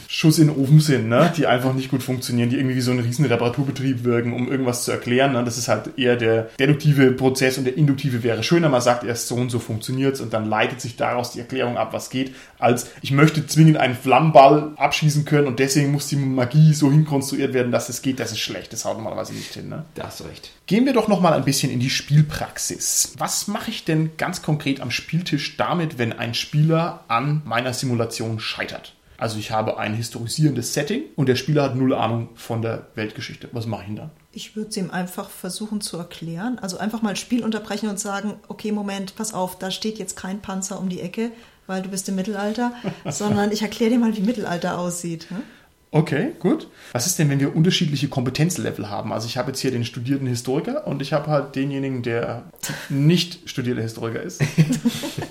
Schuss 0.07 0.39
in 0.39 0.47
den 0.47 0.57
Ofen 0.57 0.79
sind, 0.79 1.07
ne? 1.07 1.31
die 1.37 1.47
einfach 1.47 1.73
nicht 1.73 1.89
gut 1.89 2.03
funktionieren, 2.03 2.49
die 2.49 2.57
irgendwie 2.57 2.75
wie 2.75 2.81
so 2.81 2.91
ein 2.91 2.99
riesen 2.99 3.25
Reparaturbetrieb 3.53 4.03
wirken, 4.03 4.33
um 4.33 4.49
irgendwas 4.49 4.83
zu 4.83 4.91
erklären. 4.91 5.33
Ne? 5.33 5.43
Das 5.43 5.57
ist 5.57 5.67
halt 5.67 5.97
eher 5.97 6.15
der 6.15 6.49
deduktive 6.59 7.11
Prozess 7.11 7.57
und 7.57 7.65
der 7.65 7.77
induktive 7.77 8.23
wäre 8.23 8.43
schöner. 8.43 8.69
Man 8.69 8.81
sagt 8.81 9.03
erst 9.03 9.27
so 9.27 9.35
und 9.35 9.49
so 9.49 9.59
funktioniert's 9.59 10.21
und 10.21 10.33
dann 10.33 10.45
leitet 10.45 10.81
sich 10.81 10.95
daraus 10.95 11.31
die 11.31 11.39
Erklärung 11.39 11.77
ab, 11.77 11.93
was 11.93 12.09
geht, 12.09 12.33
als 12.59 12.87
ich 13.01 13.11
möchte 13.11 13.45
zwingend 13.45 13.77
einen 13.77 13.95
Flammenball 13.95 14.73
abschießen 14.77 15.25
können 15.25 15.47
und 15.47 15.59
deswegen 15.59 15.91
muss 15.91 16.07
die 16.07 16.15
Magie 16.15 16.73
so 16.73 16.91
hinkonstruiert 16.91 17.53
werden, 17.53 17.71
dass 17.71 17.89
es 17.89 18.01
geht. 18.01 18.19
Das 18.19 18.31
ist 18.31 18.39
schlecht. 18.39 18.73
Das 18.73 18.85
haut 18.85 18.97
normalerweise 18.97 19.33
nicht 19.33 19.53
hin. 19.53 19.69
Ne? 19.69 19.85
Da 19.95 20.03
hast 20.05 20.19
du 20.19 20.25
recht. 20.25 20.51
Gehen 20.65 20.85
wir 20.85 20.93
doch 20.93 21.07
noch 21.07 21.21
mal 21.21 21.33
ein 21.33 21.45
bisschen 21.45 21.71
in 21.71 21.79
die 21.79 21.89
Spielpraxis. 21.89 23.13
Was 23.17 23.47
mache 23.47 23.69
ich 23.69 23.85
denn 23.85 24.11
ganz 24.17 24.41
konkret 24.41 24.81
am 24.81 24.91
Spieltisch 24.91 25.57
damit, 25.57 25.97
wenn 25.97 26.13
ein 26.13 26.33
Spieler 26.33 27.03
an 27.07 27.41
meiner 27.45 27.73
Simulation 27.73 28.39
scheitert? 28.39 28.93
Also 29.23 29.39
ich 29.39 29.51
habe 29.51 29.77
ein 29.77 29.93
historisierendes 29.93 30.73
Setting 30.73 31.03
und 31.15 31.29
der 31.29 31.37
Spieler 31.37 31.63
hat 31.63 31.77
null 31.77 31.93
Ahnung 31.93 32.27
von 32.35 32.61
der 32.61 32.87
Weltgeschichte. 32.95 33.47
Was 33.53 33.65
mache 33.65 33.83
ich 33.83 33.87
denn 33.87 33.95
dann? 33.95 34.11
Ich 34.33 34.57
würde 34.57 34.69
es 34.69 34.75
ihm 34.75 34.91
einfach 34.91 35.29
versuchen 35.29 35.79
zu 35.79 35.95
erklären. 35.97 36.59
Also 36.59 36.77
einfach 36.77 37.01
mal 37.01 37.15
Spiel 37.15 37.41
unterbrechen 37.41 37.87
und 37.87 37.97
sagen, 37.97 38.33
okay, 38.49 38.73
Moment, 38.73 39.15
pass 39.15 39.33
auf, 39.33 39.57
da 39.57 39.71
steht 39.71 39.97
jetzt 39.97 40.17
kein 40.17 40.41
Panzer 40.41 40.77
um 40.77 40.89
die 40.89 40.99
Ecke, 40.99 41.31
weil 41.67 41.81
du 41.81 41.87
bist 41.87 42.09
im 42.09 42.15
Mittelalter, 42.15 42.73
sondern 43.09 43.53
ich 43.53 43.61
erkläre 43.61 43.91
dir 43.91 43.99
mal, 43.99 44.13
wie 44.17 44.23
Mittelalter 44.23 44.77
aussieht. 44.77 45.31
ne? 45.31 45.41
Okay, 45.91 46.31
gut. 46.39 46.67
Was 46.91 47.05
ist 47.05 47.17
denn, 47.17 47.29
wenn 47.29 47.39
wir 47.39 47.55
unterschiedliche 47.55 48.09
Kompetenzlevel 48.09 48.89
haben? 48.89 49.13
Also 49.13 49.27
ich 49.27 49.37
habe 49.37 49.51
jetzt 49.51 49.59
hier 49.59 49.69
den 49.71 49.85
studierten 49.85 50.25
Historiker 50.25 50.85
und 50.85 51.01
ich 51.01 51.13
habe 51.13 51.27
halt 51.27 51.55
denjenigen, 51.55 52.01
der 52.01 52.51
nicht 52.89 53.47
studierter 53.47 53.83
Historiker 53.83 54.21
ist. 54.21 54.41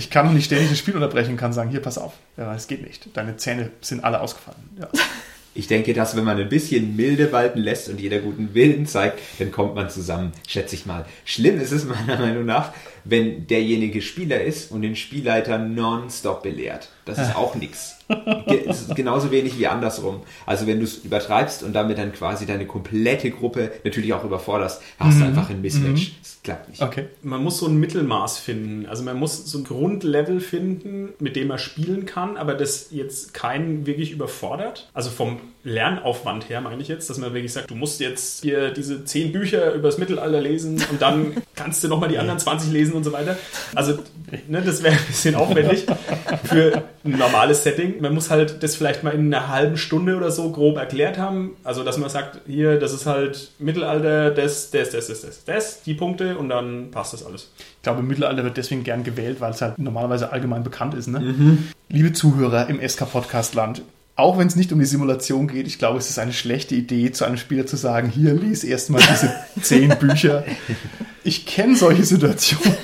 Ich 0.00 0.08
kann 0.08 0.32
nicht 0.32 0.46
ständig 0.46 0.70
das 0.70 0.78
Spiel 0.78 0.94
unterbrechen 0.94 1.32
und 1.32 1.36
kann 1.36 1.52
sagen, 1.52 1.68
hier, 1.68 1.82
pass 1.82 1.98
auf, 1.98 2.14
ja, 2.38 2.54
es 2.54 2.66
geht 2.68 2.82
nicht. 2.82 3.14
Deine 3.14 3.36
Zähne 3.36 3.70
sind 3.82 4.02
alle 4.02 4.20
ausgefallen. 4.20 4.62
Ja. 4.80 4.88
Ich 5.52 5.66
denke, 5.66 5.94
dass 5.94 6.16
wenn 6.16 6.22
man 6.22 6.38
ein 6.38 6.48
bisschen 6.48 6.94
Milde 6.94 7.32
walten 7.32 7.58
lässt 7.58 7.88
und 7.88 8.00
jeder 8.00 8.20
guten 8.20 8.54
Willen 8.54 8.86
zeigt, 8.86 9.18
dann 9.40 9.50
kommt 9.50 9.74
man 9.74 9.90
zusammen, 9.90 10.30
schätze 10.46 10.76
ich 10.76 10.86
mal. 10.86 11.04
Schlimm 11.24 11.60
ist 11.60 11.72
es 11.72 11.84
meiner 11.84 12.20
Meinung 12.20 12.46
nach, 12.46 12.72
wenn 13.02 13.48
derjenige 13.48 14.00
Spieler 14.00 14.40
ist 14.40 14.70
und 14.70 14.82
den 14.82 14.94
Spielleiter 14.94 15.58
nonstop 15.58 16.44
belehrt. 16.44 16.90
Das 17.04 17.18
ist 17.18 17.36
auch 17.36 17.54
nichts. 17.54 17.96
Genauso 18.94 19.30
wenig 19.30 19.58
wie 19.58 19.66
andersrum. 19.66 20.22
Also 20.46 20.66
wenn 20.66 20.78
du 20.78 20.84
es 20.84 20.98
übertreibst 20.98 21.62
und 21.62 21.72
damit 21.72 21.98
dann 21.98 22.12
quasi 22.12 22.46
deine 22.46 22.66
komplette 22.66 23.30
Gruppe 23.30 23.72
natürlich 23.84 24.12
auch 24.12 24.24
überforderst, 24.24 24.82
hast 24.98 25.20
du 25.20 25.24
einfach 25.24 25.50
ein 25.50 25.60
Mismatch. 25.60 26.12
Das 26.20 26.38
klappt 26.42 26.68
nicht. 26.70 26.82
Okay. 26.82 27.06
Man 27.22 27.42
muss 27.42 27.58
so 27.58 27.66
ein 27.66 27.78
Mittelmaß 27.78 28.38
finden. 28.38 28.86
Also 28.86 29.02
man 29.02 29.16
muss 29.16 29.44
so 29.46 29.58
ein 29.58 29.64
Grundlevel 29.64 30.40
finden, 30.40 31.10
mit 31.18 31.36
dem 31.36 31.50
er 31.50 31.58
spielen 31.58 32.06
kann, 32.06 32.36
aber 32.36 32.54
das 32.54 32.88
jetzt 32.90 33.34
keinen 33.34 33.86
wirklich 33.86 34.12
überfordert. 34.12 34.90
Also 34.92 35.10
vom 35.10 35.40
Lernaufwand 35.62 36.48
her 36.48 36.60
meine 36.62 36.80
ich 36.80 36.88
jetzt, 36.88 37.10
dass 37.10 37.18
man 37.18 37.34
wirklich 37.34 37.52
sagt, 37.52 37.70
du 37.70 37.74
musst 37.74 38.00
jetzt 38.00 38.42
hier 38.42 38.70
diese 38.70 39.04
zehn 39.04 39.30
Bücher 39.30 39.74
über 39.74 39.88
das 39.88 39.98
Mittelalter 39.98 40.40
lesen 40.40 40.82
und 40.90 41.02
dann 41.02 41.36
kannst 41.54 41.84
du 41.84 41.88
nochmal 41.88 42.08
die 42.08 42.18
anderen 42.18 42.38
20 42.38 42.72
lesen 42.72 42.94
und 42.94 43.04
so 43.04 43.12
weiter. 43.12 43.36
Also 43.74 43.98
ne, 44.48 44.62
das 44.62 44.82
wäre 44.82 44.94
ein 44.94 45.06
bisschen 45.06 45.34
aufwendig 45.34 45.84
für 46.44 46.84
ein 47.04 47.12
normales 47.12 47.64
Setting. 47.64 48.00
Man 48.00 48.14
muss 48.14 48.30
halt 48.30 48.62
das 48.62 48.76
vielleicht 48.76 49.02
mal 49.02 49.10
in 49.14 49.32
einer 49.32 49.48
halben 49.48 49.76
Stunde 49.76 50.16
oder 50.16 50.30
so 50.30 50.50
grob 50.50 50.76
erklärt 50.76 51.18
haben. 51.18 51.56
Also 51.64 51.84
dass 51.84 51.98
man 51.98 52.10
sagt, 52.10 52.40
hier, 52.46 52.78
das 52.78 52.92
ist 52.92 53.06
halt 53.06 53.52
Mittelalter, 53.58 54.30
das, 54.30 54.70
das, 54.70 54.90
das, 54.90 55.06
das, 55.06 55.22
das, 55.22 55.44
das, 55.44 55.82
die 55.82 55.94
Punkte 55.94 56.36
und 56.36 56.48
dann 56.48 56.90
passt 56.90 57.12
das 57.12 57.24
alles. 57.24 57.50
Ich 57.58 57.82
glaube, 57.82 58.02
Mittelalter 58.02 58.44
wird 58.44 58.56
deswegen 58.56 58.84
gern 58.84 59.04
gewählt, 59.04 59.40
weil 59.40 59.52
es 59.52 59.62
halt 59.62 59.78
normalerweise 59.78 60.32
allgemein 60.32 60.62
bekannt 60.62 60.94
ist. 60.94 61.06
Ne? 61.06 61.58
Liebe 61.88 62.12
Zuhörer 62.12 62.68
im 62.68 62.86
SK-Podcast-Land, 62.86 63.82
auch 64.16 64.38
wenn 64.38 64.46
es 64.46 64.56
nicht 64.56 64.70
um 64.72 64.78
die 64.78 64.84
Simulation 64.84 65.48
geht, 65.48 65.66
ich 65.66 65.78
glaube, 65.78 65.98
es 65.98 66.10
ist 66.10 66.18
eine 66.18 66.34
schlechte 66.34 66.74
Idee, 66.74 67.10
zu 67.10 67.24
einem 67.24 67.38
Spieler 67.38 67.66
zu 67.66 67.76
sagen, 67.76 68.10
hier, 68.10 68.34
lies 68.34 68.64
erstmal 68.64 69.00
diese 69.00 69.32
zehn 69.62 69.88
Bücher. 69.98 70.44
Ich 71.24 71.46
kenne 71.46 71.76
solche 71.76 72.04
Situationen. 72.04 72.76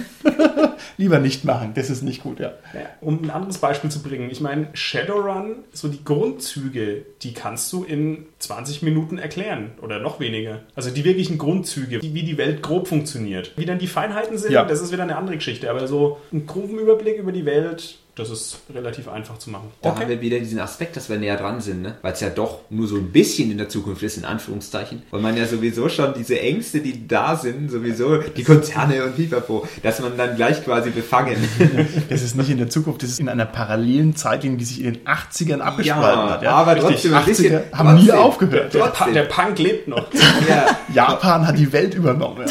Lieber 0.99 1.19
nicht 1.19 1.45
machen, 1.45 1.73
das 1.75 1.91
ist 1.91 2.03
nicht 2.03 2.23
gut, 2.23 2.41
ja. 2.41 2.53
Um 3.01 3.23
ein 3.23 3.31
anderes 3.31 3.59
Beispiel 3.59 3.91
zu 3.91 4.03
bringen, 4.03 4.31
ich 4.31 4.41
meine, 4.41 4.69
Shadowrun, 4.73 5.57
so 5.73 5.89
die 5.89 6.03
Grundzüge, 6.05 7.05
die 7.23 7.35
kannst 7.35 7.73
du 7.73 7.85
in 7.85 8.27
20 8.39 8.83
Minuten 8.83 9.19
erklären 9.19 9.73
oder 9.83 9.99
noch 10.01 10.21
weniger. 10.21 10.61
Also 10.75 10.91
die 10.91 11.05
wirklichen 11.05 11.39
Grundzüge, 11.39 12.01
wie 12.03 12.23
die 12.23 12.39
Welt 12.39 12.63
grob 12.63 12.89
funktioniert. 12.89 13.53
Wie 13.57 13.67
dann 13.67 13.79
die 13.79 13.87
Feinheiten 13.87 14.39
sind, 14.39 14.53
Ja. 14.53 14.65
das 14.65 14.81
ist 14.81 14.93
wieder 14.93 15.03
eine 15.03 15.17
andere 15.17 15.37
Geschichte. 15.37 15.71
Aber 15.71 15.87
so 15.87 16.19
einen 16.33 16.47
groben 16.47 16.79
Überblick 16.79 17.19
über 17.19 17.33
die 17.33 17.45
Welt, 17.47 17.99
das 18.17 18.31
ist 18.31 18.61
relativ 18.75 19.09
einfach 19.09 19.37
zu 19.39 19.51
machen. 19.51 19.69
Da 19.83 19.91
haben 19.95 20.09
wir 20.09 20.21
wieder 20.23 20.39
diesen 20.39 20.59
Aspekt, 20.59 20.97
dass 20.97 21.11
wir 21.11 21.19
näher 21.19 21.37
dran 21.37 21.61
sind, 21.61 21.83
ne? 21.83 21.97
weil 22.01 22.15
es 22.15 22.21
ja 22.21 22.31
doch 22.31 22.61
nur 22.71 22.89
so 22.89 22.97
ein 22.97 23.13
bisschen 23.13 23.51
in 23.51 23.59
der 23.59 23.69
Zukunft 23.69 24.03
ist, 24.03 24.17
in 24.17 24.25
Anführungszeichen. 24.25 25.03
Weil 25.11 25.21
man 25.21 25.37
ja 25.37 25.47
sowieso 25.47 25.91
schon 25.91 26.15
diese 26.17 26.41
Ängste, 26.41 26.81
die 26.81 27.07
da 27.07 27.37
sind, 27.37 27.71
sowieso 27.71 28.17
die 28.19 28.43
Konzerne 28.43 29.05
und 29.05 29.17
Pipapo, 29.17 29.69
dass 29.83 30.01
man 30.01 30.17
dann 30.17 30.35
gleich 30.37 30.65
quasi 30.65 30.91
befangen. 30.91 31.37
Das 32.09 32.23
ist 32.23 32.37
nicht 32.37 32.49
in 32.49 32.57
der 32.59 32.71
Zukunft, 32.71 33.03
das 33.03 33.11
ist 33.11 33.21
in 33.21 33.29
einer 33.29 33.45
parallelen 33.45 34.17
Zeitlinie, 34.17 34.57
die 34.59 34.65
sich 34.65 34.79
in 34.83 34.95
den 34.95 35.05
80ern 35.07 35.59
abgespalten 35.61 35.85
Ja, 36.27 36.31
hat. 36.31 36.43
Ja. 36.43 36.51
aber 36.53 36.77
Richtig, 36.77 36.91
trotzdem 36.93 37.15
ein 37.15 37.25
bisschen- 37.27 37.55
80er 37.57 37.73
haben 37.73 37.95
nie 37.97 38.07
trotzdem. 38.07 38.19
aufgehört. 38.19 38.75
Der. 38.75 38.81
Pa- 38.87 39.11
der 39.11 39.23
Punk 39.25 39.59
lebt 39.59 39.89
noch. 39.89 40.07
ja, 40.49 40.79
Japan 40.95 41.47
hat 41.47 41.59
die 41.59 41.71
Welt 41.73 41.95
übernommen. 41.95 42.47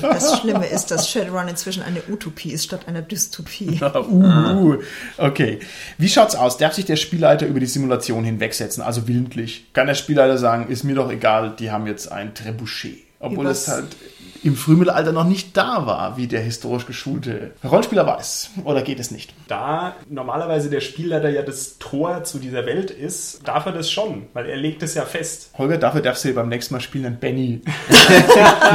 Das 0.00 0.38
Schlimme 0.38 0.66
ist, 0.66 0.90
dass 0.90 1.08
Shadowrun 1.10 1.48
inzwischen 1.48 1.82
eine 1.82 2.00
Utopie 2.10 2.52
ist 2.52 2.64
statt 2.64 2.82
einer 2.86 3.02
Dystopie. 3.02 3.78
Ja. 3.80 3.92
Okay. 5.18 5.60
Wie 5.98 6.08
schaut's 6.08 6.34
aus? 6.34 6.58
Darf 6.58 6.74
sich 6.74 6.84
der 6.84 6.96
Spielleiter 6.96 7.46
über 7.46 7.60
die 7.60 7.66
Simulation 7.66 8.24
hinwegsetzen, 8.24 8.82
also 8.82 9.08
willentlich? 9.08 9.66
Kann 9.72 9.86
der 9.86 9.94
Spielleiter 9.94 10.38
sagen, 10.38 10.68
ist 10.68 10.84
mir 10.84 10.94
doch 10.94 11.10
egal, 11.10 11.54
die 11.58 11.70
haben 11.70 11.86
jetzt 11.86 12.10
ein 12.10 12.34
Trebuchet. 12.34 12.98
Obwohl 13.22 13.48
es 13.48 13.68
halt 13.68 13.96
im 14.42 14.56
Frühmittelalter 14.56 15.12
noch 15.12 15.24
nicht 15.24 15.54
da 15.56 15.86
war, 15.86 16.16
wie 16.16 16.26
der 16.26 16.40
historisch 16.40 16.86
geschulte 16.86 17.52
Rollenspieler 17.62 18.06
weiß. 18.06 18.50
Oder 18.64 18.80
geht 18.80 18.98
es 18.98 19.10
nicht? 19.10 19.34
Da 19.48 19.94
normalerweise 20.08 20.70
der 20.70 20.80
Spielleiter 20.80 21.28
ja 21.28 21.42
das 21.42 21.76
Tor 21.78 22.24
zu 22.24 22.38
dieser 22.38 22.64
Welt 22.64 22.90
ist, 22.90 23.46
darf 23.46 23.66
er 23.66 23.72
das 23.72 23.90
schon, 23.90 24.26
weil 24.32 24.46
er 24.46 24.56
legt 24.56 24.82
es 24.82 24.94
ja 24.94 25.04
fest. 25.04 25.50
Holger, 25.58 25.76
dafür 25.76 26.00
darfst 26.00 26.24
du 26.24 26.28
dir 26.28 26.34
beim 26.34 26.48
nächsten 26.48 26.72
Mal 26.72 26.80
spielen, 26.80 27.04
dann 27.04 27.18
Benny 27.18 27.60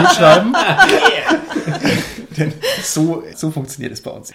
mitschreiben. 0.02 0.56
Denn 2.38 2.54
so, 2.84 3.24
so 3.36 3.50
funktioniert 3.50 3.94
es 3.94 4.02
bei 4.02 4.12
uns. 4.12 4.32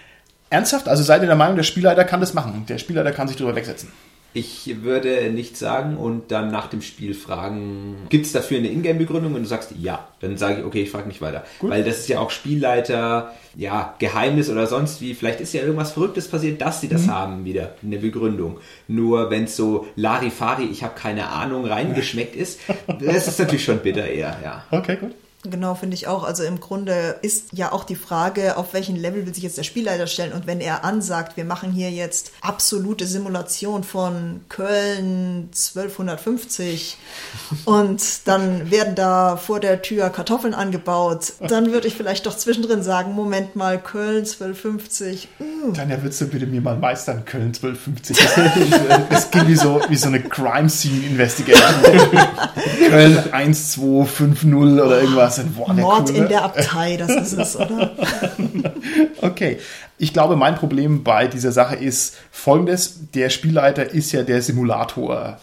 Ernsthaft? 0.50 0.88
Also 0.88 1.02
seid 1.02 1.22
ihr 1.22 1.28
der 1.28 1.36
Meinung, 1.36 1.56
der 1.56 1.62
Spielleiter 1.62 2.04
kann 2.04 2.20
das 2.20 2.34
machen? 2.34 2.66
Der 2.68 2.78
Spielleiter 2.78 3.12
kann 3.12 3.28
sich 3.28 3.36
drüber 3.36 3.54
wegsetzen. 3.54 3.90
Ich 4.32 4.82
würde 4.82 5.28
nichts 5.30 5.58
sagen 5.58 5.96
und 5.96 6.30
dann 6.30 6.52
nach 6.52 6.68
dem 6.68 6.82
Spiel 6.82 7.14
fragen, 7.14 7.96
gibt 8.10 8.26
es 8.26 8.32
dafür 8.32 8.58
eine 8.58 8.68
Ingame-Begründung? 8.68 9.34
Und 9.34 9.42
du 9.42 9.48
sagst 9.48 9.72
ja, 9.80 10.06
dann 10.20 10.36
sage 10.36 10.60
ich, 10.60 10.64
okay, 10.64 10.82
ich 10.82 10.90
frage 10.90 11.08
nicht 11.08 11.20
weiter. 11.20 11.44
Weil 11.60 11.82
das 11.82 11.98
ist 11.98 12.08
ja 12.08 12.20
auch 12.20 12.30
Spielleiter, 12.30 13.34
ja, 13.56 13.94
Geheimnis 13.98 14.48
oder 14.48 14.68
sonst 14.68 15.00
wie. 15.00 15.14
Vielleicht 15.14 15.40
ist 15.40 15.52
ja 15.52 15.62
irgendwas 15.62 15.92
Verrücktes 15.92 16.28
passiert, 16.28 16.60
dass 16.60 16.80
sie 16.80 16.88
das 16.88 17.08
haben 17.08 17.44
wieder, 17.44 17.74
eine 17.82 17.98
Begründung. 17.98 18.58
Nur 18.86 19.30
wenn 19.30 19.44
es 19.44 19.56
so 19.56 19.88
Larifari, 19.96 20.66
ich 20.66 20.84
habe 20.84 20.94
keine 20.94 21.28
Ahnung, 21.28 21.64
reingeschmeckt 21.64 22.36
ist, 22.36 22.60
das 23.00 23.26
ist 23.26 23.38
natürlich 23.40 23.64
schon 23.64 23.80
bitter 23.80 24.06
eher, 24.06 24.36
ja. 24.44 24.64
Okay, 24.70 24.96
gut. 24.96 25.12
Genau, 25.42 25.74
finde 25.74 25.94
ich 25.94 26.06
auch. 26.06 26.22
Also 26.24 26.42
im 26.42 26.60
Grunde 26.60 27.18
ist 27.22 27.46
ja 27.52 27.72
auch 27.72 27.84
die 27.84 27.96
Frage, 27.96 28.58
auf 28.58 28.74
welchen 28.74 28.96
Level 28.96 29.24
will 29.24 29.34
sich 29.34 29.42
jetzt 29.42 29.56
der 29.56 29.62
Spielleiter 29.62 30.06
stellen. 30.06 30.32
Und 30.32 30.46
wenn 30.46 30.60
er 30.60 30.84
ansagt, 30.84 31.38
wir 31.38 31.46
machen 31.46 31.72
hier 31.72 31.90
jetzt 31.90 32.32
absolute 32.42 33.06
Simulation 33.06 33.82
von 33.82 34.42
Köln 34.50 35.48
1250 35.52 36.98
und 37.64 38.28
dann 38.28 38.70
werden 38.70 38.94
da 38.94 39.38
vor 39.38 39.60
der 39.60 39.80
Tür 39.80 40.10
Kartoffeln 40.10 40.52
angebaut, 40.52 41.32
dann 41.40 41.72
würde 41.72 41.88
ich 41.88 41.94
vielleicht 41.94 42.26
doch 42.26 42.36
zwischendrin 42.36 42.82
sagen, 42.82 43.14
Moment 43.14 43.56
mal, 43.56 43.80
Köln 43.80 44.24
1250, 44.24 45.28
uh, 45.40 45.72
Tanja, 45.72 46.02
würdest 46.02 46.20
du 46.20 46.26
bitte 46.26 46.46
mir 46.46 46.60
mal 46.60 46.76
meistern, 46.76 47.24
Köln 47.24 47.54
1250? 47.54 48.18
Das, 48.18 49.08
das 49.08 49.30
ging 49.30 49.48
wie 49.48 49.56
so, 49.56 49.80
wie 49.88 49.96
so 49.96 50.08
eine 50.08 50.20
Crime 50.20 50.68
Scene 50.68 51.06
Investigation. 51.06 51.80
Köln 52.90 53.18
1250 53.32 54.54
oder 54.54 55.00
irgendwas. 55.00 55.29
Boah, 55.38 55.74
der 55.74 55.84
Mord 55.84 56.10
cool, 56.10 56.16
in 56.16 56.28
der 56.28 56.44
Abtei, 56.44 56.96
das 56.96 57.10
ist 57.10 57.32
es, 57.32 57.56
oder? 57.56 57.92
Okay. 59.22 59.58
Ich 59.98 60.14
glaube, 60.14 60.34
mein 60.34 60.54
Problem 60.54 61.04
bei 61.04 61.26
dieser 61.26 61.52
Sache 61.52 61.76
ist 61.76 62.16
folgendes. 62.30 63.10
Der 63.12 63.28
Spielleiter 63.28 63.90
ist 63.90 64.12
ja 64.12 64.22
der 64.22 64.40
Simulator. 64.40 65.38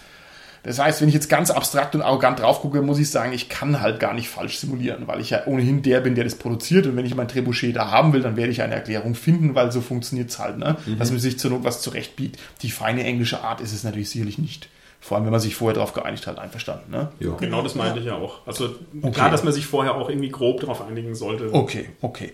Das 0.63 0.79
heißt, 0.79 0.99
wenn 0.99 1.07
ich 1.07 1.13
jetzt 1.13 1.29
ganz 1.29 1.49
abstrakt 1.49 1.95
und 1.95 2.01
arrogant 2.01 2.39
drauf 2.39 2.61
gucke, 2.61 2.81
muss 2.81 2.99
ich 2.99 3.09
sagen, 3.09 3.31
ich 3.31 3.47
kann 3.47 3.79
halt 3.79 3.99
gar 3.99 4.13
nicht 4.13 4.29
falsch 4.29 4.57
simulieren, 4.57 5.07
weil 5.07 5.21
ich 5.21 5.29
ja 5.29 5.45
ohnehin 5.45 5.81
der 5.81 6.01
bin, 6.01 6.15
der 6.15 6.23
das 6.25 6.35
produziert. 6.35 6.87
Und 6.87 6.97
wenn 6.97 7.05
ich 7.05 7.15
mein 7.15 7.27
Trebuchet 7.29 7.75
da 7.75 7.91
haben 7.91 8.11
will, 8.11 8.21
dann 8.21 8.35
werde 8.35 8.51
ich 8.51 8.61
eine 8.61 8.75
Erklärung 8.75 9.15
finden, 9.15 9.55
weil 9.55 9.71
so 9.71 9.79
funktioniert 9.79 10.29
es 10.29 10.39
halt, 10.39 10.57
ne? 10.57 10.75
Dass 10.97 11.11
man 11.11 11.19
sich 11.19 11.39
zur 11.39 11.51
Not 11.51 11.63
was 11.63 11.81
zurechtbiegt. 11.81 12.37
Die 12.63 12.71
feine 12.71 13.03
englische 13.03 13.43
Art 13.43 13.61
ist 13.61 13.73
es 13.73 13.83
natürlich 13.83 14.09
sicherlich 14.09 14.39
nicht. 14.39 14.67
Vor 15.07 15.15
allem, 15.15 15.23
wenn 15.23 15.31
man 15.31 15.39
sich 15.39 15.55
vorher 15.55 15.73
darauf 15.73 15.93
geeinigt 15.93 16.27
hat, 16.27 16.37
einverstanden, 16.37 16.91
ne? 16.91 17.07
ja. 17.21 17.31
Genau 17.37 17.61
das 17.61 17.75
meinte 17.75 17.99
ich 17.99 18.05
ja 18.07 18.15
auch. 18.15 18.45
Also 18.45 18.75
Okay. 19.01 19.11
klar, 19.11 19.31
dass 19.31 19.41
man 19.41 19.53
sich 19.53 19.65
vorher 19.65 19.95
auch 19.95 20.09
irgendwie 20.09 20.27
grob 20.27 20.59
darauf 20.59 20.81
einigen 20.81 21.15
sollte. 21.15 21.53
Okay, 21.53 21.87
okay. 22.01 22.33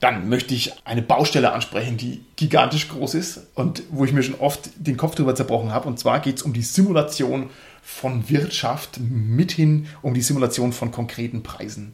Dann 0.00 0.28
möchte 0.28 0.52
ich 0.52 0.72
eine 0.84 1.02
Baustelle 1.02 1.52
ansprechen, 1.52 1.98
die 1.98 2.24
gigantisch 2.34 2.88
groß 2.88 3.14
ist 3.14 3.46
und 3.54 3.84
wo 3.90 4.04
ich 4.04 4.12
mir 4.12 4.24
schon 4.24 4.34
oft 4.40 4.70
den 4.74 4.96
Kopf 4.96 5.14
drüber 5.14 5.36
zerbrochen 5.36 5.72
habe. 5.72 5.86
Und 5.86 6.00
zwar 6.00 6.18
geht 6.18 6.38
es 6.38 6.42
um 6.42 6.52
die 6.52 6.62
Simulation 6.62 7.48
von 7.92 8.30
Wirtschaft 8.30 8.98
mithin 9.00 9.86
um 10.00 10.14
die 10.14 10.22
Simulation 10.22 10.72
von 10.72 10.90
konkreten 10.92 11.42
Preisen. 11.42 11.92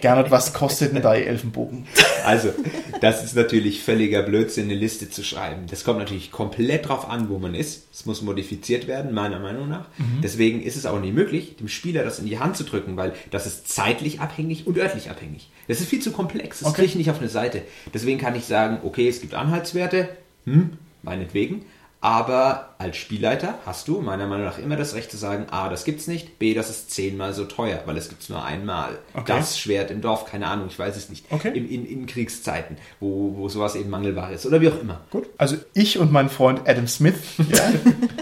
Gernot, 0.00 0.30
was 0.30 0.52
kostet 0.52 0.94
denn 0.94 1.00
da 1.02 1.14
Ihr 1.14 1.26
Elfenbogen? 1.26 1.86
Also, 2.26 2.52
das 3.00 3.24
ist 3.24 3.34
natürlich 3.34 3.82
völliger 3.82 4.22
Blödsinn, 4.22 4.64
eine 4.64 4.74
Liste 4.74 5.08
zu 5.08 5.22
schreiben. 5.24 5.62
Das 5.70 5.84
kommt 5.84 6.00
natürlich 6.00 6.30
komplett 6.32 6.88
drauf 6.88 7.08
an, 7.08 7.28
wo 7.30 7.38
man 7.38 7.54
ist. 7.54 7.86
Es 7.92 8.04
muss 8.04 8.20
modifiziert 8.20 8.86
werden, 8.88 9.14
meiner 9.14 9.38
Meinung 9.40 9.68
nach. 9.68 9.86
Deswegen 10.22 10.60
ist 10.62 10.76
es 10.76 10.84
auch 10.86 11.00
nicht 11.00 11.14
möglich, 11.14 11.56
dem 11.56 11.68
Spieler 11.68 12.04
das 12.04 12.18
in 12.18 12.26
die 12.26 12.38
Hand 12.38 12.56
zu 12.56 12.64
drücken, 12.64 12.96
weil 12.96 13.14
das 13.30 13.46
ist 13.46 13.68
zeitlich 13.68 14.20
abhängig 14.20 14.66
und 14.66 14.76
örtlich 14.76 15.08
abhängig. 15.08 15.48
Das 15.68 15.80
ist 15.80 15.88
viel 15.88 16.02
zu 16.02 16.10
komplex. 16.12 16.58
Das 16.58 16.68
Okay. 16.68 16.76
kriege 16.82 16.88
ich 16.88 16.94
nicht 16.96 17.10
auf 17.10 17.20
eine 17.20 17.28
Seite. 17.28 17.62
Deswegen 17.94 18.18
kann 18.20 18.34
ich 18.36 18.44
sagen, 18.44 18.78
okay, 18.84 19.08
es 19.08 19.20
gibt 19.20 19.34
Anhaltswerte, 19.34 20.08
hm, 20.44 20.70
meinetwegen. 21.02 21.64
Aber 22.00 22.71
als 22.82 22.96
Spielleiter 22.96 23.54
hast 23.64 23.86
du 23.86 24.00
meiner 24.00 24.26
Meinung 24.26 24.44
nach 24.44 24.58
immer 24.58 24.76
das 24.76 24.94
Recht 24.94 25.10
zu 25.10 25.16
sagen, 25.16 25.46
A, 25.50 25.68
das 25.68 25.84
gibt's 25.84 26.08
nicht, 26.08 26.40
B, 26.40 26.52
das 26.52 26.68
ist 26.68 26.90
zehnmal 26.90 27.32
so 27.32 27.44
teuer, 27.44 27.80
weil 27.86 27.96
es 27.96 28.08
gibt's 28.08 28.28
nur 28.28 28.44
einmal. 28.44 28.98
Okay. 29.14 29.24
Das 29.26 29.56
Schwert 29.56 29.92
im 29.92 30.00
Dorf, 30.00 30.26
keine 30.26 30.48
Ahnung, 30.48 30.66
ich 30.68 30.78
weiß 30.78 30.96
es 30.96 31.08
nicht. 31.08 31.24
Okay. 31.30 31.56
In, 31.56 31.68
in, 31.68 31.86
in 31.86 32.06
Kriegszeiten, 32.06 32.76
wo, 32.98 33.34
wo 33.36 33.48
sowas 33.48 33.76
eben 33.76 33.88
mangelbar 33.88 34.32
ist 34.32 34.46
oder 34.46 34.60
wie 34.60 34.68
auch 34.68 34.80
immer. 34.80 35.00
Gut. 35.10 35.26
Also 35.38 35.56
ich 35.74 35.98
und 35.98 36.10
mein 36.10 36.28
Freund 36.28 36.62
Adam 36.66 36.88
Smith, 36.88 37.14
ja, 37.38 37.72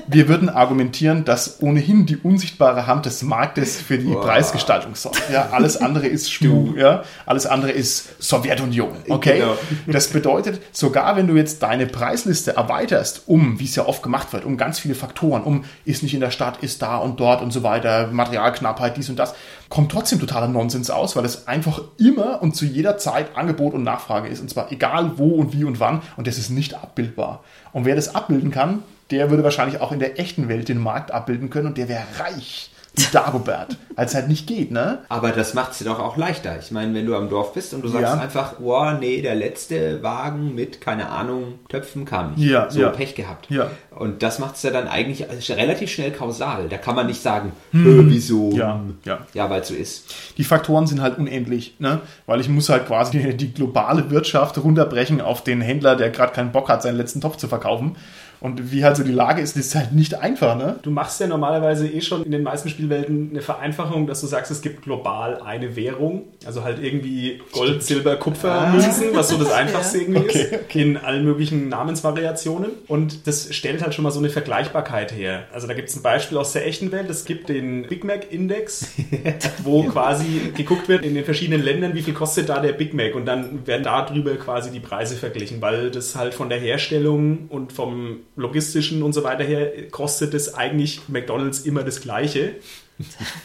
wir 0.06 0.28
würden 0.28 0.50
argumentieren, 0.50 1.24
dass 1.24 1.62
ohnehin 1.62 2.04
die 2.04 2.18
unsichtbare 2.18 2.86
Hand 2.86 3.06
des 3.06 3.22
Marktes 3.22 3.80
für 3.80 3.96
die 3.96 4.12
Boah. 4.12 4.20
Preisgestaltung 4.20 4.94
sorgt. 4.94 5.22
Ja, 5.32 5.50
alles 5.52 5.78
andere 5.78 6.06
ist 6.06 6.30
Schmuh, 6.30 6.74
ja, 6.76 7.02
alles 7.24 7.46
andere 7.46 7.70
ist 7.70 8.22
Sowjetunion. 8.22 8.96
Okay. 9.08 9.38
Genau. 9.38 9.56
Das 9.86 10.08
bedeutet, 10.08 10.60
sogar 10.72 11.16
wenn 11.16 11.26
du 11.26 11.36
jetzt 11.36 11.62
deine 11.62 11.86
Preisliste 11.86 12.56
erweiterst, 12.56 13.22
um, 13.26 13.58
wie 13.58 13.64
es 13.64 13.74
ja 13.76 13.86
oft 13.86 14.02
gemacht 14.02 14.34
wird, 14.34 14.44
um 14.50 14.56
ganz 14.56 14.78
viele 14.78 14.94
Faktoren, 14.94 15.42
um 15.42 15.64
ist 15.84 16.02
nicht 16.02 16.14
in 16.14 16.20
der 16.20 16.30
Stadt, 16.30 16.62
ist 16.62 16.82
da 16.82 16.96
und 16.96 17.20
dort 17.20 17.42
und 17.42 17.52
so 17.52 17.62
weiter, 17.62 18.08
Materialknappheit, 18.08 18.96
dies 18.96 19.08
und 19.08 19.18
das, 19.18 19.34
kommt 19.68 19.92
trotzdem 19.92 20.20
totaler 20.20 20.48
Nonsens 20.48 20.90
aus, 20.90 21.16
weil 21.16 21.24
es 21.24 21.46
einfach 21.48 21.80
immer 21.98 22.42
und 22.42 22.56
zu 22.56 22.64
jeder 22.64 22.98
Zeit 22.98 23.36
Angebot 23.36 23.72
und 23.74 23.82
Nachfrage 23.82 24.28
ist. 24.28 24.40
Und 24.40 24.50
zwar 24.50 24.70
egal 24.72 25.12
wo 25.16 25.36
und 25.36 25.52
wie 25.52 25.64
und 25.64 25.80
wann. 25.80 26.02
Und 26.16 26.26
das 26.26 26.38
ist 26.38 26.50
nicht 26.50 26.74
abbildbar. 26.74 27.42
Und 27.72 27.84
wer 27.84 27.94
das 27.94 28.14
abbilden 28.14 28.50
kann, 28.50 28.82
der 29.10 29.30
würde 29.30 29.44
wahrscheinlich 29.44 29.80
auch 29.80 29.92
in 29.92 29.98
der 29.98 30.18
echten 30.18 30.48
Welt 30.48 30.68
den 30.68 30.78
Markt 30.78 31.10
abbilden 31.10 31.50
können 31.50 31.68
und 31.68 31.78
der 31.78 31.88
wäre 31.88 32.04
reich. 32.18 32.70
Dagobert. 33.12 33.76
Als 33.96 34.12
es 34.12 34.14
halt 34.16 34.28
nicht 34.28 34.46
geht, 34.46 34.70
ne? 34.70 34.98
Aber 35.08 35.30
das 35.30 35.52
macht 35.54 35.72
es 35.72 35.78
dir 35.78 35.84
doch 35.84 35.98
auch 35.98 36.16
leichter. 36.16 36.58
Ich 36.58 36.70
meine, 36.70 36.94
wenn 36.94 37.04
du 37.06 37.14
am 37.16 37.28
Dorf 37.28 37.52
bist 37.52 37.74
und 37.74 37.82
du 37.82 37.88
sagst 37.88 38.14
Ja. 38.14 38.20
einfach, 38.20 38.54
oh 38.62 38.90
nee, 38.98 39.20
der 39.20 39.34
letzte 39.34 40.02
Wagen 40.02 40.54
mit, 40.54 40.80
keine 40.80 41.10
Ahnung, 41.10 41.58
Töpfen 41.68 42.04
kam 42.06 42.32
nicht. 42.34 42.48
Ja, 42.48 42.70
so 42.70 42.80
ja. 42.80 42.88
Pech 42.88 43.14
gehabt. 43.14 43.50
Ja. 43.50 43.70
Und 43.90 44.22
das 44.22 44.38
macht 44.38 44.54
es 44.56 44.62
ja 44.62 44.70
dann 44.70 44.88
eigentlich 44.88 45.26
relativ 45.50 45.90
schnell 45.90 46.12
kausal. 46.12 46.68
Da 46.70 46.78
kann 46.78 46.94
man 46.94 47.06
nicht 47.08 47.20
sagen, 47.22 47.52
äh, 47.74 47.76
wieso? 47.82 48.50
Hm. 48.52 48.56
Ja, 48.56 48.80
ja. 49.04 49.18
Ja, 49.34 49.50
weil 49.50 49.60
es 49.60 49.68
so 49.68 49.74
ist. 49.74 50.14
die 50.38 50.44
Faktoren 50.44 50.86
sind 50.86 51.02
halt 51.02 51.18
unendlich, 51.18 51.74
ne? 51.78 52.00
Weil 52.26 52.40
ich 52.40 52.48
muss 52.48 52.68
halt 52.68 52.86
quasi 52.86 53.36
die 53.36 53.52
globale 53.52 54.10
Wirtschaft 54.10 54.56
runterbrechen 54.58 55.20
auf 55.20 55.44
den 55.44 55.60
Händler, 55.60 55.96
der 55.96 56.10
gerade 56.10 56.32
keinen 56.32 56.52
Bock 56.52 56.68
hat, 56.68 56.82
seinen 56.82 56.96
letzten 56.96 57.20
Topf 57.20 57.36
zu 57.36 57.48
verkaufen. 57.48 57.96
Und 58.40 58.72
wie 58.72 58.84
halt 58.84 58.96
so 58.96 59.04
die 59.04 59.12
Lage 59.12 59.42
ist, 59.42 59.56
ist 59.56 59.74
halt 59.74 59.92
nicht 59.92 60.14
einfach, 60.14 60.56
ne? 60.56 60.78
Du 60.82 60.90
machst 60.90 61.20
ja 61.20 61.26
normalerweise 61.26 61.86
eh 61.86 62.00
schon 62.00 62.22
in 62.22 62.30
den 62.30 62.42
meisten 62.42 62.68
Spielwelten 62.68 63.30
eine 63.30 63.42
Vereinfachung, 63.42 64.06
dass 64.06 64.20
du 64.22 64.26
sagst, 64.26 64.50
es 64.50 64.62
gibt 64.62 64.82
global 64.82 65.42
eine 65.42 65.76
Währung. 65.76 66.24
Also 66.46 66.64
halt 66.64 66.82
irgendwie 66.82 67.42
Gold, 67.52 67.82
Silber, 67.82 68.16
Kupfer, 68.16 68.68
Münzen, 68.68 69.08
was 69.12 69.28
so 69.28 69.36
das 69.36 69.52
Einfachste 69.52 69.98
irgendwie 69.98 70.20
Okay, 70.20 70.58
ist. 70.68 70.76
In 70.76 70.96
allen 70.96 71.24
möglichen 71.24 71.68
Namensvariationen. 71.68 72.70
Und 72.88 73.26
das 73.26 73.54
stellt 73.54 73.82
halt 73.82 73.94
schon 73.94 74.04
mal 74.04 74.10
so 74.10 74.20
eine 74.20 74.30
Vergleichbarkeit 74.30 75.12
her. 75.12 75.44
Also 75.52 75.66
da 75.66 75.74
gibt 75.74 75.90
es 75.90 75.96
ein 75.96 76.02
Beispiel 76.02 76.38
aus 76.38 76.52
der 76.52 76.66
echten 76.66 76.92
Welt. 76.92 77.10
Es 77.10 77.24
gibt 77.26 77.48
den 77.50 77.86
Big 77.88 78.04
Mac 78.04 78.32
Index, 78.32 78.92
wo 79.64 79.82
quasi 79.84 80.52
geguckt 80.54 80.88
wird 80.88 81.04
in 81.04 81.14
den 81.14 81.24
verschiedenen 81.24 81.62
Ländern, 81.62 81.94
wie 81.94 82.02
viel 82.02 82.14
kostet 82.14 82.48
da 82.48 82.60
der 82.60 82.72
Big 82.72 82.94
Mac. 82.94 83.14
Und 83.14 83.26
dann 83.26 83.66
werden 83.66 83.82
darüber 83.82 84.34
quasi 84.36 84.70
die 84.70 84.80
Preise 84.80 85.16
verglichen, 85.16 85.60
weil 85.60 85.90
das 85.90 86.16
halt 86.16 86.32
von 86.32 86.48
der 86.48 86.58
Herstellung 86.58 87.48
und 87.50 87.72
vom 87.72 88.20
logistischen 88.40 89.02
und 89.02 89.12
so 89.12 89.22
weiter 89.24 89.44
her 89.44 89.70
kostet 89.90 90.34
es 90.34 90.54
eigentlich 90.54 91.02
McDonalds 91.08 91.60
immer 91.60 91.82
das 91.84 92.00
Gleiche. 92.00 92.56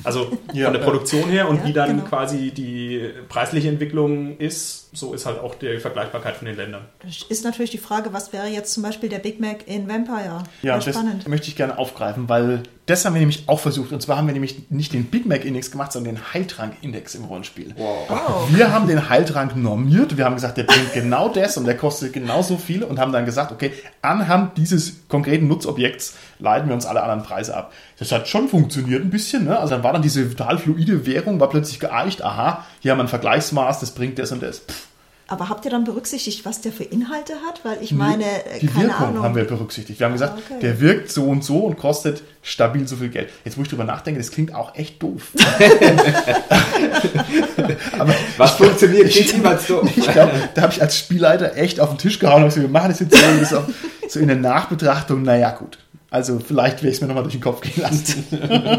Also 0.03 0.38
Ja, 0.53 0.65
von 0.65 0.74
der. 0.74 0.82
Produktion 0.82 1.30
her 1.30 1.47
und 1.47 1.57
Ja, 1.59 1.65
wie 1.67 1.74
dann 1.74 1.89
genau. 1.97 2.03
quasi 2.09 2.51
die 2.51 3.09
preisliche 3.30 3.69
Entwicklung 3.69 4.38
ist, 4.38 4.84
so 4.95 5.13
ist 5.13 5.25
halt 5.25 5.39
auch 5.39 5.55
die 5.55 5.79
Vergleichbarkeit 5.79 6.35
von 6.35 6.47
den 6.47 6.55
Ländern. 6.55 6.85
Das 7.03 7.23
ist 7.29 7.43
natürlich 7.43 7.71
die 7.71 7.77
Frage, 7.77 8.13
was 8.13 8.33
wäre 8.33 8.47
jetzt 8.47 8.73
zum 8.73 8.83
Beispiel 8.83 9.09
der 9.09 9.19
Big 9.19 9.39
Mac 9.39 9.67
in 9.67 9.87
Vampire? 9.87 10.43
Ja, 10.61 10.75
das 10.75 10.85
spannend. 10.85 11.27
möchte 11.27 11.47
ich 11.47 11.55
gerne 11.55 11.77
aufgreifen, 11.77 12.29
weil 12.29 12.63
das 12.85 13.03
haben 13.03 13.15
wir 13.15 13.19
nämlich 13.19 13.45
auch 13.47 13.59
versucht. 13.59 13.91
Und 13.91 14.01
zwar 14.01 14.17
haben 14.17 14.27
wir 14.27 14.33
nämlich 14.33 14.69
nicht 14.69 14.93
den 14.93 15.05
Big 15.05 15.25
Mac 15.25 15.43
Index 15.43 15.71
gemacht, 15.71 15.91
sondern 15.91 16.15
den 16.15 16.33
Heiltrank-Index 16.33 17.15
im 17.15 17.25
Rollenspiel. 17.25 17.73
Wow. 17.75 18.07
Oh. 18.09 18.55
Wir 18.55 18.71
haben 18.71 18.87
den 18.87 19.09
Heiltrank 19.09 19.55
normiert. 19.55 20.17
Wir 20.17 20.25
haben 20.25 20.35
gesagt, 20.35 20.57
der 20.57 20.65
bringt 20.65 20.93
genau 20.93 21.29
das 21.29 21.57
und 21.57 21.65
der 21.65 21.77
kostet 21.77 22.13
genauso 22.13 22.57
viel 22.57 22.83
und 22.83 22.99
haben 22.99 23.11
dann 23.11 23.25
gesagt, 23.25 23.51
okay, 23.51 23.71
anhand 24.03 24.57
dieses 24.57 25.07
konkreten 25.07 25.47
Nutzobjekts 25.47 26.15
leiten 26.37 26.67
wir 26.67 26.75
uns 26.75 26.85
alle 26.85 27.01
anderen 27.01 27.23
Preise 27.23 27.57
ab. 27.57 27.73
Das 27.97 28.11
hat 28.11 28.27
schon 28.27 28.49
funktioniert 28.49 29.01
ein 29.01 29.09
bisschen. 29.09 29.45
Ne? 29.45 29.57
Also 29.57 29.73
dann 29.73 29.83
war 29.83 29.93
dann 29.93 30.03
diese 30.03 30.29
total 30.29 30.59
fluide 30.59 31.07
Währung, 31.07 31.39
war 31.39 31.49
plötzlich 31.49 31.79
geeicht, 31.79 32.23
aha, 32.23 32.65
hier 32.81 32.91
haben 32.91 32.99
wir 32.99 33.05
ein 33.05 33.09
Vergleichsmaß, 33.09 33.79
das 33.79 33.95
bringt 33.95 34.19
das 34.19 34.31
und 34.31 34.43
das. 34.43 34.59
Pff, 34.59 34.84
Aber 35.28 35.49
habt 35.49 35.65
ihr 35.65 35.71
dann 35.71 35.86
berücksichtigt, 35.86 36.45
was 36.45 36.61
der 36.61 36.71
für 36.71 36.84
Inhalte 36.84 37.34
hat? 37.47 37.65
Weil 37.65 37.80
ich 37.82 37.91
meine, 37.91 38.23
äh, 38.23 38.59
die 38.61 38.67
keine 38.67 38.89
Wirkung 38.89 39.07
Ahnung. 39.07 39.23
haben 39.23 39.36
wir 39.36 39.45
berücksichtigt. 39.45 39.99
Wir 39.99 40.05
haben 40.05 40.13
gesagt, 40.13 40.38
okay. 40.38 40.59
der 40.61 40.80
wirkt 40.80 41.11
so 41.11 41.26
und 41.26 41.43
so 41.43 41.59
und 41.61 41.78
kostet 41.78 42.21
stabil 42.43 42.88
so 42.88 42.95
viel 42.97 43.09
Geld. 43.09 43.32
Jetzt, 43.43 43.57
wo 43.57 43.63
ich 43.63 43.67
drüber 43.67 43.86
nachdenke, 43.86 44.19
das 44.19 44.30
klingt 44.30 44.53
auch 44.53 44.76
echt 44.76 45.01
doof. 45.01 45.32
Was 48.38 48.51
funktioniert, 48.51 49.11
geht 49.11 49.34
niemals 49.34 49.65
so. 49.67 49.82
Ich 49.95 50.11
glaube, 50.11 50.32
da 50.53 50.61
habe 50.61 50.73
ich 50.73 50.82
als 50.82 50.95
Spielleiter 50.95 51.55
echt 51.57 51.80
auf 51.80 51.89
den 51.89 51.97
Tisch 51.97 52.19
gehauen 52.19 52.43
und 52.43 52.49
gesagt, 52.49 52.61
wir 52.61 52.69
machen 52.71 52.89
das 52.89 52.99
jetzt 52.99 53.15
so, 53.15 53.39
das 53.39 53.53
auch 53.53 53.63
so 54.07 54.19
in 54.19 54.28
der 54.28 54.38
Nachbetrachtung, 54.38 55.23
naja 55.23 55.49
gut. 55.51 55.80
Also 56.11 56.39
vielleicht 56.39 56.78
werde 56.78 56.89
ich 56.89 56.95
es 56.95 57.01
mir 57.01 57.07
nochmal 57.07 57.23
durch 57.23 57.34
den 57.34 57.41
Kopf 57.41 57.61
gehen 57.61 57.82
lassen. 57.82 58.26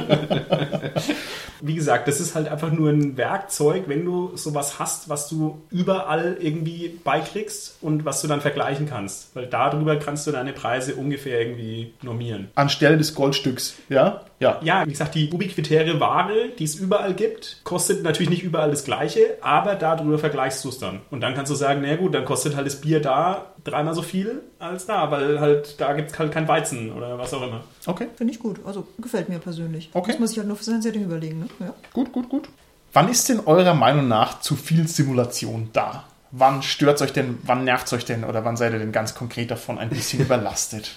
Wie 1.61 1.74
gesagt, 1.74 2.09
das 2.09 2.20
ist 2.20 2.34
halt 2.34 2.48
einfach 2.48 2.70
nur 2.70 2.90
ein 2.90 3.16
Werkzeug, 3.16 3.84
wenn 3.86 4.04
du 4.04 4.36
sowas 4.36 4.78
hast, 4.78 5.09
was 5.09 5.28
du 5.28 5.61
überall 5.70 6.36
irgendwie 6.40 6.98
beikriegst 7.02 7.78
und 7.80 8.04
was 8.04 8.22
du 8.22 8.28
dann 8.28 8.40
vergleichen 8.40 8.88
kannst. 8.88 9.34
Weil 9.34 9.46
darüber 9.46 9.96
kannst 9.96 10.26
du 10.26 10.32
deine 10.32 10.52
Preise 10.52 10.94
ungefähr 10.94 11.40
irgendwie 11.40 11.94
normieren. 12.02 12.48
Anstelle 12.54 12.96
des 12.96 13.14
Goldstücks, 13.14 13.76
ja? 13.88 14.22
Ja. 14.38 14.61
Ja, 14.62 14.84
wie 14.84 14.90
gesagt, 14.90 15.14
die 15.14 15.30
ubiquitäre 15.32 15.98
Ware, 15.98 16.50
die 16.59 16.64
es 16.64 16.74
überall 16.74 17.14
gibt, 17.14 17.61
kostet 17.64 18.02
natürlich 18.02 18.28
nicht 18.28 18.42
überall 18.42 18.70
das 18.70 18.84
Gleiche, 18.84 19.38
aber 19.40 19.76
darüber 19.76 20.18
vergleichst 20.18 20.62
du 20.64 20.68
es 20.68 20.78
dann. 20.78 21.00
Und 21.11 21.22
dann 21.22 21.34
kannst 21.34 21.50
du 21.50 21.57
sagen, 21.57 21.80
na 21.82 21.96
gut, 21.96 22.14
dann 22.14 22.24
kostet 22.24 22.54
halt 22.54 22.66
das 22.66 22.80
Bier 22.80 23.00
da 23.00 23.46
dreimal 23.64 23.94
so 23.94 24.02
viel 24.02 24.42
als 24.59 24.86
da, 24.86 25.11
weil 25.11 25.40
halt 25.40 25.80
da 25.80 25.92
gibt 25.94 26.11
es 26.11 26.18
halt 26.18 26.32
kein 26.32 26.46
Weizen 26.48 26.92
oder 26.92 27.18
was 27.18 27.32
auch 27.34 27.42
immer. 27.42 27.62
Okay, 27.86 28.09
Finde 28.16 28.32
ich 28.32 28.38
gut. 28.38 28.61
Also 28.64 28.86
gefällt 28.98 29.28
mir 29.28 29.38
persönlich. 29.38 29.90
Okay. 29.92 30.12
Das 30.12 30.20
muss 30.20 30.32
ich 30.32 30.38
halt 30.38 30.48
nur 30.48 30.57
für 30.57 30.64
sein 30.64 30.82
Setting 30.82 31.04
überlegen. 31.04 31.40
Ne? 31.40 31.45
Ja. 31.61 31.74
gut, 31.92 32.12
gut, 32.12 32.28
gut. 32.28 32.49
Wann 32.92 33.09
ist 33.09 33.28
denn 33.28 33.40
eurer 33.40 33.74
Meinung 33.74 34.09
nach 34.09 34.40
zu 34.40 34.57
viel 34.57 34.88
Simulation 34.88 35.70
da? 35.72 36.05
Wann 36.30 36.62
stört 36.62 37.01
euch 37.03 37.12
denn, 37.12 37.38
wann 37.42 37.64
nervt 37.64 37.92
euch 37.92 38.05
denn 38.05 38.24
oder 38.24 38.44
wann 38.44 38.57
seid 38.57 38.72
ihr 38.72 38.78
denn 38.78 38.92
ganz 38.92 39.14
konkret 39.14 39.51
davon 39.51 39.78
ein 39.78 39.90
bisschen 39.90 40.20
überlastet? 40.22 40.92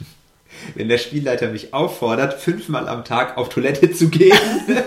Wenn 0.76 0.89
der 0.89 0.97
Spielleiter 0.97 1.50
mich 1.50 1.74
auffordert, 1.74 2.34
fünfmal 2.34 2.89
am 2.89 3.06
Tag 3.06 3.38
auf 3.38 3.50
Toilette 3.50 3.91
zu 3.91 4.10
gehen, 4.10 4.38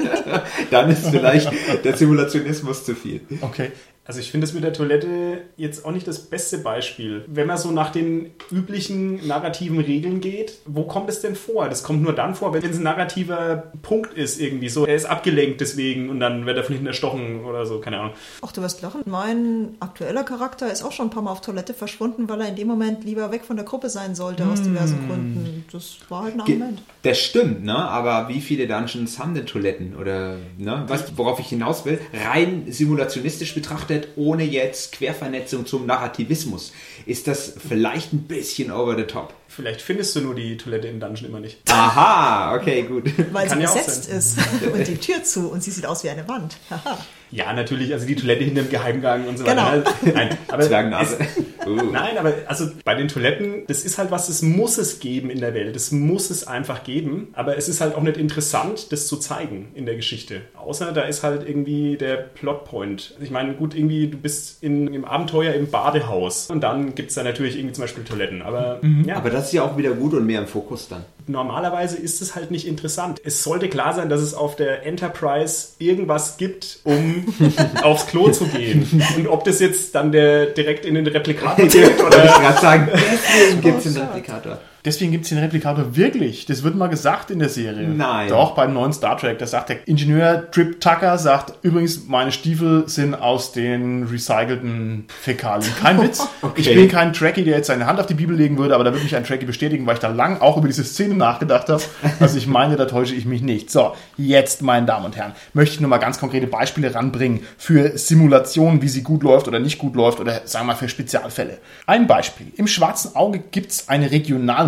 dann 0.70 0.90
ist 0.90 1.08
vielleicht 1.08 1.50
der 1.84 1.96
Simulationismus 1.96 2.84
zu 2.84 2.94
viel. 2.94 3.20
Okay. 3.40 3.70
Also 4.04 4.18
ich 4.18 4.32
finde 4.32 4.46
es 4.48 4.52
mit 4.52 4.64
der 4.64 4.72
Toilette 4.72 5.42
jetzt 5.56 5.84
auch 5.84 5.92
nicht 5.92 6.08
das 6.08 6.18
beste 6.28 6.58
Beispiel. 6.58 7.24
Wenn 7.28 7.46
man 7.46 7.56
so 7.56 7.70
nach 7.70 7.90
den 7.92 8.32
üblichen 8.50 9.24
narrativen 9.28 9.78
Regeln 9.78 10.20
geht, 10.20 10.54
wo 10.66 10.82
kommt 10.82 11.08
es 11.08 11.20
denn 11.20 11.36
vor? 11.36 11.68
Das 11.68 11.84
kommt 11.84 12.02
nur 12.02 12.12
dann 12.12 12.34
vor, 12.34 12.52
wenn 12.52 12.64
es 12.68 12.78
ein 12.78 12.82
narrativer 12.82 13.70
Punkt 13.82 14.14
ist 14.14 14.40
irgendwie. 14.40 14.68
So, 14.68 14.86
er 14.86 14.96
ist 14.96 15.04
abgelenkt 15.04 15.60
deswegen 15.60 16.10
und 16.10 16.18
dann 16.18 16.46
wird 16.46 16.56
er 16.56 16.64
von 16.64 16.72
hinten 16.74 16.88
erstochen 16.88 17.44
oder 17.44 17.64
so, 17.64 17.78
keine 17.78 18.00
Ahnung. 18.00 18.12
Ach, 18.44 18.50
du 18.50 18.60
wirst 18.60 18.82
lachen. 18.82 19.02
Mein 19.06 19.76
aktueller 19.78 20.24
Charakter 20.24 20.72
ist 20.72 20.82
auch 20.82 20.90
schon 20.90 21.06
ein 21.06 21.10
paar 21.10 21.22
Mal 21.22 21.30
auf 21.30 21.40
Toilette 21.40 21.72
verschwunden, 21.72 22.28
weil 22.28 22.40
er 22.40 22.48
in 22.48 22.56
dem 22.56 22.66
Moment 22.66 23.04
lieber 23.04 23.30
weg 23.30 23.44
von 23.44 23.54
der 23.54 23.64
Gruppe 23.64 23.88
sein 23.88 24.16
sollte, 24.16 24.46
aus 24.48 24.62
diversen 24.62 25.06
Gründen. 25.06 25.64
Das 25.70 25.98
war 26.08 26.24
halt 26.24 26.34
ein 26.40 26.44
Ge- 26.44 26.56
Argument. 26.56 26.82
Das 27.02 27.20
stimmt, 27.20 27.62
ne? 27.64 27.76
Aber 27.76 28.28
wie 28.28 28.40
viele 28.40 28.66
Dungeons 28.66 29.20
haben 29.20 29.34
denn 29.34 29.46
Toiletten? 29.46 29.94
Oder 29.94 30.38
ne? 30.58 30.82
Was, 30.88 31.16
worauf 31.16 31.38
ich 31.38 31.46
hinaus 31.46 31.84
will, 31.84 32.00
rein 32.12 32.64
simulationistisch 32.68 33.54
betrachtet, 33.54 33.91
ohne 34.16 34.44
jetzt 34.44 34.92
Quervernetzung 34.92 35.66
zum 35.66 35.86
Narrativismus, 35.86 36.72
ist 37.06 37.26
das 37.26 37.54
vielleicht 37.68 38.12
ein 38.12 38.22
bisschen 38.22 38.70
over 38.70 38.96
the 38.96 39.04
top. 39.04 39.34
Vielleicht 39.48 39.82
findest 39.82 40.16
du 40.16 40.20
nur 40.22 40.34
die 40.34 40.56
Toilette 40.56 40.88
im 40.88 40.98
Dungeon 40.98 41.28
immer 41.28 41.40
nicht. 41.40 41.58
Aha, 41.70 42.54
okay, 42.56 42.84
gut. 42.84 43.04
Weil 43.32 43.46
Kann 43.48 43.58
sie 43.58 43.64
ja 43.64 43.72
besetzt 43.72 44.04
sein. 44.04 44.18
ist 44.18 44.38
und 44.72 44.86
die 44.88 44.96
Tür 44.96 45.22
zu 45.24 45.50
und 45.50 45.62
sie 45.62 45.70
sieht 45.70 45.84
aus 45.84 46.04
wie 46.04 46.08
eine 46.08 46.26
Wand. 46.26 46.56
Haha. 46.70 46.96
Ja, 47.30 47.52
natürlich, 47.52 47.92
also 47.92 48.06
die 48.06 48.16
Toilette 48.16 48.44
hinter 48.44 48.62
dem 48.62 48.70
Geheimgang 48.70 49.26
und 49.28 49.38
so 49.38 49.44
Genau. 49.44 49.64
weiter. 49.66 49.92
Nein, 50.14 50.38
aber 50.48 50.62
Zwergnase. 50.66 51.18
es-. 51.20 51.44
Nein, 51.66 52.18
aber 52.18 52.32
also 52.46 52.70
bei 52.84 52.94
den 52.94 53.08
Toiletten, 53.08 53.64
das 53.66 53.84
ist 53.84 53.98
halt 53.98 54.10
was, 54.10 54.26
das 54.26 54.42
muss 54.42 54.78
es 54.78 55.00
geben 55.00 55.30
in 55.30 55.40
der 55.40 55.54
Welt. 55.54 55.74
Das 55.74 55.92
muss 55.92 56.30
es 56.30 56.46
einfach 56.46 56.84
geben. 56.84 57.28
Aber 57.32 57.56
es 57.56 57.68
ist 57.68 57.80
halt 57.80 57.94
auch 57.94 58.02
nicht 58.02 58.16
interessant, 58.16 58.92
das 58.92 59.06
zu 59.06 59.16
zeigen 59.16 59.68
in 59.74 59.86
der 59.86 59.96
Geschichte. 59.96 60.42
Außer 60.54 60.92
da 60.92 61.02
ist 61.02 61.22
halt 61.22 61.48
irgendwie 61.48 61.96
der 61.96 62.16
Plotpoint. 62.16 63.16
Ich 63.20 63.30
meine, 63.30 63.54
gut, 63.54 63.74
irgendwie, 63.74 64.08
du 64.08 64.18
bist 64.18 64.62
in, 64.62 64.92
im 64.92 65.04
Abenteuer 65.04 65.54
im 65.54 65.70
Badehaus. 65.70 66.50
Und 66.50 66.62
dann 66.62 66.94
gibt 66.94 67.10
es 67.10 67.14
da 67.14 67.22
natürlich 67.22 67.56
irgendwie 67.56 67.74
zum 67.74 67.82
Beispiel 67.82 68.04
Toiletten. 68.04 68.42
Aber 68.42 68.80
ja, 69.06 69.16
Aber 69.16 69.30
das 69.30 69.46
ist 69.46 69.52
ja 69.52 69.62
auch 69.62 69.76
wieder 69.76 69.90
gut 69.90 70.14
und 70.14 70.26
mehr 70.26 70.40
im 70.40 70.46
Fokus 70.46 70.88
dann. 70.88 71.04
Normalerweise 71.26 71.96
ist 71.96 72.22
es 72.22 72.34
halt 72.34 72.50
nicht 72.50 72.66
interessant. 72.66 73.20
Es 73.24 73.42
sollte 73.42 73.68
klar 73.68 73.94
sein, 73.94 74.08
dass 74.08 74.20
es 74.20 74.34
auf 74.34 74.56
der 74.56 74.86
Enterprise 74.86 75.68
irgendwas 75.78 76.36
gibt, 76.36 76.80
um 76.84 77.34
aufs 77.82 78.06
Klo 78.06 78.30
zu 78.30 78.46
gehen. 78.46 79.02
Und 79.16 79.28
ob 79.28 79.44
das 79.44 79.60
jetzt 79.60 79.94
dann 79.94 80.12
der 80.12 80.46
direkt 80.46 80.84
in 80.84 80.94
den 80.94 81.06
Replikator 81.06 81.56
geht 81.68 81.74
Wollte 81.74 81.98
ich 81.98 82.02
oder 82.02 82.40
gerade 82.40 82.60
sagen, 82.60 82.88
deswegen 82.92 83.60
gibt 83.60 83.78
es 83.84 83.92
den 83.92 84.02
Replikator. 84.02 84.58
Deswegen 84.84 85.12
gibt 85.12 85.24
es 85.24 85.28
den 85.28 85.38
Replikator 85.38 85.94
wirklich. 85.96 86.44
Das 86.46 86.64
wird 86.64 86.74
mal 86.74 86.88
gesagt 86.88 87.30
in 87.30 87.38
der 87.38 87.48
Serie. 87.48 87.88
Nein. 87.88 88.28
Doch, 88.28 88.56
beim 88.56 88.72
neuen 88.74 88.92
Star 88.92 89.16
Trek. 89.16 89.38
Da 89.38 89.46
sagt 89.46 89.68
der 89.68 89.86
Ingenieur 89.86 90.50
Trip 90.50 90.80
Tucker, 90.80 91.18
sagt, 91.18 91.64
übrigens, 91.64 92.08
meine 92.08 92.32
Stiefel 92.32 92.88
sind 92.88 93.14
aus 93.14 93.52
den 93.52 94.04
recycelten 94.04 95.04
Fäkalien. 95.20 95.72
Kein 95.80 96.00
Witz. 96.02 96.26
Okay. 96.42 96.60
Ich 96.62 96.74
bin 96.74 96.88
kein 96.88 97.12
Trekkie, 97.12 97.44
der 97.44 97.58
jetzt 97.58 97.68
seine 97.68 97.86
Hand 97.86 98.00
auf 98.00 98.06
die 98.06 98.14
Bibel 98.14 98.36
legen 98.36 98.58
würde, 98.58 98.74
aber 98.74 98.82
da 98.82 98.90
würde 98.92 99.04
mich 99.04 99.14
ein 99.14 99.22
Trekkie 99.24 99.46
bestätigen, 99.46 99.86
weil 99.86 99.94
ich 99.94 100.00
da 100.00 100.08
lang 100.08 100.40
auch 100.40 100.56
über 100.56 100.66
diese 100.66 100.82
Szene 100.82 101.14
nachgedacht 101.14 101.68
habe. 101.68 101.82
Also 102.18 102.36
ich 102.36 102.48
meine, 102.48 102.74
da 102.76 102.86
täusche 102.86 103.14
ich 103.14 103.26
mich 103.26 103.42
nicht. 103.42 103.70
So, 103.70 103.94
jetzt, 104.16 104.60
meine 104.60 104.84
Damen 104.86 105.04
und 105.04 105.16
Herren, 105.16 105.32
möchte 105.52 105.74
ich 105.74 105.80
nur 105.80 105.88
mal 105.88 105.98
ganz 105.98 106.18
konkrete 106.18 106.48
Beispiele 106.48 106.92
ranbringen 106.94 107.40
für 107.58 107.96
Simulationen, 107.96 108.82
wie 108.82 108.88
sie 108.88 109.02
gut 109.02 109.22
läuft 109.22 109.46
oder 109.46 109.60
nicht 109.60 109.78
gut 109.78 109.94
läuft 109.94 110.18
oder 110.18 110.40
sagen 110.46 110.66
wir 110.66 110.72
mal 110.72 110.78
für 110.78 110.88
Spezialfälle. 110.88 111.58
Ein 111.86 112.08
Beispiel. 112.08 112.48
Im 112.56 112.66
Schwarzen 112.66 113.14
Auge 113.14 113.38
gibt 113.38 113.70
es 113.70 113.88
ein 113.88 114.02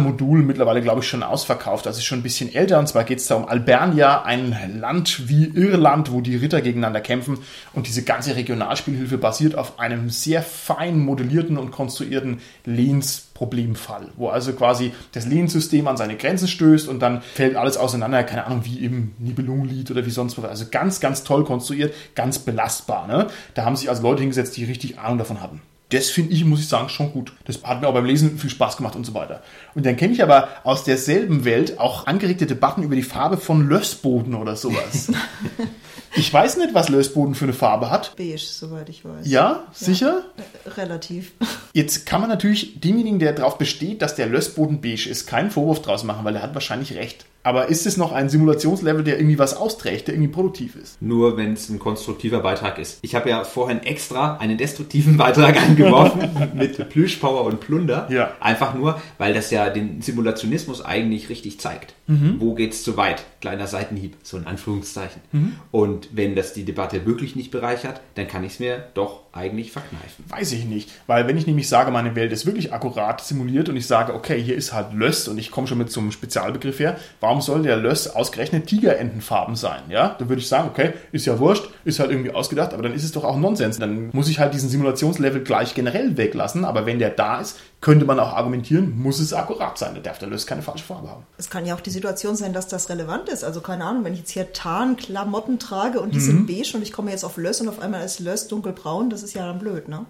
Regionalmodul, 0.05 0.43
mittlerweile 0.43 0.83
glaube 0.83 1.01
ich 1.01 1.09
schon 1.09 1.23
ausverkauft. 1.23 1.87
Das 1.87 1.97
ist 1.97 2.05
schon 2.05 2.21
ein 2.21 2.23
bisschen 2.23 2.55
älter 2.55 2.79
und 2.79 2.89
zwar 2.89 3.05
geht 3.05 3.19
es 3.19 3.27
da 3.27 3.35
um 3.35 3.49
Albernia, 3.49 4.23
ein 4.23 4.55
Land 4.81 5.29
wie 5.29 5.47
Irland, 5.47 6.13
wo 6.13 6.21
die 6.21 6.37
Ritter 6.37 6.61
gegeneinander 6.61 7.01
kämpfen 7.01 7.39
und 7.73 7.87
diese 7.87 8.03
ganze 8.03 8.37
Regionalspielhilfe 8.37 9.19
basiert 9.19 9.57
auf 9.57 9.79
einem 9.79 10.11
sehr 10.11 10.43
fein 10.43 10.99
modellierten 11.01 11.57
und 11.57 11.71
konstruierten 11.71 12.41
Lehnsproblemfall, 12.65 14.09
wo 14.17 14.29
also 14.29 14.53
quasi 14.53 14.93
das 15.13 15.27
Lehnsystem 15.27 15.89
an 15.89 15.97
seine 15.97 16.17
Grenzen 16.17 16.49
stößt 16.49 16.89
und 16.89 17.01
dann 17.01 17.23
fällt 17.23 17.57
alles 17.57 17.77
auseinander, 17.77 18.23
keine 18.25 18.47
Ahnung, 18.47 18.65
wie 18.65 18.85
im 18.85 19.13
Nibelungenlied 19.19 19.91
oder 19.91 20.07
wie 20.07 20.11
sonst 20.11 20.37
was. 20.39 20.45
Also 20.45 20.67
ganz, 20.71 21.01
ganz 21.01 21.25
toll 21.25 21.45
konstruiert, 21.45 21.95
ganz 22.15 22.39
belastbar. 22.39 23.07
Ne? 23.07 23.27
Da 23.55 23.65
haben 23.65 23.77
sich 23.77 23.89
also 23.89 24.03
Leute 24.03 24.21
hingesetzt, 24.21 24.57
die 24.57 24.65
richtig 24.65 24.99
Ahnung 24.99 25.19
davon 25.19 25.41
hatten. 25.41 25.61
Das 25.95 26.11
finde 26.11 26.33
ich, 26.33 26.45
muss 26.45 26.59
ich 26.59 26.69
sagen, 26.69 26.89
schon 26.89 27.13
gut. 27.13 27.33
Das 27.45 27.63
hat 27.63 27.81
mir 27.81 27.87
auch 27.87 27.95
beim 27.95 28.05
Lesen 28.05 28.37
viel 28.37 28.51
Spaß 28.51 28.77
gemacht 28.77 28.97
und 28.97 29.05
so 29.05 29.15
weiter. 29.15 29.43
Und 29.77 29.87
dann 29.87 29.97
kenne 29.97 30.13
ich 30.13 30.25
aber 30.25 30.49
aus 30.65 30.83
derselben 30.83 31.45
Welt 31.45 31.79
auch 31.79 32.09
angeregte 32.09 32.47
Debatten 32.47 32.83
über 32.83 32.97
die 32.97 33.03
Farbe 33.03 33.37
von 33.37 33.69
Lössboden 33.69 34.35
oder 34.35 34.57
sowas. 34.57 35.13
ich 36.17 36.33
weiß 36.33 36.57
nicht, 36.57 36.75
was 36.75 36.89
Lössboden 36.89 37.37
für 37.37 37.45
eine 37.45 37.53
Farbe 37.53 37.91
hat. 37.91 38.17
Beige, 38.17 38.39
soweit 38.39 38.89
ich 38.89 39.05
weiß. 39.05 39.25
Ja, 39.27 39.63
sicher? 39.73 40.25
Äh, 40.65 40.71
Relativ. 40.71 41.33
Jetzt 41.73 42.07
kann 42.07 42.21
man 42.21 42.29
natürlich 42.29 42.81
demjenigen, 42.81 43.21
der 43.21 43.33
darauf 43.33 43.57
besteht, 43.57 44.03
dass 44.03 44.17
der 44.17 44.27
Lössboden 44.27 44.81
beige 44.81 45.09
ist, 45.09 45.27
keinen 45.27 45.53
Vorwurf 45.53 45.81
draus 45.81 46.03
machen, 46.03 46.25
weil 46.25 46.35
er 46.35 46.43
hat 46.43 46.55
wahrscheinlich 46.55 46.97
recht. 46.97 47.25
Aber 47.45 47.69
ist 47.69 47.87
es 47.87 47.99
noch 47.99 48.11
ein 48.13 48.31
Simulationslevel, 48.31 49.05
der 49.05 49.19
irgendwie 49.19 49.39
was 49.39 49.55
austrägt, 49.55 50.09
der 50.09 50.15
irgendwie 50.15 50.33
produktiv 50.33 50.77
ist? 50.77 51.01
Nur 51.03 51.37
wenn 51.37 51.53
es 51.53 51.69
ein 51.69 51.79
konstruktiver 51.79 52.41
Beitrag 52.41 52.79
ist. 52.79 52.99
Ich 53.03 53.15
habe 53.15 53.29
ja 53.29 53.45
vorhin 53.45 53.83
extra 53.83 54.39
einen 54.39 54.57
destruktiven 54.57 55.17
Beitrag 55.19 55.61
angeworfen 55.61 56.31
mit 56.55 56.89
Plüschpower 56.89 57.45
und 57.45 57.61
Plunder. 57.61 58.09
Ja. 58.11 58.33
Einfach 58.41 58.75
nur, 58.75 59.01
weil 59.19 59.35
das 59.35 59.51
ja 59.51 59.69
den 59.69 60.01
Simulationismus 60.01 60.83
eigentlich 60.83 61.29
richtig 61.29 61.61
zeigt. 61.61 61.95
Mhm. 62.07 62.37
Wo 62.39 62.55
geht's 62.55 62.83
zu 62.83 62.97
weit? 62.97 63.25
Kleiner 63.41 63.67
Seitenhieb, 63.67 64.17
so 64.23 64.39
in 64.39 64.47
Anführungszeichen. 64.47 65.21
Mhm. 65.33 65.57
Und 65.71 66.09
wenn 66.13 66.35
das 66.35 66.55
die 66.55 66.65
Debatte 66.65 67.05
wirklich 67.05 67.37
nicht 67.37 67.51
bereichert, 67.51 68.01
dann 68.15 68.27
kann 68.27 68.43
ich 68.45 68.55
es 68.55 68.61
mir 68.61 68.85
doch 68.95 69.21
eigentlich 69.33 69.73
verkneifen. 69.73 70.25
Weiß 70.29 70.53
ich 70.53 70.65
nicht. 70.65 70.91
Weil 71.07 71.27
wenn 71.27 71.37
ich 71.37 71.47
nämlich 71.47 71.69
sage, 71.69 71.91
meine 71.91 72.15
Welt 72.15 72.33
ist 72.33 72.47
wirklich 72.47 72.73
akkurat 72.73 73.21
simuliert 73.21 73.69
und 73.69 73.77
ich 73.77 73.87
sage, 73.87 74.15
okay, 74.15 74.41
hier 74.41 74.55
ist 74.55 74.73
halt 74.73 74.93
Löss 74.93 75.29
und 75.29 75.39
ich 75.39 75.51
komme 75.51 75.67
schon 75.67 75.79
mit 75.79 75.91
so 75.91 76.01
einem 76.01 76.13
Spezialbegriff 76.13 76.79
her, 76.79 76.99
warum 77.21 77.34
soll 77.41 77.63
der 77.63 77.77
Löss 77.77 78.09
ausgerechnet 78.09 78.67
Tigerentenfarben 78.67 79.57
sein? 79.57 79.83
Ja, 79.89 80.17
dann 80.19 80.29
würde 80.29 80.41
ich 80.41 80.49
sagen, 80.49 80.69
okay, 80.69 80.93
ist 81.13 81.27
ja 81.27 81.39
wurscht, 81.39 81.69
ist 81.85 82.01
halt 82.01 82.11
irgendwie 82.11 82.33
ausgedacht, 82.33 82.73
aber 82.73 82.83
dann 82.83 82.95
ist 82.95 83.05
es 83.05 83.13
doch 83.13 83.25
auch 83.25 83.37
Nonsens. 83.37 83.79
Dann 83.79 84.11
muss 84.13 84.29
ich 84.29 84.39
halt 84.39 84.55
diesen 84.55 84.69
Simulationslevel 84.69 85.43
gleich 85.43 85.75
generell 85.75 86.17
weglassen, 86.17 86.65
aber 86.65 86.87
wenn 86.87 86.99
der 86.99 87.11
da 87.11 87.41
ist, 87.41 87.59
könnte 87.85 88.07
man 88.07 88.19
auch 88.19 88.33
argumentieren, 88.33 88.99
muss 88.99 89.21
es 89.21 89.35
akkurat 89.35 89.77
sein. 89.77 89.95
Da 89.95 90.01
darf 90.01 90.19
der 90.19 90.29
Löss 90.29 90.47
keine 90.47 90.63
falsche 90.63 90.85
Farbe 90.85 91.11
haben. 91.11 91.25
Es 91.37 91.51
kann 91.51 91.67
ja 91.67 91.75
auch 91.75 91.83
die 91.83 91.91
Situation 91.91 92.35
sein, 92.35 92.55
dass 92.55 92.67
das 92.67 92.89
relevant 92.89 93.29
ist. 93.29 93.45
Also 93.45 93.61
keine 93.61 93.85
Ahnung, 93.85 94.05
wenn 94.05 94.15
ich 94.15 94.21
jetzt 94.21 94.31
hier 94.31 94.55
Tarnklamotten 94.55 95.59
trage 95.59 96.01
und 96.01 96.15
die 96.15 96.21
sind 96.21 96.47
beige 96.47 96.73
und 96.77 96.83
ich 96.83 96.93
komme 96.93 97.11
jetzt 97.11 97.25
auf 97.25 97.37
Löss 97.37 97.61
und 97.61 97.69
auf 97.69 97.81
einmal 97.81 98.03
ist 98.03 98.21
Löss 98.21 98.49
dunkelbraun, 98.49 99.11
das 99.11 99.23
ist 99.23 99.35
ja 99.35 99.47
dann 99.47 99.59
blöd, 99.59 99.89
ne? 99.89 100.07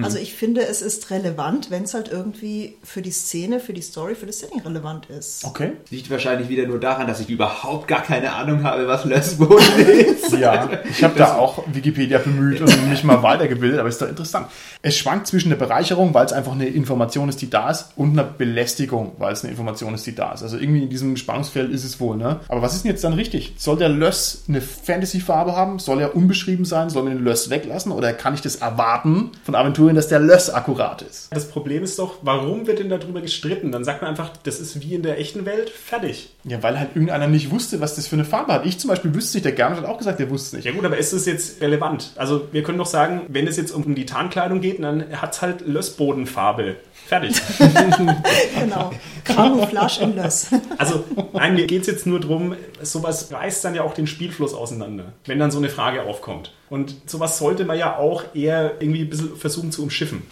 Also 0.00 0.18
ich 0.18 0.34
finde, 0.34 0.64
es 0.64 0.80
ist 0.80 1.10
relevant, 1.10 1.72
wenn 1.72 1.82
es 1.82 1.94
halt 1.94 2.08
irgendwie 2.08 2.76
für 2.84 3.02
die 3.02 3.10
Szene, 3.10 3.58
für 3.58 3.72
die 3.72 3.82
Story, 3.82 4.14
für 4.14 4.26
das 4.26 4.38
Setting 4.38 4.60
relevant 4.60 5.06
ist. 5.06 5.44
Okay. 5.44 5.72
Liegt 5.90 6.08
wahrscheinlich 6.10 6.48
wieder 6.48 6.68
nur 6.68 6.78
daran, 6.78 7.08
dass 7.08 7.18
ich 7.18 7.28
überhaupt 7.28 7.88
gar 7.88 8.02
keine 8.02 8.32
Ahnung 8.32 8.62
habe, 8.62 8.86
was 8.86 9.04
Lössboden 9.04 9.58
ist. 9.76 10.32
Ja, 10.34 10.70
ich 10.88 11.02
habe 11.02 11.18
da 11.18 11.34
auch 11.34 11.64
Wikipedia 11.66 12.18
bemüht 12.18 12.60
und 12.60 12.88
mich 12.88 13.02
mal 13.02 13.24
weitergebildet, 13.24 13.80
aber 13.80 13.88
ist 13.88 14.00
doch 14.00 14.08
interessant. 14.08 14.46
Es 14.82 14.96
schwankt 14.96 15.26
zwischen 15.26 15.48
der 15.48 15.56
Bereicherung, 15.56 16.14
weil 16.14 16.24
es 16.24 16.32
einfach 16.32 16.52
eine 16.52 16.68
Information 16.68 17.07
ist, 17.28 17.42
die 17.42 17.50
da 17.50 17.70
ist, 17.70 17.92
und 17.96 18.12
einer 18.12 18.24
Belästigung, 18.24 19.12
weil 19.18 19.32
es 19.32 19.42
eine 19.42 19.50
Information 19.50 19.94
ist, 19.94 20.06
die 20.06 20.14
da 20.14 20.32
ist. 20.32 20.42
Also 20.42 20.56
irgendwie 20.58 20.82
in 20.82 20.90
diesem 20.90 21.16
Spannungsfeld 21.16 21.70
ist 21.70 21.84
es 21.84 22.00
wohl, 22.00 22.16
ne? 22.16 22.40
Aber 22.48 22.62
was 22.62 22.74
ist 22.74 22.84
denn 22.84 22.90
jetzt 22.90 23.04
dann 23.04 23.14
richtig? 23.14 23.54
Soll 23.58 23.78
der 23.78 23.88
Löss 23.88 24.44
eine 24.48 24.60
Fantasy-Farbe 24.60 25.56
haben? 25.56 25.78
Soll 25.78 26.00
er 26.00 26.14
unbeschrieben 26.14 26.64
sein? 26.64 26.90
Soll 26.90 27.02
man 27.02 27.14
den 27.14 27.24
Löss 27.24 27.50
weglassen? 27.50 27.92
Oder 27.92 28.12
kann 28.12 28.34
ich 28.34 28.40
das 28.40 28.56
erwarten 28.56 29.32
von 29.44 29.54
Aventurien, 29.54 29.96
dass 29.96 30.08
der 30.08 30.20
Löss 30.20 30.50
akkurat 30.50 31.02
ist? 31.02 31.28
Das 31.32 31.48
Problem 31.48 31.82
ist 31.82 31.98
doch, 31.98 32.18
warum 32.22 32.66
wird 32.66 32.78
denn 32.78 32.88
darüber 32.88 33.20
gestritten? 33.20 33.72
Dann 33.72 33.84
sagt 33.84 34.02
man 34.02 34.10
einfach, 34.10 34.30
das 34.42 34.60
ist 34.60 34.80
wie 34.82 34.94
in 34.94 35.02
der 35.02 35.18
echten 35.18 35.46
Welt, 35.46 35.70
fertig. 35.70 36.30
Ja, 36.44 36.62
weil 36.62 36.78
halt 36.78 36.90
irgendeiner 36.94 37.26
nicht 37.26 37.50
wusste, 37.50 37.80
was 37.80 37.96
das 37.96 38.06
für 38.06 38.16
eine 38.16 38.24
Farbe 38.24 38.52
hat. 38.52 38.66
Ich 38.66 38.78
zum 38.78 38.88
Beispiel 38.88 39.14
wüsste 39.14 39.28
es 39.28 39.34
nicht, 39.34 39.44
der 39.44 39.52
Gernot 39.52 39.78
hat 39.78 39.84
auch 39.86 39.98
gesagt, 39.98 40.20
der 40.20 40.30
wusste 40.30 40.48
es 40.48 40.52
nicht. 40.52 40.64
Ja 40.64 40.72
gut, 40.72 40.84
aber 40.84 40.98
ist 40.98 41.12
es 41.12 41.26
jetzt 41.26 41.60
relevant? 41.60 42.12
Also 42.16 42.48
wir 42.52 42.62
können 42.62 42.78
doch 42.78 42.86
sagen, 42.86 43.22
wenn 43.28 43.46
es 43.46 43.56
jetzt 43.56 43.72
um 43.72 43.94
die 43.94 44.06
Tarnkleidung 44.06 44.60
geht, 44.60 44.82
dann 44.82 45.04
hat 45.20 45.34
es 45.34 45.42
halt 45.42 45.66
Lössbodenfarbe. 45.66 46.76
Fertig. 47.08 47.40
Genau. 48.58 48.90
Camouflage 49.28 50.00
in 50.02 50.16
Löss. 50.16 50.48
Also 50.78 51.04
nein, 51.32 51.54
mir 51.54 51.66
geht 51.66 51.82
es 51.82 51.86
jetzt 51.86 52.06
nur 52.06 52.20
darum, 52.20 52.54
sowas 52.82 53.30
reißt 53.32 53.64
dann 53.64 53.74
ja 53.74 53.82
auch 53.82 53.94
den 53.94 54.06
Spielfluss 54.06 54.54
auseinander, 54.54 55.12
wenn 55.26 55.38
dann 55.38 55.50
so 55.50 55.58
eine 55.58 55.68
Frage 55.68 56.02
aufkommt. 56.02 56.52
Und 56.70 56.96
sowas 57.06 57.38
sollte 57.38 57.64
man 57.64 57.78
ja 57.78 57.96
auch 57.96 58.24
eher 58.34 58.74
irgendwie 58.80 59.00
ein 59.00 59.08
bisschen 59.08 59.36
versuchen 59.36 59.72
zu 59.72 59.82
umschiffen. 59.82 60.22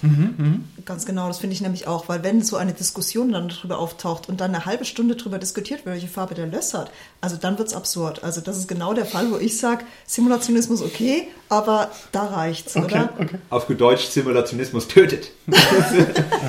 Ganz 0.85 1.07
genau, 1.07 1.29
das 1.29 1.39
finde 1.39 1.55
ich 1.55 1.63
nämlich 1.63 1.87
auch, 1.87 2.11
weil 2.11 2.23
wenn 2.25 2.43
so 2.43 2.57
eine 2.59 2.75
Diskussion 2.75 3.33
dann 3.33 3.49
darüber 3.49 3.79
auftaucht 3.79 4.29
und 4.29 4.39
dann 4.43 4.55
eine 4.55 4.67
halbe 4.67 4.85
Stunde 4.85 5.17
darüber 5.17 5.39
diskutiert 5.39 5.87
wird, 5.87 5.95
welche 5.95 6.09
Farbe 6.09 6.35
der 6.35 6.47
Löss 6.47 6.75
hat, 6.75 6.91
also 7.23 7.37
dann 7.37 7.57
wird 7.59 7.69
es 7.69 7.75
absurd. 7.75 8.23
Also 8.23 8.43
das 8.43 8.59
ist 8.59 8.69
genau 8.69 8.93
der 8.93 9.07
Fall, 9.07 9.31
wo 9.31 9.39
ich 9.39 9.57
sage, 9.57 9.85
Simulationismus 10.07 10.83
okay, 10.83 11.27
aber 11.49 11.91
da 12.13 12.27
reicht's, 12.27 12.77
Okay, 12.77 12.85
oder? 12.85 13.13
okay. 13.19 13.39
Auf 13.49 13.67
gut 13.67 13.81
Deutsch, 13.81 14.05
Simulationismus 14.05 14.89
tötet. 14.89 15.31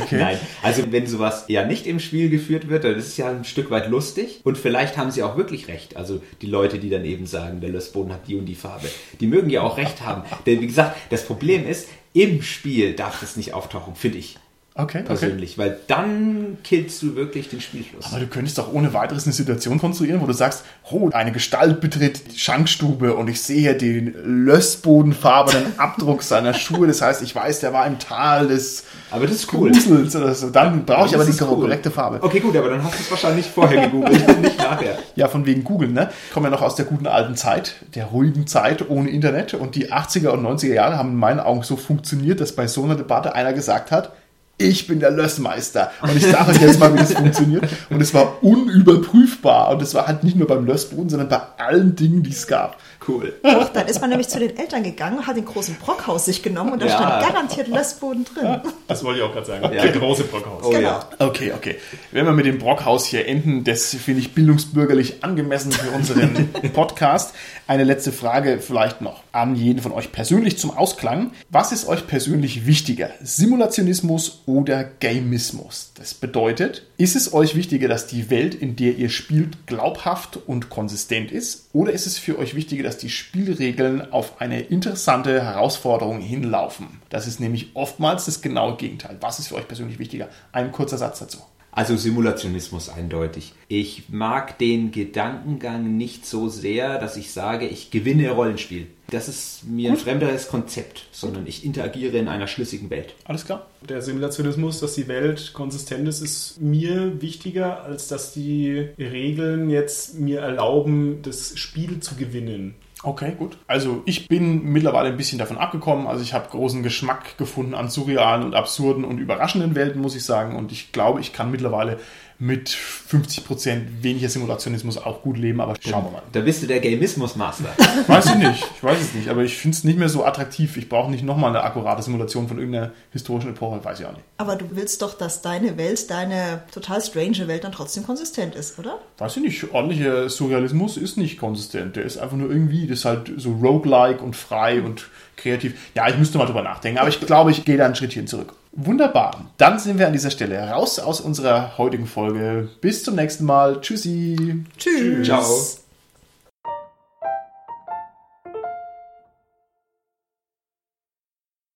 Okay. 0.01 0.17
Nein, 0.19 0.39
also 0.63 0.83
wenn 0.91 1.07
sowas 1.07 1.45
ja 1.47 1.65
nicht 1.65 1.85
im 1.87 1.99
Spiel 1.99 2.29
geführt 2.37 2.69
wird, 2.69 2.83
dann 2.83 2.95
ist 2.95 3.07
es 3.07 3.17
ja 3.17 3.29
ein 3.29 3.43
Stück 3.43 3.69
weit 3.69 3.89
lustig. 3.89 4.41
Und 4.43 4.57
vielleicht 4.57 4.97
haben 4.97 5.11
sie 5.11 5.23
auch 5.23 5.37
wirklich 5.37 5.67
recht. 5.67 5.97
Also 5.97 6.21
die 6.41 6.47
Leute, 6.47 6.79
die 6.79 6.89
dann 6.89 7.05
eben 7.05 7.25
sagen, 7.25 7.61
der 7.61 7.69
Lössboden 7.69 8.13
hat 8.13 8.27
die 8.27 8.35
und 8.35 8.45
die 8.45 8.55
Farbe. 8.55 8.87
Die 9.19 9.27
mögen 9.27 9.49
ja 9.49 9.61
auch 9.61 9.77
recht 9.77 10.01
haben. 10.01 10.23
Denn 10.45 10.61
wie 10.61 10.67
gesagt, 10.67 10.97
das 11.09 11.25
Problem 11.25 11.67
ist, 11.67 11.87
im 12.13 12.41
Spiel 12.41 12.93
darf 12.93 13.19
das 13.19 13.37
nicht 13.37 13.53
auftauchen, 13.53 13.95
finde 13.95 14.17
ich 14.17 14.37
Okay, 14.77 14.99
okay. 14.99 15.07
persönlich. 15.07 15.57
Weil 15.57 15.79
dann 15.87 16.57
killst 16.63 17.01
du 17.01 17.15
wirklich 17.15 17.49
den 17.49 17.61
Spielfluss. 17.61 18.05
Aber 18.11 18.19
du 18.19 18.27
könntest 18.27 18.59
doch 18.59 18.71
ohne 18.71 18.93
weiteres 18.93 19.25
eine 19.25 19.33
Situation 19.33 19.79
konstruieren, 19.79 20.21
wo 20.21 20.27
du 20.27 20.33
sagst, 20.33 20.63
oh, 20.91 21.09
eine 21.11 21.31
Gestalt 21.31 21.81
betritt 21.81 22.31
die 22.31 22.37
Schankstube 22.37 23.15
und 23.15 23.27
ich 23.27 23.41
sehe 23.41 23.75
den 23.75 24.13
lössbodenfarbenen 24.23 25.73
Abdruck 25.79 26.21
seiner 26.21 26.53
Schuhe. 26.53 26.85
Das 26.85 27.01
heißt, 27.01 27.23
ich 27.23 27.35
weiß, 27.35 27.59
der 27.61 27.73
war 27.73 27.87
im 27.87 27.97
Tal 27.97 28.49
des 28.49 28.83
Aber 29.09 29.25
das 29.25 29.37
ist 29.37 29.53
cool. 29.53 29.71
Grusels 29.71 30.15
oder 30.15 30.35
so. 30.35 30.51
Dann 30.51 30.85
brauche 30.85 31.07
ich 31.07 31.15
aber 31.15 31.25
die 31.25 31.31
cool. 31.41 31.61
korrekte 31.61 31.89
Farbe. 31.89 32.19
Okay, 32.21 32.39
gut, 32.39 32.55
aber 32.55 32.69
dann 32.69 32.83
hast 32.83 32.99
du 32.99 33.03
es 33.03 33.09
wahrscheinlich 33.09 33.47
vorher 33.47 33.87
gegoogelt 33.87 34.27
und 34.27 34.41
nicht 34.41 34.59
nachher. 34.59 34.99
Ja, 35.15 35.27
von 35.27 35.47
wegen 35.47 35.63
Google, 35.63 35.89
ne? 35.89 36.11
Ich 36.27 36.33
komme 36.33 36.47
ja 36.47 36.51
noch 36.51 36.61
aus 36.61 36.75
der 36.75 36.85
guten 36.85 37.07
alten 37.07 37.35
Zeit, 37.35 37.75
der 37.95 38.05
ruhigen 38.05 38.45
Zeit 38.45 38.87
ohne 38.87 39.09
Internet. 39.09 39.55
Und 39.55 39.73
die 39.73 39.91
80er 39.91 40.29
und 40.29 40.45
90er 40.45 40.73
Jahre 40.73 40.97
haben 40.97 41.09
in 41.09 41.17
meinen 41.17 41.39
Augen 41.39 41.63
so 41.63 41.77
funktioniert, 41.77 42.41
dass 42.41 42.51
bei 42.55 42.67
so 42.67 42.83
einer 42.83 42.95
Debatte 42.95 43.33
einer 43.33 43.53
gesagt 43.53 43.89
hat, 43.89 44.13
ich 44.57 44.87
bin 44.87 44.99
der 44.99 45.11
Lössmeister. 45.11 45.91
Und 46.01 46.15
ich 46.17 46.25
sage 46.25 46.51
euch 46.51 46.61
jetzt 46.61 46.79
mal, 46.79 46.93
wie 46.93 46.97
das 46.97 47.13
funktioniert. 47.13 47.65
Und 47.89 48.01
es 48.01 48.13
war 48.13 48.43
unüberprüfbar. 48.43 49.69
Und 49.69 49.81
es 49.81 49.93
war 49.93 50.07
halt 50.07 50.23
nicht 50.23 50.35
nur 50.35 50.47
beim 50.47 50.65
Lössboden, 50.65 51.09
sondern 51.09 51.29
bei 51.29 51.41
allen 51.57 51.95
Dingen, 51.95 52.23
die 52.23 52.31
es 52.31 52.47
gab. 52.47 52.77
Cool. 53.07 53.33
Doch, 53.43 53.69
dann 53.69 53.87
ist 53.87 54.01
man 54.01 54.09
nämlich 54.09 54.27
zu 54.27 54.39
den 54.39 54.57
Eltern 54.57 54.83
gegangen, 54.83 55.25
hat 55.25 55.37
den 55.37 55.45
großen 55.45 55.75
Brockhaus 55.75 56.25
sich 56.25 56.43
genommen 56.43 56.73
und 56.73 56.81
da 56.81 56.87
Ja. 56.87 56.95
stand 56.97 57.25
garantiert 57.27 57.67
Lössboden 57.69 58.25
drin. 58.25 58.61
Das 58.87 59.03
wollte 59.03 59.19
ich 59.19 59.25
auch 59.25 59.31
gerade 59.33 59.45
sagen. 59.47 59.63
Ja. 59.73 59.81
Der 59.83 59.91
große 59.91 60.25
Brockhaus. 60.25 60.63
Oh 60.65 60.69
Genau. 60.69 60.81
ja. 60.81 61.09
Okay, 61.19 61.53
okay. 61.55 61.75
Wenn 62.11 62.25
wir 62.25 62.33
mit 62.33 62.45
dem 62.45 62.57
Brockhaus 62.57 63.05
hier 63.05 63.27
enden, 63.27 63.63
das 63.63 63.95
finde 63.95 64.21
ich 64.21 64.33
bildungsbürgerlich 64.33 65.23
angemessen 65.23 65.71
für 65.71 65.91
unseren 65.91 66.49
Podcast. 66.73 67.33
Eine 67.67 67.83
letzte 67.83 68.11
Frage 68.11 68.59
vielleicht 68.59 69.01
noch 69.01 69.23
an 69.31 69.55
jeden 69.55 69.81
von 69.81 69.91
euch 69.91 70.11
persönlich 70.11 70.57
zum 70.57 70.71
Ausklang. 70.71 71.31
Was 71.49 71.71
ist 71.71 71.87
euch 71.87 72.07
persönlich 72.07 72.65
wichtiger? 72.65 73.09
Simulationismus 73.21 74.43
oder 74.45 74.83
Gamismus? 74.83 75.91
Das 75.95 76.13
bedeutet, 76.13 76.83
ist 76.97 77.15
es 77.15 77.33
euch 77.33 77.55
wichtiger, 77.55 77.87
dass 77.87 78.07
die 78.07 78.29
Welt, 78.29 78.53
in 78.55 78.75
der 78.75 78.95
ihr 78.95 79.09
spielt, 79.09 79.65
glaubhaft 79.67 80.37
und 80.47 80.69
konsistent 80.69 81.31
ist? 81.31 81.69
Oder 81.73 81.91
ist 81.93 82.05
es 82.07 82.17
für 82.17 82.37
euch 82.39 82.55
wichtiger, 82.55 82.83
dass 82.83 82.96
die 82.97 83.09
Spielregeln 83.09 84.11
auf 84.11 84.41
eine 84.41 84.61
interessante 84.61 85.43
Herausforderung 85.43 86.19
hinlaufen? 86.19 86.87
Das 87.09 87.27
ist 87.27 87.39
nämlich 87.39 87.71
oftmals 87.75 88.25
das 88.25 88.41
genaue 88.41 88.77
Gegenteil. 88.77 89.17
Was 89.21 89.39
ist 89.39 89.49
für 89.49 89.55
euch 89.55 89.67
persönlich 89.67 89.99
wichtiger? 89.99 90.29
Ein 90.51 90.71
kurzer 90.71 90.97
Satz 90.97 91.19
dazu. 91.19 91.39
Also 91.77 91.95
Simulationismus 91.95 92.89
eindeutig. 92.89 93.53
Ich 93.67 94.09
mag 94.09 94.57
den 94.57 94.89
Gedankengang 94.89 95.95
nicht 95.95 96.25
so 96.25 96.49
sehr, 96.49 96.97
dass 96.97 97.17
ich 97.17 97.31
sage, 97.31 97.67
ich 97.67 97.91
gewinne 97.91 98.31
Rollenspiel. 98.31 98.87
Das 99.11 99.29
ist 99.29 99.63
mir 99.63 99.91
ein 99.91 99.97
fremderes 99.97 100.47
Konzept, 100.47 101.05
sondern 101.11 101.45
ich 101.45 101.63
interagiere 101.63 102.17
in 102.17 102.29
einer 102.29 102.47
schlüssigen 102.47 102.89
Welt. 102.89 103.13
Alles 103.25 103.45
klar? 103.45 103.67
Der 103.87 104.01
Simulationismus, 104.01 104.79
dass 104.79 104.95
die 104.95 105.07
Welt 105.07 105.53
konsistent 105.53 106.07
ist, 106.07 106.21
ist 106.21 106.59
mir 106.59 107.21
wichtiger, 107.21 107.83
als 107.83 108.07
dass 108.07 108.33
die 108.33 108.89
Regeln 108.97 109.69
jetzt 109.69 110.15
mir 110.15 110.39
erlauben, 110.39 111.19
das 111.21 111.59
Spiel 111.59 111.99
zu 111.99 112.15
gewinnen. 112.15 112.73
Okay, 113.03 113.35
gut. 113.37 113.57
Also 113.67 114.01
ich 114.05 114.27
bin 114.27 114.63
mittlerweile 114.63 115.09
ein 115.09 115.17
bisschen 115.17 115.37
davon 115.37 115.57
abgekommen. 115.57 116.07
Also 116.07 116.23
ich 116.23 116.33
habe 116.33 116.49
großen 116.49 116.81
Geschmack 116.81 117.37
gefunden 117.37 117.75
an 117.75 117.89
surrealen 117.89 118.43
und 118.43 118.55
absurden 118.55 119.05
und 119.05 119.19
überraschenden 119.19 119.75
Welten, 119.75 120.01
muss 120.01 120.15
ich 120.15 120.25
sagen. 120.25 120.55
Und 120.55 120.71
ich 120.71 120.91
glaube, 120.91 121.21
ich 121.21 121.31
kann 121.31 121.51
mittlerweile 121.51 121.99
mit 122.39 122.69
50% 122.69 124.03
weniger 124.03 124.29
Simulationismus 124.29 124.97
auch 124.97 125.23
gut 125.23 125.37
leben, 125.37 125.59
aber 125.59 125.75
schauen 125.79 126.05
wir 126.05 126.11
mal. 126.11 126.21
Da 126.31 126.41
bist 126.41 126.61
du 126.61 126.67
der 126.67 126.79
Gamismus-Master. 126.79 127.69
Weiß 128.07 128.27
ich 128.27 128.35
nicht, 128.35 128.63
ich 128.75 128.83
weiß 128.83 129.01
es 129.01 129.13
nicht, 129.15 129.29
aber 129.29 129.43
ich 129.43 129.57
finde 129.57 129.75
es 129.75 129.83
nicht 129.83 129.97
mehr 129.97 130.09
so 130.09 130.23
attraktiv. 130.23 130.77
Ich 130.77 130.87
brauche 130.87 131.09
nicht 131.09 131.23
nochmal 131.23 131.49
eine 131.49 131.63
akkurate 131.63 132.03
Simulation 132.03 132.47
von 132.47 132.59
irgendeiner 132.59 132.91
historischen 133.11 133.49
Epoche, 133.49 133.83
weiß 133.83 133.99
ich 133.99 134.05
auch 134.05 134.11
nicht. 134.11 134.23
Aber 134.37 134.55
du 134.55 134.65
willst 134.71 135.01
doch, 135.01 135.15
dass 135.15 135.41
deine 135.41 135.77
Welt, 135.77 136.09
deine 136.11 136.61
total 136.71 137.01
strange 137.01 137.47
Welt 137.47 137.63
dann 137.63 137.71
trotzdem 137.71 138.05
konsistent 138.05 138.55
ist, 138.55 138.77
oder? 138.77 138.99
Weiß 139.17 139.35
ich 139.37 139.43
nicht, 139.43 139.71
ordentlicher 139.73 140.29
Surrealismus 140.29 140.97
ist 140.97 141.17
nicht 141.17 141.39
konsistent. 141.39 141.95
Der 141.95 142.03
ist 142.03 142.17
einfach 142.17 142.37
nur 142.37 142.51
irgendwie, 142.51 142.85
das 142.85 142.99
ist 142.99 143.05
halt 143.05 143.31
so 143.37 143.53
roguelike 143.53 144.23
und 144.23 144.35
frei 144.35 144.81
und 144.81 145.09
kreativ. 145.37 145.75
Ja, 145.95 146.07
ich 146.07 146.17
müsste 146.17 146.37
mal 146.37 146.45
drüber 146.45 146.63
nachdenken, 146.63 146.99
aber 146.99 147.09
ich 147.09 147.19
glaube, 147.19 147.51
ich 147.51 147.65
gehe 147.65 147.77
da 147.77 147.85
ein 147.85 147.95
Schrittchen 147.95 148.27
zurück. 148.27 148.53
Wunderbar. 148.79 149.47
Dann 149.57 149.79
sind 149.79 149.97
wir 149.97 150.05
an 150.05 150.13
dieser 150.13 150.29
Stelle 150.29 150.59
raus 150.69 150.99
aus 150.99 151.19
unserer 151.19 151.79
heutigen 151.79 152.05
Folge. 152.05 152.69
Bis 152.79 153.03
zum 153.03 153.15
nächsten 153.15 153.43
Mal. 153.43 153.81
Tschüssi. 153.81 154.63
Tschüss. 154.77 155.25
Ciao. 155.25 155.86